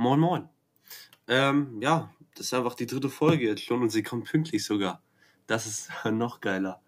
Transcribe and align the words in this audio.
Moin 0.00 0.18
Moin. 0.18 0.48
Ähm, 1.28 1.78
ja, 1.82 2.10
das 2.34 2.46
ist 2.46 2.54
einfach 2.54 2.72
die 2.72 2.86
dritte 2.86 3.10
Folge 3.10 3.44
jetzt 3.46 3.62
schon 3.62 3.82
und 3.82 3.90
sie 3.90 4.02
kommt 4.02 4.24
pünktlich 4.24 4.64
sogar. 4.64 5.02
Das 5.46 5.66
ist 5.66 5.90
noch 6.10 6.40
geiler. 6.40 6.80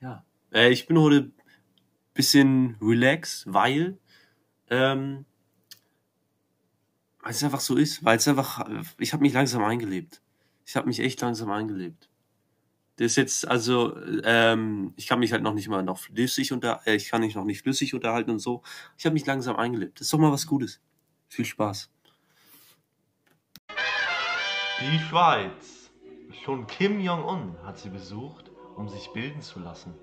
Ja. 0.00 0.24
Äh, 0.52 0.72
ich 0.72 0.88
bin 0.88 0.98
heute 0.98 1.30
bisschen 2.14 2.78
relax, 2.82 3.44
weil 3.46 3.96
ähm, 4.70 5.24
weil 7.20 7.30
es 7.30 7.44
einfach 7.44 7.60
so 7.60 7.76
ist, 7.76 8.04
weil 8.04 8.16
es 8.16 8.26
einfach, 8.26 8.68
ich 8.98 9.12
habe 9.12 9.22
mich 9.22 9.34
langsam 9.34 9.62
eingelebt. 9.62 10.20
Ich 10.66 10.74
habe 10.74 10.88
mich 10.88 10.98
echt 10.98 11.20
langsam 11.20 11.48
eingelebt. 11.48 12.10
Das 12.96 13.12
ist 13.12 13.16
jetzt, 13.16 13.46
also, 13.46 13.96
ähm, 14.24 14.94
ich 14.96 15.06
kann 15.06 15.20
mich 15.20 15.30
halt 15.30 15.44
noch 15.44 15.54
nicht 15.54 15.68
mal 15.68 15.84
noch 15.84 15.98
flüssig 15.98 16.50
unter, 16.52 16.80
äh, 16.86 16.96
ich 16.96 17.08
kann 17.08 17.20
mich 17.20 17.36
noch 17.36 17.44
nicht 17.44 17.62
flüssig 17.62 17.94
unterhalten 17.94 18.32
und 18.32 18.40
so. 18.40 18.62
Ich 18.98 19.06
habe 19.06 19.14
mich 19.14 19.26
langsam 19.26 19.54
eingelebt. 19.54 20.00
Das 20.00 20.08
ist 20.08 20.12
doch 20.12 20.18
mal 20.18 20.32
was 20.32 20.48
Gutes. 20.48 20.80
Viel 21.28 21.44
Spaß. 21.44 21.88
Die 24.90 24.98
Schweiz. 24.98 25.92
Schon 26.42 26.66
Kim 26.66 26.98
Jong-un 26.98 27.54
hat 27.64 27.78
sie 27.78 27.88
besucht, 27.88 28.50
um 28.74 28.88
sich 28.88 29.12
bilden 29.12 29.40
zu 29.40 29.60
lassen. 29.60 29.94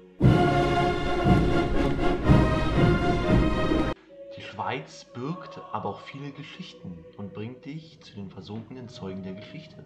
Die 4.38 4.42
Schweiz 4.42 5.04
birgt 5.14 5.60
aber 5.74 5.90
auch 5.90 6.00
viele 6.00 6.32
Geschichten 6.32 7.04
und 7.18 7.34
bringt 7.34 7.66
dich 7.66 8.00
zu 8.00 8.16
den 8.16 8.30
versunkenen 8.30 8.88
Zeugen 8.88 9.22
der 9.22 9.34
Geschichte. 9.34 9.86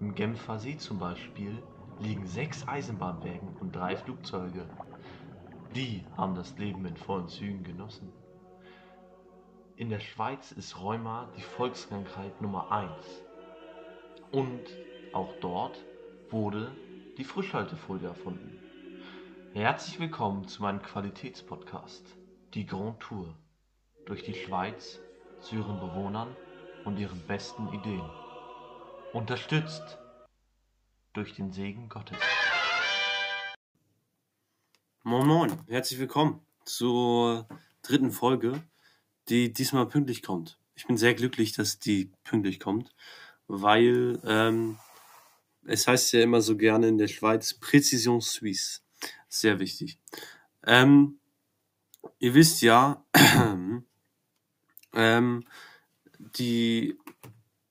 Im 0.00 0.14
Genfer 0.14 0.60
See 0.60 0.76
zum 0.76 1.00
Beispiel 1.00 1.60
liegen 1.98 2.24
sechs 2.28 2.68
Eisenbahnwägen 2.68 3.56
und 3.58 3.74
drei 3.74 3.96
Flugzeuge. 3.96 4.64
Die 5.74 6.04
haben 6.16 6.36
das 6.36 6.56
Leben 6.56 6.84
in 6.86 6.96
vollen 6.96 7.26
Zügen 7.26 7.64
genossen. 7.64 8.12
In 9.74 9.90
der 9.90 10.00
Schweiz 10.00 10.52
ist 10.52 10.80
Rheuma 10.80 11.28
die 11.36 11.42
Volkskrankheit 11.42 12.40
Nummer 12.40 12.70
eins. 12.70 13.24
Und 14.30 14.60
auch 15.14 15.32
dort 15.40 15.82
wurde 16.28 16.70
die 17.16 17.24
Frischhaltefolie 17.24 18.08
erfunden. 18.08 18.58
Herzlich 19.54 19.98
willkommen 19.98 20.46
zu 20.46 20.60
meinem 20.60 20.82
Qualitätspodcast, 20.82 22.04
die 22.52 22.66
Grand 22.66 23.00
Tour, 23.00 23.34
durch 24.04 24.24
die 24.24 24.34
Schweiz 24.34 25.00
zu 25.40 25.56
ihren 25.56 25.80
Bewohnern 25.80 26.36
und 26.84 26.98
ihren 26.98 27.18
besten 27.26 27.72
Ideen. 27.72 28.04
Unterstützt 29.14 29.98
durch 31.14 31.34
den 31.34 31.50
Segen 31.50 31.88
Gottes. 31.88 32.18
Moin 35.04 35.26
Moin, 35.26 35.52
herzlich 35.68 35.98
willkommen 35.98 36.42
zur 36.66 37.48
dritten 37.80 38.10
Folge, 38.10 38.62
die 39.30 39.54
diesmal 39.54 39.86
pünktlich 39.86 40.22
kommt. 40.22 40.58
Ich 40.74 40.86
bin 40.86 40.98
sehr 40.98 41.14
glücklich, 41.14 41.52
dass 41.52 41.78
die 41.78 42.12
pünktlich 42.24 42.60
kommt, 42.60 42.94
weil 43.48 44.20
ähm, 44.24 44.78
es 45.66 45.88
heißt 45.88 46.12
ja 46.12 46.22
immer 46.22 46.40
so 46.40 46.56
gerne 46.56 46.88
in 46.88 46.98
der 46.98 47.08
Schweiz 47.08 47.54
Präzision 47.54 48.20
Suisse. 48.20 48.80
Sehr 49.28 49.58
wichtig. 49.58 49.98
Ähm, 50.64 51.18
ihr 52.18 52.34
wisst 52.34 52.62
ja, 52.62 53.04
ähm, 54.94 55.44
die 56.18 56.96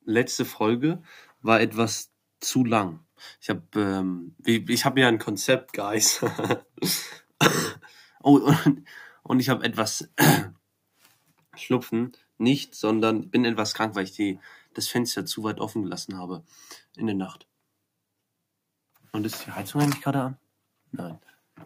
letzte 0.04 0.46
Folge 0.46 1.02
war 1.42 1.62
etwas 1.62 2.12
zu 2.40 2.64
lang. 2.64 3.06
Ich 3.42 3.50
habe 3.50 3.64
ähm, 3.76 4.36
ich 4.46 4.86
habe 4.86 5.02
ja 5.02 5.08
ein 5.08 5.20
Konzept, 5.20 5.74
Guys. 5.74 6.22
oh, 8.22 8.38
und, 8.38 8.86
und 9.24 9.40
ich 9.40 9.50
habe 9.50 9.66
etwas 9.66 10.10
Schnupfen, 11.56 12.12
nicht, 12.38 12.76
sondern 12.76 13.30
bin 13.30 13.46
etwas 13.46 13.74
krank, 13.74 13.96
weil 13.96 14.04
ich 14.04 14.14
die, 14.14 14.40
das 14.78 14.88
Fenster 14.88 15.26
zu 15.26 15.44
weit 15.44 15.60
offen 15.60 15.84
gelassen 15.84 16.18
habe 16.18 16.44
in 16.96 17.08
der 17.08 17.16
Nacht. 17.16 17.48
Und 19.12 19.26
ist 19.26 19.46
die 19.46 19.52
Heizung 19.52 19.82
eigentlich 19.82 20.04
gerade 20.04 20.22
an? 20.22 20.38
Nein. 20.92 21.20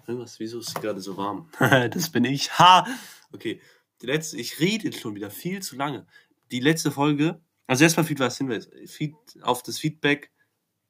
Irgendwas, 0.07 0.39
wieso 0.39 0.59
ist 0.59 0.69
sie 0.69 0.81
gerade 0.81 1.01
so 1.01 1.17
warm? 1.17 1.49
das 1.59 2.09
bin 2.09 2.23
ich. 2.23 2.57
Ha! 2.57 2.87
Okay. 3.33 3.61
Die 4.01 4.05
letzte, 4.05 4.37
ich 4.37 4.59
rede 4.59 4.91
schon 4.93 5.15
wieder 5.15 5.29
viel 5.29 5.61
zu 5.61 5.75
lange. 5.75 6.07
Die 6.51 6.61
letzte 6.61 6.91
Folge, 6.91 7.41
also 7.67 7.83
erstmal 7.83 8.09
was 8.19 8.37
Hinweis, 8.37 8.69
Feed, 8.85 9.15
auf 9.41 9.61
das 9.61 9.77
Feedback 9.77 10.31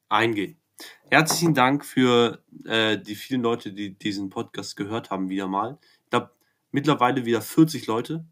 eingehen. 0.07 0.61
Herzlichen 1.09 1.53
Dank 1.53 1.83
für 1.83 2.43
äh, 2.65 2.97
die 2.97 3.15
vielen 3.15 3.41
Leute, 3.41 3.73
die 3.73 3.97
diesen 3.97 4.29
Podcast 4.29 4.75
gehört 4.75 5.09
haben, 5.09 5.29
wieder 5.29 5.47
mal. 5.47 5.79
Ich 6.03 6.09
glaube, 6.11 6.31
mittlerweile 6.71 7.25
wieder 7.25 7.41
40 7.41 7.87
Leute, 7.87 8.25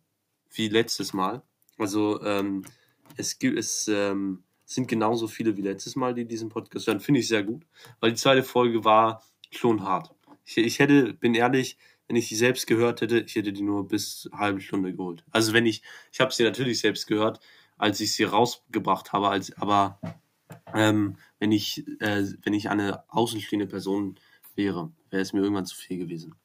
wie 0.51 0.69
letztes 0.69 1.13
Mal. 1.13 1.43
Also 1.77 2.21
ähm, 2.23 2.63
es 3.17 3.39
gibt 3.39 3.57
es 3.57 3.87
ähm, 3.87 4.43
sind 4.65 4.87
genauso 4.87 5.27
viele 5.27 5.57
wie 5.57 5.61
letztes 5.61 5.95
Mal, 5.95 6.13
die 6.13 6.25
diesen 6.25 6.49
Podcast 6.49 6.85
hören. 6.85 6.99
Finde 6.99 7.21
ich 7.21 7.27
sehr 7.27 7.43
gut, 7.43 7.65
weil 7.99 8.11
die 8.11 8.17
zweite 8.17 8.43
Folge 8.43 8.85
war 8.85 9.23
schon 9.49 9.83
hart. 9.83 10.13
Ich, 10.45 10.57
ich 10.57 10.79
hätte, 10.79 11.13
bin 11.13 11.33
ehrlich, 11.33 11.77
wenn 12.07 12.15
ich 12.15 12.29
die 12.29 12.35
selbst 12.35 12.67
gehört 12.67 13.01
hätte, 13.01 13.19
ich 13.19 13.35
hätte 13.35 13.51
die 13.51 13.63
nur 13.63 13.87
bis 13.87 14.29
halbe 14.31 14.61
Stunde 14.61 14.93
geholt. 14.93 15.23
Also 15.31 15.53
wenn 15.53 15.65
ich, 15.65 15.81
ich 16.11 16.19
habe 16.19 16.31
sie 16.31 16.43
natürlich 16.43 16.79
selbst 16.79 17.07
gehört, 17.07 17.39
als 17.77 17.99
ich 17.99 18.13
sie 18.13 18.25
rausgebracht 18.25 19.11
habe, 19.11 19.29
als, 19.29 19.55
aber 19.57 19.99
ähm, 20.73 21.17
wenn 21.39 21.51
ich, 21.51 21.87
äh, 21.99 22.25
wenn 22.43 22.53
ich 22.53 22.69
eine 22.69 23.03
außenstehende 23.09 23.67
Person 23.67 24.19
wäre, 24.55 24.91
wäre 25.09 25.21
es 25.21 25.33
mir 25.33 25.41
irgendwann 25.41 25.65
zu 25.65 25.75
viel 25.75 25.97
gewesen. 25.97 26.35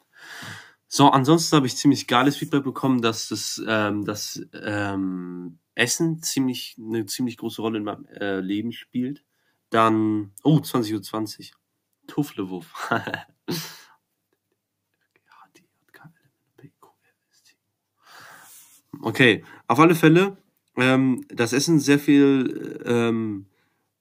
So, 0.88 1.08
ansonsten 1.08 1.56
habe 1.56 1.66
ich 1.66 1.76
ziemlich 1.76 2.06
geiles 2.06 2.36
Feedback 2.36 2.62
bekommen, 2.62 3.02
dass 3.02 3.28
das, 3.28 3.60
ähm, 3.66 4.04
das 4.04 4.40
ähm, 4.62 5.58
Essen 5.74 6.22
ziemlich 6.22 6.76
eine 6.78 7.06
ziemlich 7.06 7.36
große 7.36 7.60
Rolle 7.62 7.78
in 7.78 7.84
meinem 7.84 8.06
äh, 8.06 8.40
Leben 8.40 8.72
spielt. 8.72 9.24
Dann, 9.70 10.32
oh, 10.42 10.58
20.20 10.58 10.94
Uhr. 10.94 11.02
20. 11.02 11.52
Tufflewuff. 12.06 12.90
Okay, 19.02 19.44
auf 19.66 19.80
alle 19.80 19.94
Fälle, 19.94 20.38
ähm, 20.76 21.26
das 21.28 21.52
Essen 21.52 21.78
sehr 21.78 21.98
viel, 21.98 22.82
ähm, 22.86 23.46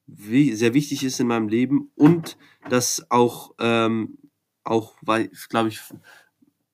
wie, 0.08 0.54
sehr 0.54 0.74
wichtig 0.74 1.04
ist 1.04 1.20
in 1.20 1.28
meinem 1.28 1.50
Leben 1.50 1.92
und 1.96 2.38
das 2.70 3.12
auch, 3.12 3.54
ähm, 3.60 4.18
auch, 4.64 4.96
weil, 5.02 5.30
glaube 5.50 5.68
ich, 5.68 5.82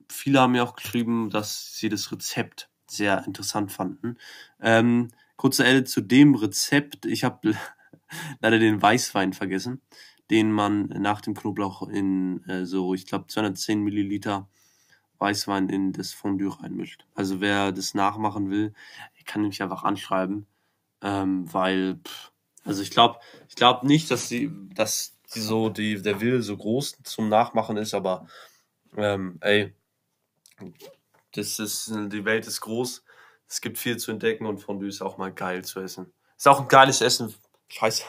viele 0.07 0.41
haben 0.41 0.51
mir 0.51 0.63
auch 0.63 0.75
geschrieben, 0.75 1.31
dass 1.31 1.75
sie 1.77 1.89
das 1.89 2.11
Rezept 2.11 2.68
sehr 2.89 3.25
interessant 3.25 3.71
fanden. 3.71 4.17
Ähm, 4.61 5.09
kurze 5.35 5.65
Ende 5.65 5.83
zu 5.83 6.01
dem 6.01 6.35
Rezept. 6.35 7.05
Ich 7.05 7.23
habe 7.23 7.55
leider 8.41 8.59
den 8.59 8.81
Weißwein 8.81 9.33
vergessen, 9.33 9.81
den 10.29 10.51
man 10.51 10.87
nach 10.87 11.21
dem 11.21 11.33
Knoblauch 11.33 11.87
in 11.87 12.43
äh, 12.45 12.65
so, 12.65 12.93
ich 12.93 13.05
glaube, 13.05 13.27
210 13.27 13.81
Milliliter 13.81 14.49
Weißwein 15.17 15.67
in 15.67 15.91
das 15.91 16.13
Fondue 16.13 16.61
reinmischt. 16.61 17.05
Also 17.13 17.41
wer 17.41 17.71
das 17.73 17.93
nachmachen 17.93 18.49
will, 18.49 18.73
kann 19.29 19.43
mich 19.43 19.61
einfach 19.61 19.83
anschreiben, 19.83 20.47
ähm, 21.01 21.51
weil, 21.53 21.99
pff, 22.03 22.31
also 22.65 22.81
ich 22.81 22.89
glaube, 22.89 23.19
ich 23.47 23.55
glaube 23.55 23.85
nicht, 23.85 24.09
dass 24.09 24.27
die, 24.27 24.51
dass 24.73 25.17
die 25.35 25.39
so 25.39 25.69
die 25.69 26.01
der 26.01 26.19
Will 26.19 26.41
so 26.41 26.57
groß 26.57 26.97
zum 27.03 27.29
Nachmachen 27.29 27.77
ist, 27.77 27.93
aber 27.93 28.27
ähm, 28.97 29.37
ey, 29.41 29.75
das 31.33 31.59
ist 31.59 31.89
die 31.89 32.25
Welt 32.25 32.47
ist 32.47 32.61
groß, 32.61 33.03
es 33.47 33.61
gibt 33.61 33.77
viel 33.77 33.97
zu 33.97 34.11
entdecken 34.11 34.45
und 34.45 34.59
Fondue 34.59 34.87
ist 34.87 35.01
auch 35.01 35.17
mal 35.17 35.33
geil 35.33 35.63
zu 35.65 35.79
essen. 35.79 36.11
Ist 36.37 36.47
auch 36.47 36.61
ein 36.61 36.67
geiles 36.67 37.01
Essen. 37.01 37.33
Scheiße. 37.67 38.03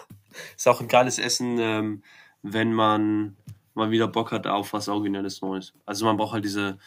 Ist 0.57 0.69
auch 0.69 0.81
ein 0.81 0.89
geiles 0.89 1.19
Essen, 1.19 1.59
ähm, 1.59 2.03
wenn 2.43 2.73
man 2.73 3.37
mal 3.75 3.91
wieder 3.91 4.07
Bock 4.07 4.33
hat 4.33 4.47
auf 4.47 4.73
was 4.73 4.89
Originelles 4.89 5.41
Neues. 5.41 5.73
Also 5.87 6.05
man 6.05 6.17
braucht 6.17 6.35
halt 6.35 6.45
diese 6.45 6.79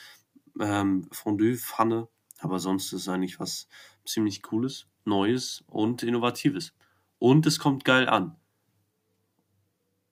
ähm, 0.59 1.07
Fondue-Pfanne, 1.11 2.07
aber 2.39 2.59
sonst 2.59 2.93
ist 2.93 3.01
es 3.01 3.09
eigentlich 3.09 3.39
was 3.39 3.67
ziemlich 4.05 4.41
Cooles, 4.41 4.87
Neues 5.05 5.63
und 5.67 6.03
Innovatives. 6.03 6.73
Und 7.19 7.45
es 7.45 7.59
kommt 7.59 7.85
geil 7.85 8.07
an. 8.07 8.35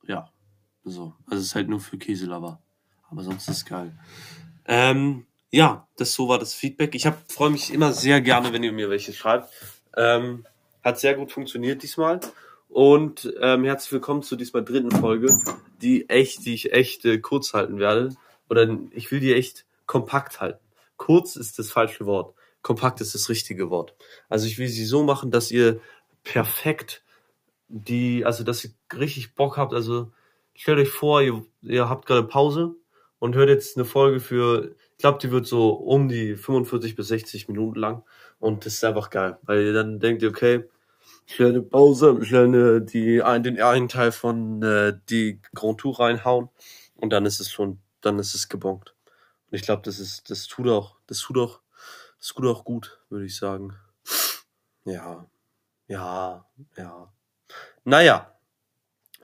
Ja, 0.07 0.31
so. 0.83 1.13
Also 1.25 1.39
es 1.41 1.47
ist 1.47 1.56
halt 1.56 1.69
nur 1.69 1.79
für 1.79 1.97
Käselover. 1.97 2.62
Aber 3.09 3.24
sonst 3.24 3.47
ist 3.50 3.57
es 3.57 3.65
geil. 3.65 3.97
Ähm, 4.65 5.27
ja, 5.51 5.86
das 5.98 6.13
so 6.13 6.30
war 6.30 6.39
das 6.39 6.53
Feedback. 6.53 6.95
Ich 6.95 7.07
freue 7.27 7.50
mich 7.50 7.74
immer 7.74 7.92
sehr 7.92 8.21
gerne, 8.21 8.53
wenn 8.53 8.63
ihr 8.63 8.71
mir 8.71 8.89
welche 8.89 9.12
schreibt. 9.12 9.50
Ähm, 9.98 10.45
hat 10.81 11.00
sehr 11.00 11.13
gut 11.13 11.31
funktioniert 11.31 11.83
diesmal. 11.83 12.21
Und 12.69 13.31
ähm, 13.42 13.65
herzlich 13.65 13.92
willkommen 13.92 14.24
zu 14.24 14.38
diesmal 14.38 14.63
dritten 14.63 14.92
Folge, 14.92 15.30
die 15.81 16.09
echt, 16.09 16.45
die 16.45 16.53
ich 16.53 16.71
echt 16.71 17.03
äh, 17.03 17.19
kurz 17.19 17.53
halten 17.53 17.80
werde. 17.80 18.15
Oder 18.50 18.77
ich 18.92 19.12
will 19.12 19.19
die 19.19 19.33
echt 19.33 19.65
kompakt 19.86 20.39
halten. 20.39 20.63
Kurz 20.95 21.36
ist 21.36 21.59
das 21.59 21.69
falsche 21.69 22.06
Wort. 22.06 22.33
Kompakt 22.62 23.01
ist 23.01 23.13
das 23.13 23.27
richtige 23.27 23.69
Wort. 23.69 23.94
Also 24.30 24.48
ich 24.48 24.57
will 24.57 24.69
sie 24.69 24.86
so 24.86 25.03
machen, 25.03 25.31
dass 25.31 25.51
ihr 25.51 25.81
perfekt 26.24 27.03
die, 27.68 28.24
also 28.24 28.45
dass 28.45 28.63
ihr 28.63 28.71
richtig 28.98 29.36
Bock 29.36 29.57
habt. 29.57 29.74
Also 29.74 30.13
stellt 30.56 30.80
euch 30.80 30.89
vor, 30.89 31.21
ihr, 31.21 31.44
ihr 31.62 31.89
habt 31.89 32.06
gerade 32.06 32.24
Pause 32.24 32.75
und 33.19 33.36
hört 33.36 33.50
jetzt 33.50 33.75
eine 33.75 33.86
Folge 33.86 34.21
für 34.21 34.75
glaube, 35.01 35.19
die 35.19 35.31
wird 35.31 35.48
so 35.48 35.71
um 35.71 36.07
die 36.07 36.36
45 36.36 36.95
bis 36.95 37.07
60 37.09 37.48
Minuten 37.48 37.80
lang. 37.80 38.03
Und 38.39 38.65
das 38.65 38.74
ist 38.74 38.83
einfach 38.83 39.09
geil, 39.09 39.38
weil 39.44 39.65
ihr 39.65 39.74
dann 39.74 40.00
denkt, 40.00 40.24
okay, 40.24 40.69
schnell 41.25 41.50
eine 41.50 41.62
Pause, 41.62 42.24
schnell 42.24 42.45
eine, 42.45 42.81
die, 42.81 43.21
ein, 43.21 43.44
den 43.44 43.62
einen 43.62 43.88
Teil 43.88 44.12
von 44.12 44.62
äh, 44.63 44.98
die 45.09 45.39
Grand 45.53 45.80
Tour 45.80 46.00
reinhauen 46.00 46.50
und 46.95 47.12
dann 47.12 47.25
ist 47.25 47.39
es 47.39 47.51
schon, 47.51 47.80
dann 48.01 48.19
ist 48.19 48.33
es 48.33 48.50
gebongt. 48.50 48.95
Und 49.50 49.57
ich 49.57 49.63
glaube, 49.63 49.81
das 49.83 50.00
ist, 50.00 50.30
das 50.30 50.48
tut 50.48 50.68
auch, 50.68 50.98
das 51.07 51.19
tut 51.19 51.38
auch, 51.38 51.62
das 52.18 52.30
tut 52.30 52.45
auch 52.45 52.63
gut, 52.63 53.00
würde 53.09 53.25
ich 53.25 53.36
sagen. 53.36 53.75
Ja, 54.86 55.27
ja, 55.88 56.45
ja. 56.77 57.13
Naja, 57.83 58.36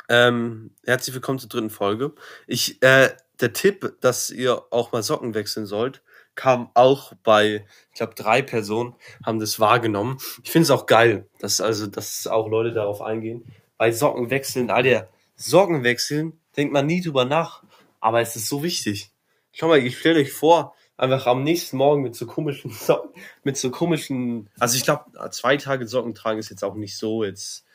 ähm, 0.10 0.72
herzlich 0.86 1.14
willkommen 1.14 1.40
zur 1.40 1.50
dritten 1.50 1.70
Folge. 1.70 2.14
Ich, 2.46 2.82
äh, 2.82 3.10
der 3.40 3.54
Tipp, 3.54 3.98
dass 4.02 4.30
ihr 4.30 4.64
auch 4.72 4.92
mal 4.92 5.04
Socken 5.04 5.34
wechseln 5.34 5.66
sollt, 5.66 6.02
kam 6.36 6.70
auch 6.76 7.14
bei, 7.24 7.66
ich 7.92 7.98
glaube, 7.98 8.14
drei 8.16 8.42
Personen 8.42 8.96
haben 9.26 9.40
das 9.40 9.60
wahrgenommen. 9.60 10.18
Ich 10.44 10.52
finde 10.52 10.64
es 10.64 10.72
auch 10.72 10.86
geil, 10.86 11.28
dass 11.40 11.60
also, 11.60 11.88
dass 11.88 12.28
auch 12.28 12.48
Leute 12.48 12.74
darauf 12.74 13.02
eingehen. 13.02 13.46
Bei 13.78 13.92
Socken 13.92 14.30
wechseln, 14.30 14.70
all 14.70 14.84
der 14.84 15.10
Socken 15.36 15.84
wechseln, 15.84 16.40
denkt 16.56 16.74
man 16.74 16.86
nie 16.86 17.02
drüber 17.02 17.26
nach, 17.26 17.64
aber 18.00 18.22
es 18.22 18.36
ist 18.36 18.48
so 18.48 18.64
wichtig. 18.64 19.12
Schau 19.52 19.68
mal, 19.68 19.80
ich 19.80 19.98
stelle 19.98 20.20
euch 20.20 20.32
vor, 20.32 20.76
einfach 20.96 21.26
am 21.28 21.44
nächsten 21.44 21.78
Morgen 21.78 22.04
mit 22.04 22.16
so 22.16 22.26
komischen 22.28 22.72
Socken, 22.72 23.12
mit 23.44 23.58
so 23.58 23.72
komischen, 23.72 24.50
also 24.60 24.78
ich 24.78 24.84
glaube, 24.84 25.06
zwei 25.32 25.58
Tage 25.58 25.88
Socken 25.88 26.14
tragen 26.14 26.40
ist 26.40 26.50
jetzt 26.50 26.64
auch 26.64 26.76
nicht 26.76 26.98
so 26.98 27.24
jetzt 27.24 27.66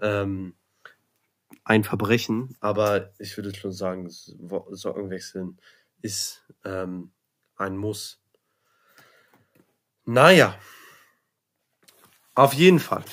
ähm, 0.00 0.54
ein 1.68 1.84
Verbrechen, 1.84 2.56
aber 2.60 3.12
ich 3.18 3.36
würde 3.36 3.54
schon 3.54 3.72
sagen, 3.72 4.08
Socken 4.08 5.10
wechseln 5.10 5.58
ist 6.00 6.42
ähm, 6.64 7.12
ein 7.56 7.76
Muss. 7.76 8.22
Naja, 10.06 10.58
auf 12.34 12.54
jeden 12.54 12.78
Fall. 12.78 13.04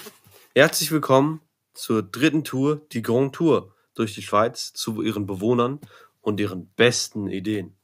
Herzlich 0.56 0.90
willkommen 0.90 1.42
zur 1.74 2.02
dritten 2.02 2.46
Tour, 2.46 2.88
die 2.94 3.02
Grand 3.02 3.36
Tour 3.36 3.76
durch 3.94 4.16
die 4.16 4.22
Schweiz 4.22 4.72
zu 4.72 5.02
ihren 5.02 5.26
Bewohnern 5.26 5.82
und 6.22 6.40
ihren 6.40 6.70
besten 6.76 7.28
Ideen. 7.28 7.76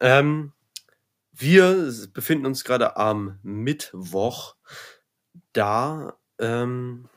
Ähm, 0.00 0.52
wir 1.30 1.92
befinden 2.12 2.46
uns 2.46 2.64
gerade 2.64 2.96
am 2.96 3.38
Mittwoch, 3.44 4.56
da 5.52 6.18
ähm, 6.40 7.08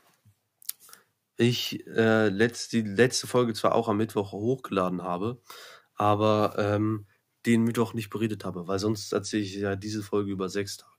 ich 1.36 1.86
äh, 1.86 2.28
letzt, 2.28 2.72
die 2.72 2.82
letzte 2.82 3.26
Folge 3.26 3.54
zwar 3.54 3.74
auch 3.74 3.88
am 3.88 3.98
Mittwoch 3.98 4.32
hochgeladen 4.32 5.02
habe, 5.02 5.40
aber 5.94 6.54
ähm, 6.58 7.06
den 7.44 7.64
Mittwoch 7.64 7.94
nicht 7.94 8.10
beredet 8.10 8.44
habe, 8.44 8.66
weil 8.66 8.78
sonst 8.78 9.12
erzähle 9.12 9.42
ich 9.42 9.54
ja 9.54 9.76
diese 9.76 10.02
Folge 10.02 10.30
über 10.32 10.48
sechs 10.48 10.76
Tage. 10.78 10.92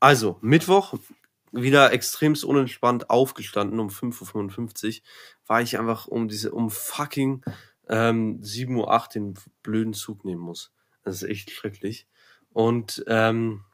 Also, 0.00 0.38
Mittwoch, 0.42 0.94
wieder 1.52 1.92
extremst 1.92 2.44
unentspannt 2.44 3.08
aufgestanden 3.08 3.80
um 3.80 3.88
5.55 3.88 4.98
Uhr, 4.98 5.04
weil 5.46 5.64
ich 5.64 5.78
einfach 5.78 6.06
um 6.06 6.28
diese, 6.28 6.52
um 6.52 6.70
fucking 6.70 7.42
ähm, 7.88 8.40
7.08 8.42 8.76
Uhr 8.76 9.08
den 9.14 9.34
blöden 9.62 9.94
Zug 9.94 10.24
nehmen 10.24 10.42
muss. 10.42 10.72
Das 11.02 11.22
ist 11.22 11.28
echt 11.28 11.50
schrecklich. 11.50 12.06
Und 12.52 13.04
ähm, 13.06 13.64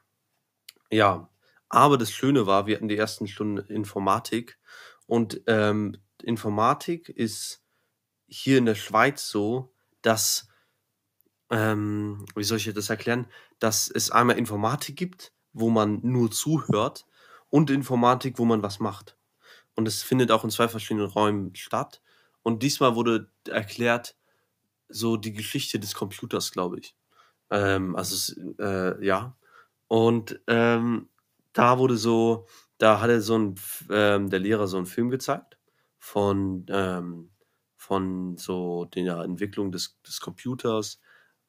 ja, 0.90 1.29
aber 1.69 1.96
das 1.96 2.12
Schöne 2.12 2.46
war, 2.46 2.67
wir 2.67 2.76
hatten 2.76 2.88
die 2.88 2.96
ersten 2.96 3.26
Stunden 3.26 3.58
Informatik 3.73 4.58
und 5.12 5.43
ähm, 5.47 5.99
Informatik 6.23 7.11
ist 7.11 7.62
hier 8.29 8.56
in 8.56 8.64
der 8.64 8.75
Schweiz 8.75 9.29
so, 9.29 9.75
dass 10.00 10.49
ähm, 11.50 12.25
wie 12.35 12.44
soll 12.44 12.56
ich 12.56 12.73
das 12.73 12.88
erklären, 12.88 13.26
dass 13.59 13.91
es 13.91 14.11
einmal 14.11 14.38
Informatik 14.38 14.97
gibt, 14.97 15.35
wo 15.53 15.69
man 15.69 16.00
nur 16.03 16.31
zuhört 16.31 17.05
und 17.50 17.69
Informatik, 17.69 18.38
wo 18.38 18.47
man 18.47 18.62
was 18.62 18.81
macht. 18.81 19.19
Und 19.75 19.87
es 19.87 20.03
findet 20.03 20.31
auch 20.31 20.44
in 20.44 20.50
zwei 20.50 20.67
verschiedenen 20.67 21.11
Räumen 21.11 21.55
statt. 21.56 22.00
Und 22.43 22.62
diesmal 22.62 22.97
wurde 22.97 23.31
erklärt, 23.47 24.17
so 24.88 25.19
die 25.19 25.35
Geschichte 25.35 25.79
des 25.79 25.93
Computers, 25.93 26.53
glaube 26.53 26.79
ich. 26.79 26.97
Ähm, 27.50 27.97
also, 27.97 28.32
äh, 28.58 29.05
ja. 29.05 29.37
Und 29.88 30.41
ähm, 30.47 31.11
da 31.53 31.79
wurde 31.79 31.99
so, 31.99 32.47
da 32.82 33.00
hatte 33.00 33.20
so 33.20 33.38
ein, 33.38 33.55
ähm, 33.90 34.29
der 34.31 34.40
Lehrer 34.40 34.67
so 34.67 34.76
einen 34.76 34.87
Film 34.87 35.11
gezeigt 35.11 35.58
von, 35.99 36.67
ähm, 36.69 37.31
von 37.76 38.37
so 38.37 38.87
der 38.87 39.19
Entwicklung 39.20 39.73
des, 39.73 40.00
des 40.02 40.20
Computers, 40.20 41.00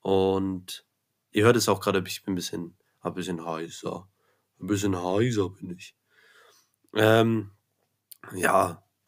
und 0.03 0.85
ihr 1.31 1.45
hört 1.45 1.55
es 1.55 1.69
auch 1.69 1.79
gerade, 1.79 2.03
ich 2.05 2.23
bin 2.23 2.33
ein 2.33 2.35
bisschen, 2.35 2.77
ein 2.99 3.13
bisschen 3.13 3.43
heißer. 3.43 4.07
Ein 4.59 4.67
bisschen 4.67 4.95
heißer 4.95 5.49
bin 5.49 5.71
ich. 5.71 5.95
Ähm, 6.93 7.51
ja. 8.35 8.83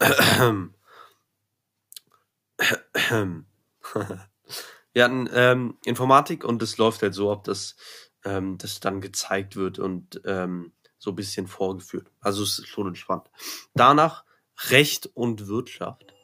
Wir 4.92 5.04
hatten 5.04 5.28
ähm, 5.32 5.76
Informatik 5.84 6.44
und 6.44 6.62
es 6.62 6.78
läuft 6.78 7.02
halt 7.02 7.12
so 7.12 7.30
ab, 7.30 7.44
dass 7.44 7.76
ähm, 8.24 8.56
das 8.56 8.80
dann 8.80 9.02
gezeigt 9.02 9.54
wird 9.54 9.78
und 9.78 10.22
ähm, 10.24 10.72
so 10.98 11.10
ein 11.10 11.16
bisschen 11.16 11.46
vorgeführt. 11.46 12.10
Also 12.20 12.42
es 12.42 12.58
ist 12.58 12.68
schon 12.68 12.88
entspannt. 12.88 13.30
Danach 13.74 14.24
Recht 14.70 15.06
und 15.14 15.48
Wirtschaft. 15.48 16.14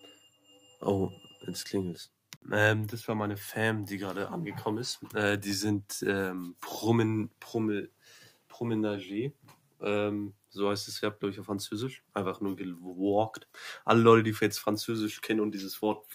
Oh, 0.80 1.10
jetzt 1.46 1.66
klingelt 1.66 1.96
es. 1.96 2.12
Ähm, 2.50 2.86
das 2.86 3.06
war 3.06 3.14
meine 3.14 3.36
Fam, 3.36 3.84
die 3.84 3.98
gerade 3.98 4.28
angekommen 4.30 4.78
ist. 4.78 5.00
Äh, 5.14 5.38
die 5.38 5.52
sind 5.52 6.02
ähm, 6.06 6.56
Promen. 6.60 7.30
Ähm, 9.80 10.34
so 10.50 10.70
heißt 10.70 10.88
es 10.88 11.00
glaube 11.00 11.30
ich, 11.30 11.40
auf 11.40 11.46
Französisch. 11.46 12.02
Einfach 12.14 12.40
nur 12.40 12.56
gewalkt. 12.56 13.48
Alle 13.84 14.00
Leute, 14.00 14.22
die 14.22 14.36
jetzt 14.40 14.58
Französisch 14.58 15.20
kennen 15.20 15.40
und 15.40 15.52
dieses 15.52 15.80
Wort 15.82 16.06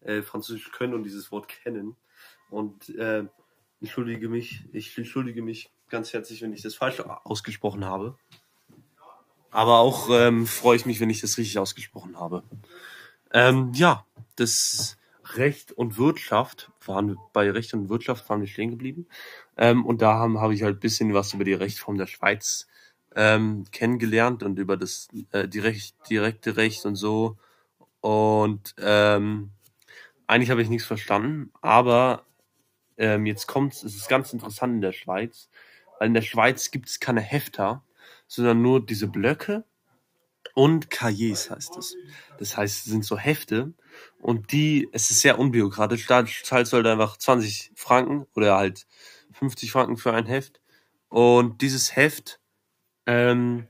äh, 0.00 0.22
Französisch 0.22 0.70
können 0.72 0.94
und 0.94 1.04
dieses 1.04 1.30
Wort 1.30 1.48
kennen. 1.48 1.96
Und 2.50 2.88
äh, 2.90 3.24
entschuldige 3.80 4.28
mich, 4.28 4.64
ich 4.72 4.96
entschuldige 4.96 5.42
mich 5.42 5.72
ganz 5.92 6.12
herzlich, 6.12 6.42
wenn 6.42 6.52
ich 6.52 6.62
das 6.62 6.74
falsch 6.74 7.00
ausgesprochen 7.00 7.84
habe. 7.84 8.16
Aber 9.52 9.78
auch 9.78 10.08
ähm, 10.10 10.46
freue 10.46 10.76
ich 10.76 10.86
mich, 10.86 10.98
wenn 10.98 11.10
ich 11.10 11.20
das 11.20 11.36
richtig 11.36 11.58
ausgesprochen 11.58 12.18
habe. 12.18 12.42
Ähm, 13.32 13.72
ja, 13.74 14.06
das 14.36 14.96
Recht 15.34 15.70
und 15.72 15.98
Wirtschaft 15.98 16.70
waren 16.84 17.18
bei 17.32 17.50
Recht 17.50 17.74
und 17.74 17.90
Wirtschaft 17.90 18.28
waren 18.28 18.40
wir 18.40 18.48
stehen 18.48 18.70
geblieben. 18.70 19.06
Ähm, 19.56 19.84
und 19.84 20.00
da 20.02 20.14
habe 20.14 20.40
hab 20.40 20.50
ich 20.50 20.62
halt 20.62 20.80
bisschen 20.80 21.12
was 21.12 21.34
über 21.34 21.44
die 21.44 21.52
Rechtsform 21.52 21.98
der 21.98 22.06
Schweiz 22.06 22.66
ähm, 23.14 23.66
kennengelernt 23.70 24.42
und 24.42 24.58
über 24.58 24.78
das 24.78 25.08
äh, 25.32 25.46
direkt, 25.46 25.94
direkte 26.08 26.56
Recht 26.56 26.86
und 26.86 26.96
so. 26.96 27.36
Und 28.00 28.74
ähm, 28.78 29.50
eigentlich 30.26 30.50
habe 30.50 30.62
ich 30.62 30.70
nichts 30.70 30.86
verstanden, 30.86 31.52
aber 31.60 32.24
ähm, 32.96 33.26
jetzt 33.26 33.46
kommt 33.46 33.74
es 33.74 33.84
ist 33.84 34.08
ganz 34.08 34.32
interessant 34.32 34.74
in 34.74 34.80
der 34.80 34.92
Schweiz, 34.92 35.50
weil 36.02 36.08
in 36.08 36.14
der 36.14 36.22
Schweiz 36.22 36.72
gibt 36.72 36.88
es 36.88 36.98
keine 36.98 37.20
Hefter, 37.20 37.84
sondern 38.26 38.60
nur 38.60 38.84
diese 38.84 39.06
Blöcke 39.06 39.64
und 40.52 40.90
Cahiers 40.90 41.48
heißt 41.48 41.76
es. 41.76 41.94
Das 42.40 42.56
heißt, 42.56 42.78
es 42.78 42.84
sind 42.86 43.04
so 43.04 43.16
Hefte 43.16 43.72
und 44.18 44.50
die, 44.50 44.88
es 44.90 45.12
ist 45.12 45.20
sehr 45.20 45.38
unbürokratisch. 45.38 46.08
Da 46.08 46.26
zahlst 46.26 46.72
du 46.72 46.78
halt 46.78 46.88
einfach 46.88 47.16
20 47.18 47.70
Franken 47.76 48.26
oder 48.34 48.56
halt 48.56 48.88
50 49.34 49.70
Franken 49.70 49.96
für 49.96 50.12
ein 50.12 50.26
Heft. 50.26 50.60
Und 51.08 51.62
dieses 51.62 51.94
Heft, 51.94 52.40
ähm, 53.06 53.68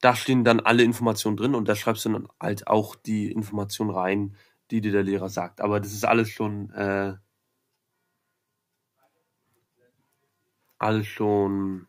da 0.00 0.14
stehen 0.14 0.44
dann 0.44 0.60
alle 0.60 0.84
Informationen 0.84 1.36
drin 1.36 1.56
und 1.56 1.66
da 1.66 1.74
schreibst 1.74 2.04
du 2.04 2.10
dann 2.10 2.28
halt 2.38 2.68
auch 2.68 2.94
die 2.94 3.32
Informationen 3.32 3.90
rein, 3.90 4.36
die 4.70 4.80
dir 4.80 4.92
der 4.92 5.02
Lehrer 5.02 5.30
sagt. 5.30 5.60
Aber 5.60 5.80
das 5.80 5.92
ist 5.92 6.04
alles 6.04 6.30
schon, 6.30 6.70
äh, 6.70 7.14
alles 10.78 11.06
schon 11.06 11.86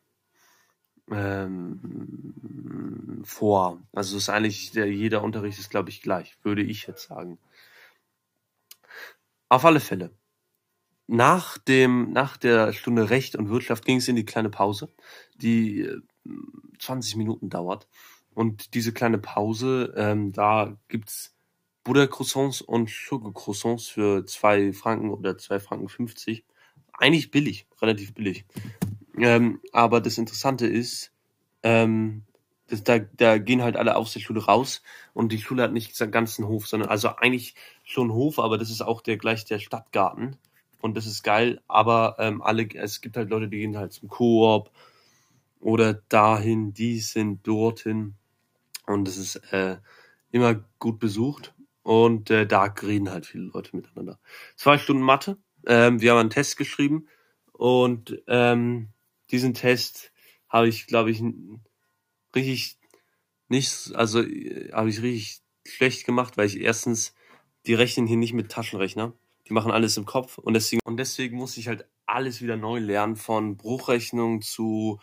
ähm, 1.11 2.33
vor. 3.23 3.81
Also 3.93 4.17
ist 4.17 4.29
eigentlich 4.29 4.71
der, 4.71 4.91
jeder 4.91 5.23
Unterricht 5.23 5.59
ist, 5.59 5.69
glaube 5.69 5.89
ich, 5.89 6.01
gleich, 6.01 6.37
würde 6.43 6.63
ich 6.63 6.87
jetzt 6.87 7.07
sagen. 7.07 7.39
Auf 9.49 9.65
alle 9.65 9.79
Fälle. 9.79 10.11
Nach 11.07 11.57
dem, 11.57 12.11
nach 12.11 12.35
der 12.35 12.73
Stunde 12.73 13.09
Recht 13.09 13.35
und 13.37 13.49
Wirtschaft 13.49 13.85
ging 13.85 13.97
es 13.97 14.09
in 14.09 14.17
die 14.17 14.25
kleine 14.25 14.49
Pause, 14.49 14.93
die 15.35 15.89
20 16.79 17.15
äh, 17.15 17.17
Minuten 17.17 17.49
dauert. 17.49 17.87
Und 18.33 18.73
diese 18.73 18.91
kleine 18.93 19.17
Pause, 19.17 19.93
ähm, 19.95 20.33
da 20.33 20.77
gibt's 20.89 21.33
Butter-Croissants 21.85 22.61
und 22.61 22.89
Sugar-Croissants 22.89 23.87
für 23.87 24.25
zwei 24.25 24.73
Franken 24.73 25.09
oder 25.09 25.37
zwei 25.37 25.59
Franken 25.61 25.87
50. 25.87 26.45
Eigentlich 26.97 27.31
billig, 27.31 27.67
relativ 27.81 28.13
billig. 28.13 28.45
Ähm, 29.17 29.61
aber 29.71 30.01
das 30.01 30.17
Interessante 30.17 30.67
ist, 30.67 31.11
ähm, 31.63 32.23
das, 32.67 32.83
da, 32.83 32.99
da 32.99 33.37
gehen 33.37 33.63
halt 33.63 33.77
alle 33.77 33.95
aus 33.95 34.13
der 34.13 34.19
Schule 34.19 34.43
raus 34.45 34.81
und 35.13 35.31
die 35.31 35.39
Schule 35.39 35.63
hat 35.63 35.73
nicht 35.73 35.99
den 35.99 36.11
ganzen 36.11 36.47
Hof, 36.47 36.67
sondern 36.67 36.89
also 36.89 37.09
eigentlich 37.09 37.55
schon 37.83 38.11
Hof, 38.11 38.39
aber 38.39 38.57
das 38.57 38.69
ist 38.69 38.81
auch 38.81 39.01
der 39.01 39.17
gleich 39.17 39.45
der 39.45 39.59
Stadtgarten. 39.59 40.37
und 40.81 40.95
das 40.95 41.05
ist 41.05 41.23
geil, 41.23 41.61
aber 41.67 42.17
ähm, 42.19 42.41
alle, 42.41 42.67
es 42.75 43.01
gibt 43.01 43.17
halt 43.17 43.29
Leute, 43.29 43.47
die 43.47 43.57
gehen 43.57 43.77
halt 43.77 43.93
zum 43.93 44.09
Koop 44.09 44.71
oder 45.59 45.95
dahin, 46.09 46.73
die 46.73 46.99
sind 46.99 47.47
dorthin 47.47 48.15
und 48.85 49.07
es 49.07 49.17
ist 49.17 49.35
äh, 49.53 49.77
immer 50.31 50.55
gut 50.79 50.99
besucht 50.99 51.53
und 51.83 52.29
äh, 52.29 52.45
da 52.45 52.63
reden 52.63 53.09
halt 53.09 53.25
viele 53.25 53.45
Leute 53.45 53.75
miteinander. 53.75 54.19
Zwei 54.55 54.77
Stunden 54.77 55.03
Mathe, 55.03 55.37
ähm, 55.65 56.01
wir 56.01 56.11
haben 56.11 56.19
einen 56.19 56.29
Test 56.29 56.57
geschrieben 56.57 57.07
und 57.51 58.21
ähm, 58.27 58.89
diesen 59.31 59.53
Test 59.53 60.11
habe 60.49 60.67
ich, 60.67 60.87
glaube 60.87 61.11
ich, 61.11 61.21
richtig 62.35 62.77
nicht, 63.49 63.95
also 63.95 64.21
äh, 64.21 64.71
habe 64.71 64.89
ich 64.89 65.01
richtig 65.01 65.41
schlecht 65.65 66.05
gemacht, 66.05 66.37
weil 66.37 66.47
ich 66.47 66.59
erstens, 66.59 67.13
die 67.65 67.73
rechnen 67.73 68.07
hier 68.07 68.17
nicht 68.17 68.33
mit 68.33 68.51
Taschenrechner. 68.51 69.13
Die 69.47 69.53
machen 69.53 69.71
alles 69.71 69.97
im 69.97 70.05
Kopf 70.05 70.37
und 70.37 70.53
deswegen, 70.53 70.81
und 70.83 70.97
deswegen 70.97 71.37
muss 71.37 71.57
ich 71.57 71.67
halt 71.67 71.85
alles 72.05 72.41
wieder 72.41 72.57
neu 72.57 72.79
lernen, 72.79 73.15
von 73.15 73.57
Bruchrechnung 73.57 74.41
zu 74.41 74.99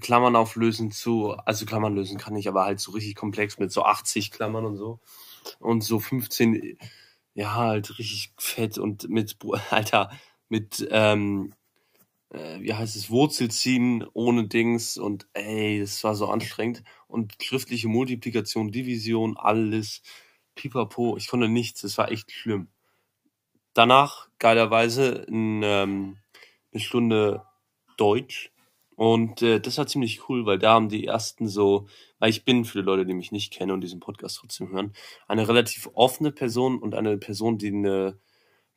Klammern 0.00 0.34
auflösen 0.34 0.90
zu, 0.90 1.32
also 1.32 1.64
Klammern 1.64 1.94
lösen 1.94 2.18
kann 2.18 2.34
ich, 2.36 2.48
aber 2.48 2.64
halt 2.64 2.80
so 2.80 2.92
richtig 2.92 3.14
komplex 3.14 3.58
mit 3.58 3.70
so 3.70 3.84
80 3.84 4.32
Klammern 4.32 4.64
und 4.64 4.76
so. 4.76 4.98
Und 5.60 5.84
so 5.84 6.00
15, 6.00 6.78
ja, 7.36 7.54
halt 7.54 7.98
richtig 7.98 8.32
fett 8.38 8.78
und 8.78 9.08
mit, 9.10 9.36
Alter, 9.70 10.10
mit, 10.48 10.86
ähm, 10.90 11.52
äh, 12.30 12.60
wie 12.60 12.74
heißt 12.74 12.96
es, 12.96 13.10
Wurzel 13.10 13.50
ziehen 13.50 14.06
ohne 14.14 14.48
Dings 14.48 14.98
und 14.98 15.28
ey, 15.34 15.80
das 15.80 16.02
war 16.04 16.14
so 16.14 16.28
anstrengend. 16.28 16.82
Und 17.08 17.34
schriftliche 17.42 17.88
Multiplikation, 17.88 18.72
Division, 18.72 19.36
alles, 19.36 20.02
pipapo, 20.54 21.16
ich 21.18 21.28
konnte 21.28 21.48
nichts, 21.48 21.84
es 21.84 21.98
war 21.98 22.10
echt 22.10 22.32
schlimm. 22.32 22.68
Danach, 23.74 24.28
geilerweise, 24.38 25.26
ein, 25.28 25.62
ähm, 25.62 26.16
eine 26.72 26.80
Stunde 26.80 27.44
Deutsch. 27.98 28.50
Und 28.96 29.42
äh, 29.42 29.60
das 29.60 29.76
war 29.76 29.86
ziemlich 29.86 30.28
cool, 30.28 30.46
weil 30.46 30.58
da 30.58 30.72
haben 30.72 30.88
die 30.88 31.06
ersten 31.06 31.48
so, 31.48 31.86
weil 32.18 32.30
ich 32.30 32.44
bin 32.44 32.64
für 32.64 32.78
die 32.78 32.84
Leute, 32.84 33.06
die 33.06 33.14
mich 33.14 33.32
nicht 33.32 33.52
kennen 33.52 33.72
und 33.72 33.80
diesen 33.80 34.00
Podcast 34.00 34.38
trotzdem 34.38 34.70
hören, 34.70 34.92
eine 35.28 35.48
relativ 35.48 35.88
offene 35.94 36.32
Person 36.32 36.78
und 36.78 36.94
eine 36.94 37.18
Person, 37.18 37.58
die 37.58 37.68
eine, 37.68 38.18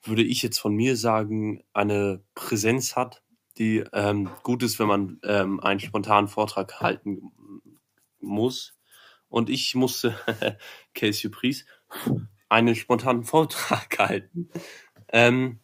würde 0.01 0.23
ich 0.23 0.41
jetzt 0.41 0.59
von 0.59 0.73
mir 0.73 0.97
sagen, 0.97 1.63
eine 1.73 2.23
Präsenz 2.35 2.95
hat, 2.95 3.23
die 3.57 3.83
ähm, 3.93 4.29
gut 4.43 4.63
ist, 4.63 4.79
wenn 4.79 4.87
man 4.87 5.19
ähm, 5.23 5.59
einen 5.59 5.79
spontanen 5.79 6.29
Vortrag 6.29 6.79
halten 6.79 7.31
muss. 8.19 8.73
Und 9.27 9.49
ich 9.49 9.75
musste, 9.75 10.17
Case 10.93 11.19
Surprise, 11.19 11.65
einen 12.47 12.75
spontanen 12.75 13.23
Vortrag 13.23 13.99
halten, 13.99 14.49
ähm, 15.11 15.59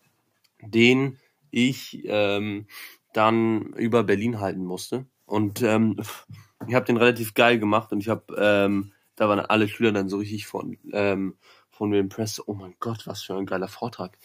den 0.61 1.19
ich 1.51 2.01
ähm, 2.05 2.67
dann 3.13 3.73
über 3.73 4.03
Berlin 4.03 4.39
halten 4.39 4.65
musste. 4.65 5.05
Und 5.25 5.61
ähm, 5.61 6.01
ich 6.67 6.75
habe 6.75 6.85
den 6.85 6.97
relativ 6.97 7.33
geil 7.33 7.59
gemacht 7.59 7.91
und 7.91 7.99
ich 7.99 8.09
habe, 8.09 8.35
ähm, 8.37 8.93
da 9.15 9.29
waren 9.29 9.39
alle 9.39 9.67
Schüler 9.67 9.91
dann 9.91 10.09
so 10.09 10.17
richtig 10.17 10.47
von, 10.47 10.77
ähm, 10.91 11.37
von 11.69 11.89
mir 11.89 11.99
impressed. 11.99 12.47
Oh 12.47 12.53
mein 12.53 12.75
Gott, 12.79 13.07
was 13.07 13.23
für 13.23 13.35
ein 13.35 13.45
geiler 13.45 13.67
Vortrag. 13.67 14.17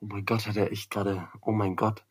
Oh 0.00 0.06
mein 0.06 0.24
Gott, 0.24 0.46
hat 0.46 0.56
er 0.56 0.72
echt 0.72 0.90
gerade, 0.90 1.28
oh 1.40 1.52
mein 1.52 1.76
Gott. 1.76 2.04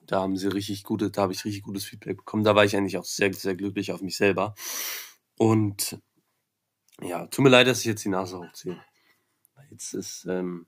Da 0.00 0.20
haben 0.20 0.36
sie 0.36 0.48
richtig 0.48 0.84
gute, 0.84 1.10
da 1.10 1.22
habe 1.22 1.32
ich 1.32 1.44
richtig 1.44 1.62
gutes 1.62 1.84
Feedback 1.84 2.18
bekommen. 2.18 2.44
Da 2.44 2.54
war 2.54 2.64
ich 2.64 2.76
eigentlich 2.76 2.98
auch 2.98 3.04
sehr, 3.04 3.32
sehr 3.32 3.54
glücklich 3.54 3.92
auf 3.92 4.02
mich 4.02 4.16
selber. 4.16 4.54
Und 5.38 5.98
ja, 7.00 7.26
tut 7.26 7.42
mir 7.42 7.50
leid, 7.50 7.66
dass 7.66 7.80
ich 7.80 7.86
jetzt 7.86 8.04
die 8.04 8.10
Nase 8.10 8.38
hochziehe. 8.38 8.80
Jetzt 9.70 9.94
ist 9.94 10.26
ähm, 10.26 10.66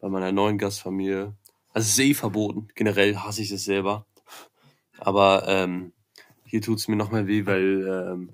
bei 0.00 0.08
meiner 0.08 0.32
neuen 0.32 0.58
Gastfamilie, 0.58 1.36
also 1.72 1.86
es 1.86 1.90
ist 1.90 1.98
eh 1.98 2.14
verboten. 2.14 2.68
Generell 2.74 3.16
hasse 3.16 3.42
ich 3.42 3.50
es 3.50 3.64
selber. 3.64 4.06
Aber 4.98 5.44
ähm, 5.46 5.92
hier 6.48 6.62
tut 6.62 6.78
es 6.78 6.88
mir 6.88 6.96
noch 6.96 7.10
mal 7.10 7.26
weh, 7.26 7.46
weil 7.46 7.86
ähm, 7.86 8.32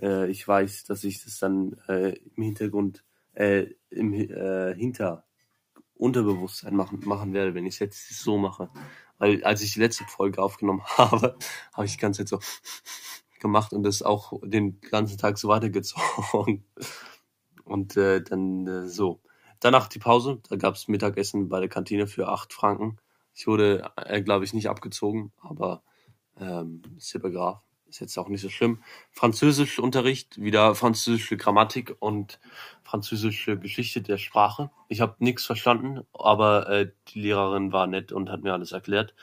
äh, 0.00 0.30
ich 0.30 0.46
weiß, 0.46 0.84
dass 0.84 1.04
ich 1.04 1.22
das 1.22 1.38
dann 1.38 1.76
äh, 1.88 2.16
im 2.34 2.42
Hintergrund, 2.42 3.04
äh, 3.34 3.66
im 3.90 4.12
äh, 4.14 4.74
Hinter 4.74 5.24
Unterbewusstsein 5.94 6.74
machen, 6.74 7.00
machen 7.04 7.32
werde, 7.32 7.54
wenn 7.54 7.66
ich 7.66 7.74
es 7.74 7.78
jetzt 7.78 8.08
so 8.18 8.36
mache. 8.36 8.70
Weil 9.18 9.44
als 9.44 9.62
ich 9.62 9.74
die 9.74 9.80
letzte 9.80 10.04
Folge 10.04 10.42
aufgenommen 10.42 10.82
habe, 10.96 11.36
habe 11.72 11.86
ich 11.86 11.92
die 11.92 11.98
ganze 11.98 12.24
Zeit 12.24 12.28
so 12.28 12.40
gemacht 13.40 13.72
und 13.72 13.84
das 13.84 14.02
auch 14.02 14.32
den 14.44 14.80
ganzen 14.80 15.18
Tag 15.18 15.38
so 15.38 15.48
weitergezogen. 15.48 16.64
Und 17.64 17.96
äh, 17.96 18.22
dann 18.22 18.66
äh, 18.66 18.88
so. 18.88 19.20
Danach 19.60 19.86
die 19.86 20.00
Pause, 20.00 20.40
da 20.48 20.56
gab's 20.56 20.88
Mittagessen 20.88 21.48
bei 21.48 21.60
der 21.60 21.68
Kantine 21.68 22.08
für 22.08 22.28
acht 22.28 22.52
Franken. 22.52 22.98
Ich 23.32 23.46
wurde, 23.46 23.92
äh, 23.96 24.20
glaube 24.20 24.44
ich, 24.44 24.52
nicht 24.54 24.68
abgezogen, 24.68 25.32
aber 25.40 25.84
ähm, 26.40 26.82
Silbergraf 26.98 27.62
ist 27.92 28.00
jetzt 28.00 28.18
auch 28.18 28.28
nicht 28.28 28.40
so 28.40 28.48
schlimm. 28.48 28.82
Französischunterricht, 29.10 30.40
wieder 30.40 30.74
französische 30.74 31.36
Grammatik 31.36 31.94
und 32.00 32.40
französische 32.82 33.58
Geschichte 33.58 34.00
der 34.00 34.18
Sprache. 34.18 34.70
Ich 34.88 35.00
habe 35.00 35.16
nichts 35.18 35.44
verstanden, 35.44 36.00
aber 36.12 36.68
äh, 36.68 36.90
die 37.08 37.20
Lehrerin 37.20 37.72
war 37.72 37.86
nett 37.86 38.12
und 38.12 38.30
hat 38.30 38.42
mir 38.42 38.52
alles 38.52 38.72
erklärt. 38.72 39.14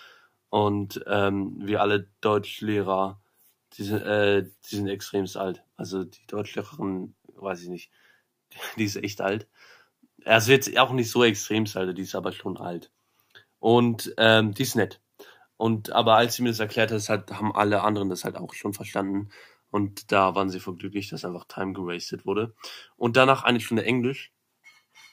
Und 0.49 1.03
ähm, 1.07 1.55
wir 1.59 1.81
alle 1.81 2.07
Deutschlehrer, 2.21 3.19
die 3.73 3.83
sind, 3.83 4.01
äh, 4.01 4.43
die 4.43 4.75
sind 4.75 4.87
extremst 4.87 5.37
alt. 5.37 5.63
Also 5.75 6.03
die 6.03 6.25
Deutschlehrerin, 6.27 7.15
weiß 7.35 7.63
ich 7.63 7.69
nicht, 7.69 7.91
die 8.77 8.85
ist 8.85 8.97
echt 8.97 9.21
alt. 9.21 9.47
Also 10.25 10.51
jetzt 10.51 10.75
auch 10.77 10.91
nicht 10.91 11.09
so 11.09 11.23
extremst 11.23 11.75
alt, 11.75 11.97
die 11.97 12.01
ist 12.03 12.15
aber 12.15 12.31
schon 12.31 12.57
alt. 12.57 12.91
Und 13.59 14.13
ähm, 14.17 14.53
die 14.53 14.63
ist 14.63 14.75
nett. 14.75 15.01
Und 15.59 15.91
aber 15.91 16.15
als 16.15 16.35
sie 16.35 16.43
mir 16.43 16.49
das 16.49 16.61
erklärt 16.61 16.89
hat, 16.89 17.09
halt, 17.09 17.31
haben 17.33 17.53
alle 17.53 17.81
anderen 17.81 18.09
das 18.09 18.23
halt 18.23 18.37
auch 18.37 18.53
schon 18.53 18.73
verstanden. 18.73 19.27
Und 19.71 20.13
da 20.13 20.33
waren 20.33 20.49
sie 20.49 20.61
voll 20.61 20.77
glücklich, 20.77 21.09
dass 21.09 21.25
einfach 21.25 21.43
Time 21.49 21.73
gerastet 21.73 22.25
wurde. 22.25 22.55
Und 22.95 23.17
danach 23.17 23.43
eine 23.43 23.59
Stunde 23.59 23.83
Englisch. 23.83 24.31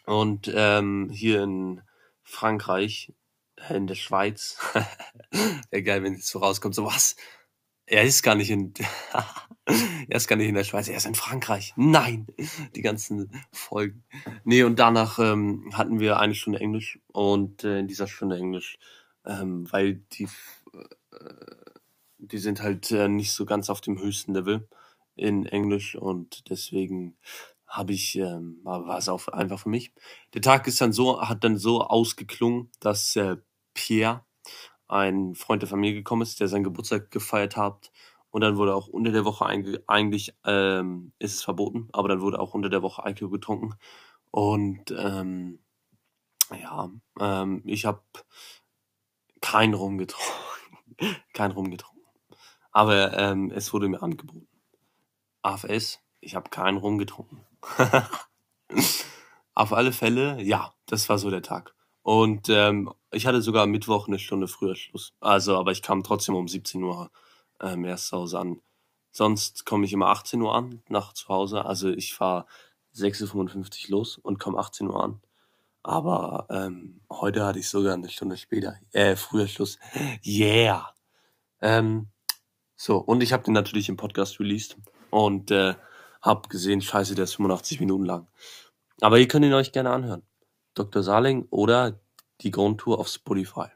Und 0.05 0.49
ähm, 0.55 1.11
hier 1.13 1.43
in 1.43 1.83
Frankreich, 2.23 3.13
äh, 3.57 3.75
in 3.75 3.89
der 3.89 3.97
Schweiz. 3.97 4.59
Geil, 5.73 6.05
wenn 6.05 6.15
jetzt 6.15 6.29
so 6.29 6.39
rauskommt, 6.39 6.77
so 6.77 6.85
was. 6.87 7.17
Er 7.85 8.05
ist 8.05 8.23
gar 8.23 8.37
nicht 8.37 8.51
in, 8.51 8.73
er 9.67 10.17
ist 10.17 10.29
gar 10.29 10.37
nicht 10.37 10.49
in 10.49 10.55
der 10.55 10.63
Schweiz, 10.63 10.87
er 10.87 10.97
ist 10.97 11.07
in 11.07 11.17
Frankreich. 11.17 11.73
Nein, 11.75 12.29
die 12.77 12.83
ganzen 12.83 13.33
Folgen. 13.51 14.05
Nee, 14.45 14.63
und 14.63 14.79
danach 14.79 15.19
ähm, 15.19 15.73
hatten 15.75 15.99
wir 15.99 16.21
eine 16.21 16.37
Stunde 16.37 16.61
Englisch 16.61 17.01
und 17.09 17.65
äh, 17.65 17.81
in 17.81 17.89
dieser 17.89 18.07
Stunde 18.07 18.37
Englisch 18.37 18.79
ähm, 19.27 19.71
weil 19.73 20.03
die, 20.13 20.29
äh, 21.13 21.79
die 22.19 22.39
sind 22.39 22.63
halt 22.63 22.91
äh, 22.93 23.09
nicht 23.09 23.33
so 23.33 23.45
ganz 23.47 23.71
auf 23.71 23.81
dem 23.81 23.99
höchsten 24.01 24.35
Level 24.35 24.69
in 25.17 25.47
Englisch 25.47 25.97
und 25.97 26.49
deswegen 26.51 27.17
habe 27.67 27.93
ich, 27.93 28.17
ähm, 28.17 28.61
war 28.63 28.99
es 28.99 29.09
auch 29.09 29.29
einfach 29.29 29.61
für 29.61 29.69
mich. 29.69 29.93
Der 30.35 30.43
Tag 30.43 30.67
ist 30.69 30.81
dann 30.81 30.93
so, 30.93 31.21
hat 31.21 31.45
dann 31.45 31.57
so 31.59 31.83
ausgeklungen, 31.83 32.71
dass 32.81 33.17
äh, 33.17 33.37
Pierre, 33.75 34.25
ein 34.89 35.35
Freund 35.35 35.63
der 35.63 35.69
Familie 35.69 35.97
gekommen 35.97 36.23
ist, 36.23 36.41
der 36.41 36.49
seinen 36.49 36.65
Geburtstag 36.65 37.11
gefeiert 37.11 37.57
hat. 37.57 37.91
Und 38.31 38.43
dann 38.43 38.57
wurde 38.57 38.75
auch 38.75 38.89
unter 38.89 39.13
der 39.13 39.25
Woche 39.25 39.47
eigentlich, 39.47 40.35
ähm, 40.45 41.13
ist 41.19 41.35
es 41.37 41.43
verboten, 41.43 41.89
aber 41.93 42.09
dann 42.09 42.21
wurde 42.21 42.39
auch 42.39 42.55
unter 42.55 42.69
der 42.69 42.83
Woche 42.83 43.03
Alkohol 43.03 43.31
getrunken. 43.31 43.75
Und 44.31 44.91
ähm, 44.97 45.59
ja, 46.61 46.91
ähm, 47.19 47.63
ich 47.65 47.87
habe 47.87 48.03
kein 49.41 49.75
Rum 49.75 49.99
getrunken. 49.99 50.33
kein 51.33 51.51
Rum 51.51 51.71
getrunken. 51.71 52.05
Aber 52.73 53.17
ähm, 53.17 53.51
es 53.51 53.73
wurde 53.73 53.89
mir 53.89 54.03
angeboten. 54.03 54.49
AFS, 55.43 56.01
ich 56.21 56.35
habe 56.35 56.51
keinen 56.51 56.79
Rum 56.79 56.99
getrunken. 56.99 57.45
Auf 59.55 59.73
alle 59.73 59.93
Fälle, 59.93 60.43
ja, 60.43 60.75
das 60.87 61.09
war 61.09 61.19
so 61.19 61.31
der 61.31 61.43
Tag. 61.43 61.75
Und 62.03 62.49
ähm, 62.49 62.93
ich 63.11 63.27
hatte 63.27 63.43
sogar 63.43 63.67
Mittwoch 63.67 64.07
eine 64.07 64.19
Stunde 64.19 64.49
früher 64.49 64.77
Schluss. 64.77 65.15
Also, 65.21 65.57
aber 65.57 65.73
ich 65.73 65.83
kam 65.83 66.03
trotzdem 66.03 66.35
um 66.35 66.47
17 66.47 66.83
Uhr 66.83 67.11
ähm, 67.61 67.85
erst 67.85 68.09
zu 68.09 68.17
Hause 68.19 68.39
an. 68.39 68.61
Sonst 69.11 69.65
komme 69.65 69.87
ich 69.87 69.93
immer 69.93 70.09
18 70.09 70.43
Uhr 70.43 70.55
an, 70.55 70.83
nach 70.89 71.15
zu 71.15 71.29
Hause. 71.29 71.65
Also 71.65 71.89
ich 71.89 72.15
fahre 72.15 72.47
6.55 72.95 73.87
Uhr 73.87 73.99
los 73.99 74.19
und 74.19 74.39
komme 74.39 74.59
18 74.59 74.89
Uhr 74.89 75.03
an. 75.03 75.23
Aber 75.87 76.49
ähm, 76.51 77.01
heute 77.09 77.47
hatte 77.47 77.61
ich 77.61 77.69
sogar 77.69 77.95
eine 77.95 78.09
Stunde 78.09 78.37
später, 78.37 78.75
äh, 78.91 79.15
früher 79.15 79.47
Schluss. 79.47 79.79
Yeah. 80.27 80.93
Ähm, 81.61 82.09
so, 82.75 82.97
und 82.97 83.23
ich 83.23 83.33
habe 83.33 83.45
den 83.45 83.55
natürlich 83.55 83.89
im 83.89 83.97
Podcast 83.97 84.41
released 84.41 84.77
und 85.11 85.53
äh, 85.53 85.77
hab 86.21 86.49
gesehen, 86.49 86.81
scheiße, 86.81 87.15
der 87.15 87.23
ist 87.23 87.37
85 87.37 87.79
Minuten 87.79 88.05
lang. 88.05 88.27
Aber 89.01 89.21
ihr 89.21 89.29
könnt 89.29 89.45
ihn 89.45 89.53
euch 89.53 89.71
gerne 89.71 89.91
anhören. 89.91 90.25
Dr. 90.75 91.05
Saling 91.05 91.47
oder 91.51 92.01
die 92.41 92.51
Grundtour 92.51 92.99
auf 92.99 93.07
Spotify. 93.07 93.69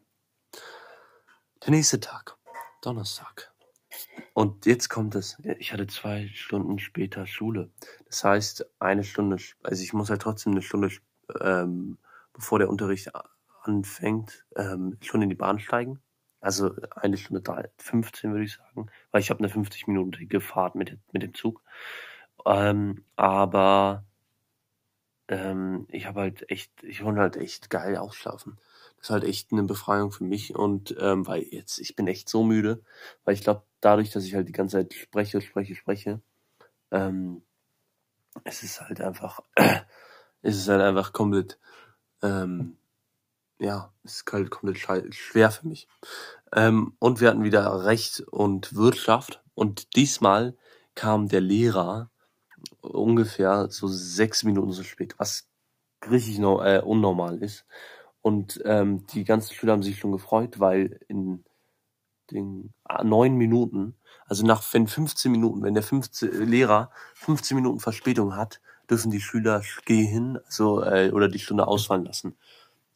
Der 1.64 1.70
nächste 1.70 2.00
Tag, 2.00 2.36
Donnerstag. 2.82 3.54
Und 4.34 4.66
jetzt 4.66 4.88
kommt 4.88 5.14
es. 5.14 5.38
Ich 5.60 5.72
hatte 5.72 5.86
zwei 5.86 6.26
Stunden 6.34 6.80
später 6.80 7.28
Schule. 7.28 7.70
Das 8.06 8.24
heißt, 8.24 8.66
eine 8.80 9.04
Stunde, 9.04 9.36
also 9.62 9.80
ich 9.80 9.92
muss 9.92 10.10
halt 10.10 10.22
trotzdem 10.22 10.54
eine 10.54 10.62
Stunde 10.62 10.90
ähm, 11.40 11.98
bevor 12.32 12.58
der 12.58 12.68
Unterricht 12.68 13.10
anfängt, 13.62 14.44
ähm, 14.56 14.96
schon 15.02 15.22
in 15.22 15.28
die 15.28 15.34
Bahn 15.34 15.58
steigen. 15.58 16.00
Also 16.40 16.74
eine 16.96 17.18
Stunde 17.18 17.42
drei, 17.42 17.68
15 17.78 18.32
würde 18.32 18.44
ich 18.44 18.54
sagen, 18.54 18.90
weil 19.10 19.20
ich 19.20 19.30
habe 19.30 19.44
eine 19.44 19.52
50-minütige 19.52 20.40
Fahrt 20.40 20.74
mit, 20.74 20.96
mit 21.12 21.22
dem 21.22 21.34
Zug. 21.34 21.62
Ähm, 22.46 23.04
aber 23.16 24.04
ähm, 25.28 25.86
ich 25.90 26.06
habe 26.06 26.20
halt 26.20 26.50
echt, 26.50 26.72
ich 26.82 27.04
wollte 27.04 27.20
halt 27.20 27.36
echt 27.36 27.70
geil 27.70 27.96
ausschlafen. 27.96 28.58
Das 28.96 29.06
ist 29.06 29.10
halt 29.10 29.24
echt 29.24 29.52
eine 29.52 29.62
Befreiung 29.62 30.12
für 30.12 30.24
mich 30.24 30.54
und 30.54 30.94
ähm, 30.98 31.26
weil 31.26 31.42
jetzt, 31.42 31.78
ich 31.78 31.96
bin 31.96 32.06
echt 32.06 32.28
so 32.28 32.42
müde, 32.42 32.82
weil 33.24 33.34
ich 33.34 33.42
glaube, 33.42 33.62
dadurch, 33.80 34.10
dass 34.10 34.24
ich 34.24 34.34
halt 34.34 34.48
die 34.48 34.52
ganze 34.52 34.78
Zeit 34.78 34.94
spreche, 34.94 35.40
spreche, 35.40 35.74
spreche, 35.74 36.20
ähm, 36.90 37.42
es 38.44 38.62
ist 38.62 38.80
halt 38.80 39.00
einfach, 39.00 39.40
es 40.42 40.56
ist 40.56 40.68
halt 40.68 40.82
einfach 40.82 41.12
komplett, 41.12 41.58
ähm, 42.22 42.76
ja, 43.58 43.92
es 44.04 44.16
ist 44.16 44.32
halt 44.32 44.50
komplett 44.50 44.78
schwer 45.14 45.50
für 45.50 45.66
mich. 45.66 45.88
Ähm, 46.52 46.94
und 46.98 47.20
wir 47.20 47.28
hatten 47.28 47.44
wieder 47.44 47.84
Recht 47.84 48.20
und 48.20 48.74
Wirtschaft 48.74 49.42
und 49.54 49.96
diesmal 49.96 50.56
kam 50.94 51.28
der 51.28 51.40
Lehrer 51.40 52.10
ungefähr 52.80 53.68
so 53.70 53.88
sechs 53.88 54.42
Minuten 54.44 54.72
zu 54.72 54.84
spät, 54.84 55.14
was 55.18 55.48
richtig 56.10 56.38
no, 56.38 56.62
äh, 56.62 56.80
unnormal 56.84 57.42
ist. 57.42 57.64
Und 58.22 58.60
ähm, 58.64 59.06
die 59.08 59.24
ganzen 59.24 59.54
Schüler 59.54 59.72
haben 59.72 59.82
sich 59.82 59.98
schon 59.98 60.12
gefreut, 60.12 60.60
weil 60.60 61.00
in 61.08 61.44
den 62.30 62.72
ah, 62.84 63.02
neun 63.04 63.36
Minuten, 63.36 63.96
also 64.26 64.44
nach 64.46 64.62
wenn 64.72 64.86
15 64.86 65.32
Minuten, 65.32 65.62
wenn 65.62 65.74
der 65.74 65.82
15, 65.82 66.46
Lehrer 66.46 66.90
15 67.14 67.56
Minuten 67.56 67.80
Verspätung 67.80 68.36
hat, 68.36 68.60
dürfen 68.90 69.10
die 69.10 69.20
Schüler 69.20 69.62
gehen, 69.84 70.38
also 70.44 70.82
äh, 70.82 71.10
oder 71.12 71.28
die 71.28 71.38
Stunde 71.38 71.66
ausfallen 71.66 72.04
lassen. 72.04 72.36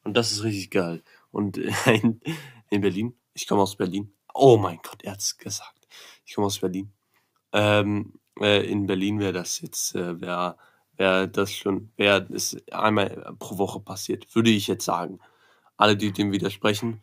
Und 0.03 0.17
das 0.17 0.33
ist 0.33 0.43
richtig 0.43 0.71
geil. 0.71 1.03
Und 1.31 1.57
in, 1.87 2.21
in 2.71 2.81
Berlin, 2.81 3.15
ich 3.35 3.47
komme 3.47 3.63
aus 3.63 3.77
Berlin. 3.77 4.13
Oh 4.35 4.57
mein 4.57 4.79
Gott, 4.83 5.03
er 5.03 5.13
hat's 5.13 5.39
gesagt. 5.39 5.89
Ich 6.27 6.35
komme 6.35 6.47
aus 6.47 6.59
Berlin. 6.59 6.93
Ähm, 7.53 8.15
äh, 8.41 8.69
in 8.69 8.87
Berlin 8.87 9.21
wäre 9.21 9.33
das 9.33 9.61
jetzt, 9.61 9.95
äh, 9.95 10.21
wäre 10.21 10.57
wäre 10.97 11.29
das 11.29 11.53
schon, 11.53 11.91
wäre 11.97 12.27
es 12.33 12.57
einmal 12.73 13.35
pro 13.39 13.59
Woche 13.59 13.81
passiert, 13.81 14.35
würde 14.35 14.51
ich 14.51 14.67
jetzt 14.67 14.85
sagen. 14.85 15.19
Alle, 15.77 15.97
die 15.97 16.13
dem 16.13 16.33
widersprechen, 16.33 17.03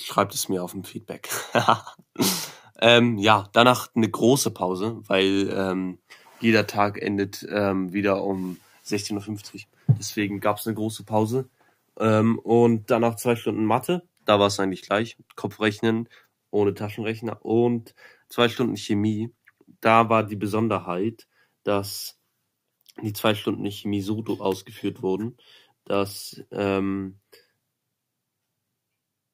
schreibt 0.00 0.34
es 0.34 0.48
mir 0.48 0.62
auf 0.62 0.72
dem 0.72 0.84
Feedback. 0.84 1.28
ähm, 2.80 3.18
ja, 3.18 3.48
danach 3.52 3.88
eine 3.94 4.08
große 4.10 4.50
Pause, 4.50 5.00
weil 5.06 5.50
ähm, 5.54 5.98
jeder 6.44 6.66
Tag 6.66 7.00
endet 7.00 7.44
ähm, 7.50 7.92
wieder 7.92 8.22
um 8.22 8.58
16.50 8.86 9.54
Uhr. 9.54 9.60
Deswegen 9.98 10.40
gab 10.40 10.58
es 10.58 10.66
eine 10.66 10.76
große 10.76 11.04
Pause. 11.04 11.48
Ähm, 11.98 12.38
und 12.38 12.90
danach 12.90 13.16
zwei 13.16 13.34
Stunden 13.34 13.64
Mathe. 13.64 14.06
Da 14.26 14.38
war 14.38 14.48
es 14.48 14.60
eigentlich 14.60 14.82
gleich. 14.82 15.16
Kopfrechnen 15.36 16.08
ohne 16.50 16.74
Taschenrechner. 16.74 17.44
Und 17.44 17.94
zwei 18.28 18.48
Stunden 18.50 18.76
Chemie. 18.76 19.32
Da 19.80 20.10
war 20.10 20.22
die 20.22 20.36
Besonderheit, 20.36 21.26
dass 21.62 22.18
die 23.02 23.14
zwei 23.14 23.34
Stunden 23.34 23.64
Chemie 23.70 24.02
so 24.02 24.22
ausgeführt 24.38 25.02
wurden, 25.02 25.38
dass 25.86 26.44
ähm, 26.50 27.18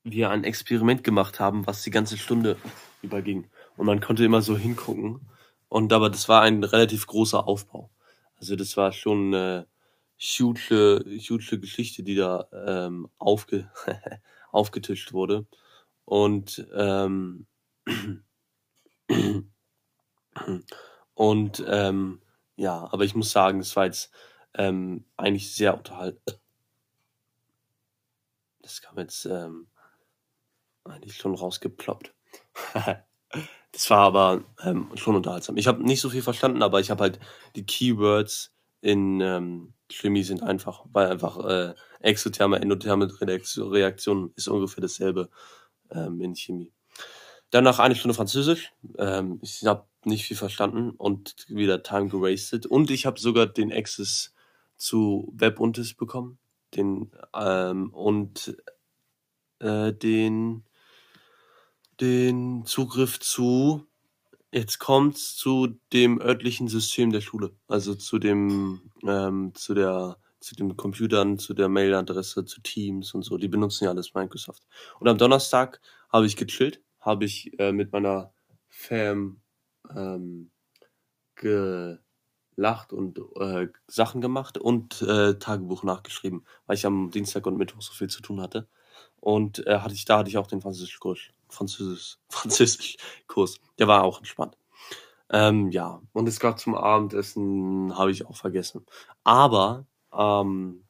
wir 0.04 0.30
ein 0.30 0.44
Experiment 0.44 1.02
gemacht 1.02 1.40
haben, 1.40 1.66
was 1.66 1.82
die 1.82 1.90
ganze 1.90 2.16
Stunde 2.16 2.56
überging. 3.02 3.48
Und 3.76 3.86
man 3.86 4.00
konnte 4.00 4.24
immer 4.24 4.42
so 4.42 4.56
hingucken. 4.56 5.20
Und 5.70 5.92
aber 5.92 6.10
das 6.10 6.28
war 6.28 6.42
ein 6.42 6.64
relativ 6.64 7.06
großer 7.06 7.46
Aufbau. 7.46 7.90
Also 8.36 8.56
das 8.56 8.76
war 8.76 8.92
schon 8.92 9.32
eine 9.32 9.68
huge, 10.18 11.04
huge 11.06 11.60
Geschichte, 11.60 12.02
die 12.02 12.16
da 12.16 12.48
ähm, 12.52 13.08
aufge 13.18 13.70
aufgetischt 14.52 15.12
wurde. 15.12 15.46
Und 16.04 16.66
ähm, 16.74 17.46
und 21.14 21.64
ähm, 21.68 22.20
ja, 22.56 22.88
aber 22.92 23.04
ich 23.04 23.14
muss 23.14 23.30
sagen, 23.30 23.60
es 23.60 23.76
war 23.76 23.86
jetzt 23.86 24.10
ähm, 24.54 25.04
eigentlich 25.16 25.54
sehr 25.54 25.76
unterhaltsam. 25.78 26.40
Das 28.62 28.82
kam 28.82 28.99
jetzt 28.99 29.25
ähm, 29.25 29.68
eigentlich 30.84 31.16
schon 31.16 31.36
rausgeploppt. 31.36 32.12
das 33.73 33.89
war 33.91 34.00
aber 34.00 34.43
ähm, 34.65 34.89
schon 34.95 35.17
unterhaltsam. 35.17 35.56
Ich 35.56 35.67
habe 35.67 35.83
nicht 35.83 36.00
so 36.00 36.11
viel 36.11 36.23
verstanden, 36.23 36.63
aber 36.63 36.80
ich 36.80 36.91
habe 36.91 37.02
halt 37.02 37.21
die 37.56 37.65
Keywords 37.65 38.52
in 38.80 39.21
ähm, 39.21 39.75
Chemie 39.91 40.23
sind 40.23 40.43
einfach, 40.43 40.85
weil 40.93 41.09
einfach 41.09 41.45
äh, 41.45 41.75
exotherme, 42.00 42.61
endotherme 42.61 43.09
Reaktion 43.21 44.33
ist 44.37 44.49
ungefähr 44.49 44.83
dasselbe 44.83 45.28
ähm, 45.91 46.21
in 46.21 46.35
Chemie. 46.35 46.73
Dann 47.50 47.65
nach 47.65 47.78
eine 47.78 47.97
Stunde 47.97 48.15
Französisch. 48.15 48.73
Ähm, 48.97 49.39
ich 49.43 49.65
habe 49.67 49.85
nicht 50.04 50.25
viel 50.25 50.37
verstanden 50.37 50.91
und 50.91 51.47
wieder 51.49 51.83
Time 51.83 52.09
gewastet. 52.09 52.67
Und 52.67 52.91
ich 52.91 53.06
habe 53.06 53.21
sogar 53.21 53.47
den 53.47 53.73
Access 53.73 54.33
zu 54.76 55.33
Webuntis 55.35 55.95
bekommen. 55.95 56.39
Den 56.75 57.11
ähm, 57.35 57.93
und 57.93 58.56
äh, 59.59 59.93
den 59.93 60.65
den 62.00 62.65
Zugriff 62.65 63.19
zu 63.21 63.86
jetzt 64.52 64.78
kommt's 64.78 65.36
zu 65.36 65.78
dem 65.93 66.21
örtlichen 66.21 66.69
System 66.69 67.13
der 67.13 67.21
Schule, 67.21 67.52
also 67.69 67.95
zu 67.95 68.19
dem 68.19 68.91
ähm, 69.06 69.52
zu 69.54 69.75
der 69.75 70.19
zu 70.41 70.54
den 70.54 70.76
Computern, 70.76 71.39
zu 71.39 71.52
der 71.54 71.69
Mailadresse, 71.69 72.45
zu 72.47 72.63
Teams 72.63 73.15
und 73.15 73.23
so. 73.23 73.36
Die 73.36 73.49
benutzen 73.49 73.84
ja 73.84 73.91
alles 73.91 74.15
Microsoft. 74.15 74.67
Und 74.99 75.08
am 75.08 75.19
Donnerstag 75.19 75.80
habe 76.10 76.26
ich 76.26 76.36
gechillt, 76.36 76.82
habe 76.99 77.26
ich 77.26 77.58
äh, 77.60 77.73
mit 77.73 77.93
meiner 77.93 78.32
Fam 78.69 79.41
ähm, 79.95 80.50
gelacht 81.34 82.93
und 82.93 83.19
äh, 83.36 83.69
Sachen 83.86 84.21
gemacht 84.23 84.56
und 84.56 85.02
äh, 85.02 85.39
Tagebuch 85.39 85.82
nachgeschrieben, 85.82 86.47
weil 86.67 86.76
ich 86.76 86.86
am 86.86 87.10
Dienstag 87.10 87.47
und 87.47 87.58
Mittwoch 87.58 87.82
so 87.82 87.93
viel 87.93 88.08
zu 88.08 88.23
tun 88.23 88.41
hatte. 88.41 88.67
Und 89.21 89.67
äh, 89.67 89.80
hatte 89.80 89.95
ich, 89.95 90.06
da 90.06 90.19
hatte 90.19 90.30
ich 90.30 90.39
auch 90.39 90.47
den 90.47 90.63
Französischkurs. 90.63 91.21
Französisch, 91.50 92.19
Französischkurs. 92.28 93.60
Der 93.78 93.89
war 93.89 94.04
auch 94.04 94.19
entspannt. 94.19 94.56
Ähm, 95.32 95.71
ja, 95.71 96.02
und 96.13 96.28
es 96.28 96.41
gab 96.41 96.58
zum 96.58 96.75
Abendessen, 96.75 97.97
habe 97.97 98.10
ich 98.10 98.26
auch 98.26 98.36
vergessen. 98.36 98.84
Aber 99.23 99.86
am 100.10 100.82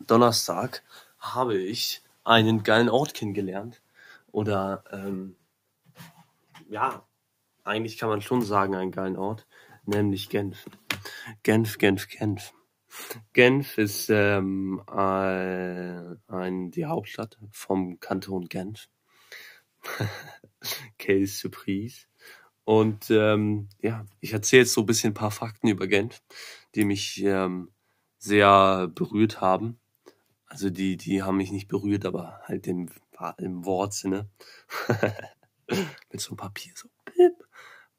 Donnerstag 0.00 0.82
habe 1.18 1.56
ich 1.56 2.02
einen 2.24 2.64
geilen 2.64 2.88
Ort 2.88 3.14
kennengelernt. 3.14 3.82
Oder 4.32 4.84
ähm, 4.90 5.36
ja, 6.68 7.06
eigentlich 7.64 7.98
kann 7.98 8.08
man 8.08 8.20
schon 8.20 8.42
sagen, 8.42 8.74
einen 8.74 8.90
geilen 8.90 9.16
Ort, 9.16 9.46
nämlich 9.84 10.28
Genf. 10.28 10.66
Genf, 11.42 11.78
Genf, 11.78 12.08
Genf. 12.08 12.52
Genf 13.32 13.78
ist 13.78 14.08
ähm, 14.10 14.82
ein, 14.86 16.20
ein, 16.28 16.70
die 16.70 16.86
Hauptstadt 16.86 17.38
vom 17.50 18.00
Kanton 18.00 18.48
Genf. 18.48 18.88
Quelle 20.98 21.26
Surprise. 21.26 22.06
Und 22.64 23.10
ähm, 23.10 23.68
ja, 23.80 24.04
ich 24.20 24.32
erzähle 24.32 24.62
jetzt 24.62 24.72
so 24.72 24.82
ein 24.82 24.86
bisschen 24.86 25.12
ein 25.12 25.14
paar 25.14 25.30
Fakten 25.30 25.68
über 25.68 25.86
Genf, 25.86 26.20
die 26.74 26.84
mich 26.84 27.22
ähm, 27.22 27.70
sehr 28.18 28.88
berührt 28.88 29.40
haben. 29.40 29.78
Also 30.46 30.70
die, 30.70 30.96
die 30.96 31.22
haben 31.22 31.36
mich 31.36 31.52
nicht 31.52 31.68
berührt, 31.68 32.04
aber 32.04 32.40
halt 32.44 32.66
im, 32.66 32.90
im 33.38 33.64
Wortsinne. 33.64 34.28
Mit 36.10 36.20
so 36.20 36.30
einem 36.30 36.36
Papier, 36.36 36.72
so 36.76 36.88
pip, 37.04 37.44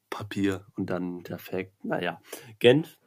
Papier 0.09 0.65
und 0.75 0.89
dann 0.89 1.23
der 1.23 1.39
Fakt. 1.39 1.83
Naja, 1.83 2.21
Genf 2.59 2.97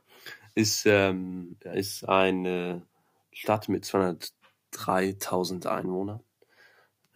ist, 0.55 0.85
ähm, 0.87 1.57
ist 1.65 2.09
eine 2.09 2.87
Stadt 3.33 3.69
mit 3.69 3.85
203.000 3.85 5.67
Einwohnern. 5.67 6.21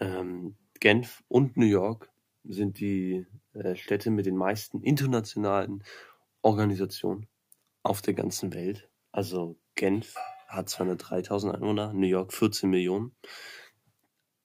Ähm, 0.01 0.57
Genf 0.85 1.25
und 1.29 1.57
New 1.57 1.65
York 1.65 2.13
sind 2.45 2.79
die 2.79 3.25
äh, 3.55 3.75
Städte 3.75 4.11
mit 4.11 4.27
den 4.27 4.37
meisten 4.37 4.83
internationalen 4.83 5.83
Organisationen 6.43 7.27
auf 7.83 8.03
der 8.03 8.13
ganzen 8.13 8.53
Welt. 8.53 8.91
Also 9.11 9.59
Genf 9.77 10.15
hat 10.47 10.69
203.000 10.69 11.53
Einwohner, 11.53 11.95
New 11.95 12.07
York 12.07 12.35
14 12.35 12.69
Millionen. 12.69 13.17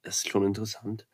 Das 0.01 0.19
ist 0.19 0.29
schon 0.29 0.45
interessant. 0.45 1.09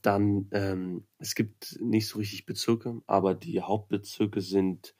Dann, 0.00 0.48
ähm, 0.52 1.06
es 1.18 1.34
gibt 1.34 1.78
nicht 1.82 2.08
so 2.08 2.18
richtig 2.18 2.46
Bezirke, 2.46 3.02
aber 3.06 3.34
die 3.34 3.60
Hauptbezirke 3.60 4.40
sind. 4.40 4.94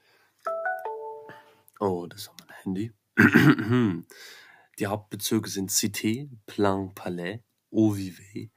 Oh, 1.81 2.07
das 2.07 2.25
ist 2.25 2.33
mein 2.39 2.57
Handy. 2.63 2.93
die 4.79 4.87
Hauptbezirke 4.87 5.49
sind 5.49 5.71
Cité, 5.71 6.29
Plan 6.45 6.95
Palais, 6.95 7.41
Eau-Vivet, 7.73 8.51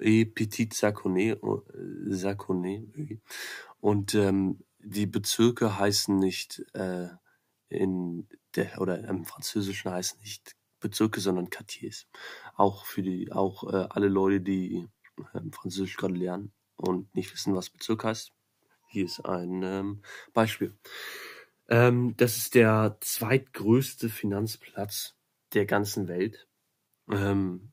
et 0.00 0.34
Petit 0.34 0.72
Saconnet, 0.72 1.40
Saconnet 2.08 3.20
und 3.80 4.14
ähm, 4.14 4.64
die 4.78 5.06
Bezirke 5.06 5.78
heißen 5.78 6.18
nicht 6.18 6.64
äh, 6.74 7.08
in 7.68 8.28
der 8.56 8.80
oder 8.80 8.98
im 8.98 9.24
Französischen 9.24 9.90
heißen 9.90 10.20
nicht 10.20 10.56
Bezirke, 10.80 11.20
sondern 11.20 11.50
Quartiers. 11.50 12.06
Auch 12.56 12.86
für 12.86 13.02
die, 13.02 13.30
auch 13.32 13.70
äh, 13.70 13.86
alle 13.90 14.08
Leute, 14.08 14.40
die 14.40 14.88
äh, 15.34 15.40
Französisch 15.52 15.96
gerade 15.96 16.14
lernen 16.14 16.52
und 16.76 17.14
nicht 17.14 17.32
wissen, 17.32 17.54
was 17.54 17.70
Bezirk 17.70 18.04
heißt. 18.04 18.32
Hier 18.88 19.04
ist 19.04 19.24
ein 19.24 19.62
ähm, 19.62 20.02
Beispiel. 20.32 20.76
Ähm, 21.68 22.16
das 22.16 22.38
ist 22.38 22.54
der 22.54 22.96
zweitgrößte 23.00 24.08
Finanzplatz 24.08 25.14
der 25.52 25.66
ganzen 25.66 26.08
Welt. 26.08 26.48
Ähm, 27.08 27.72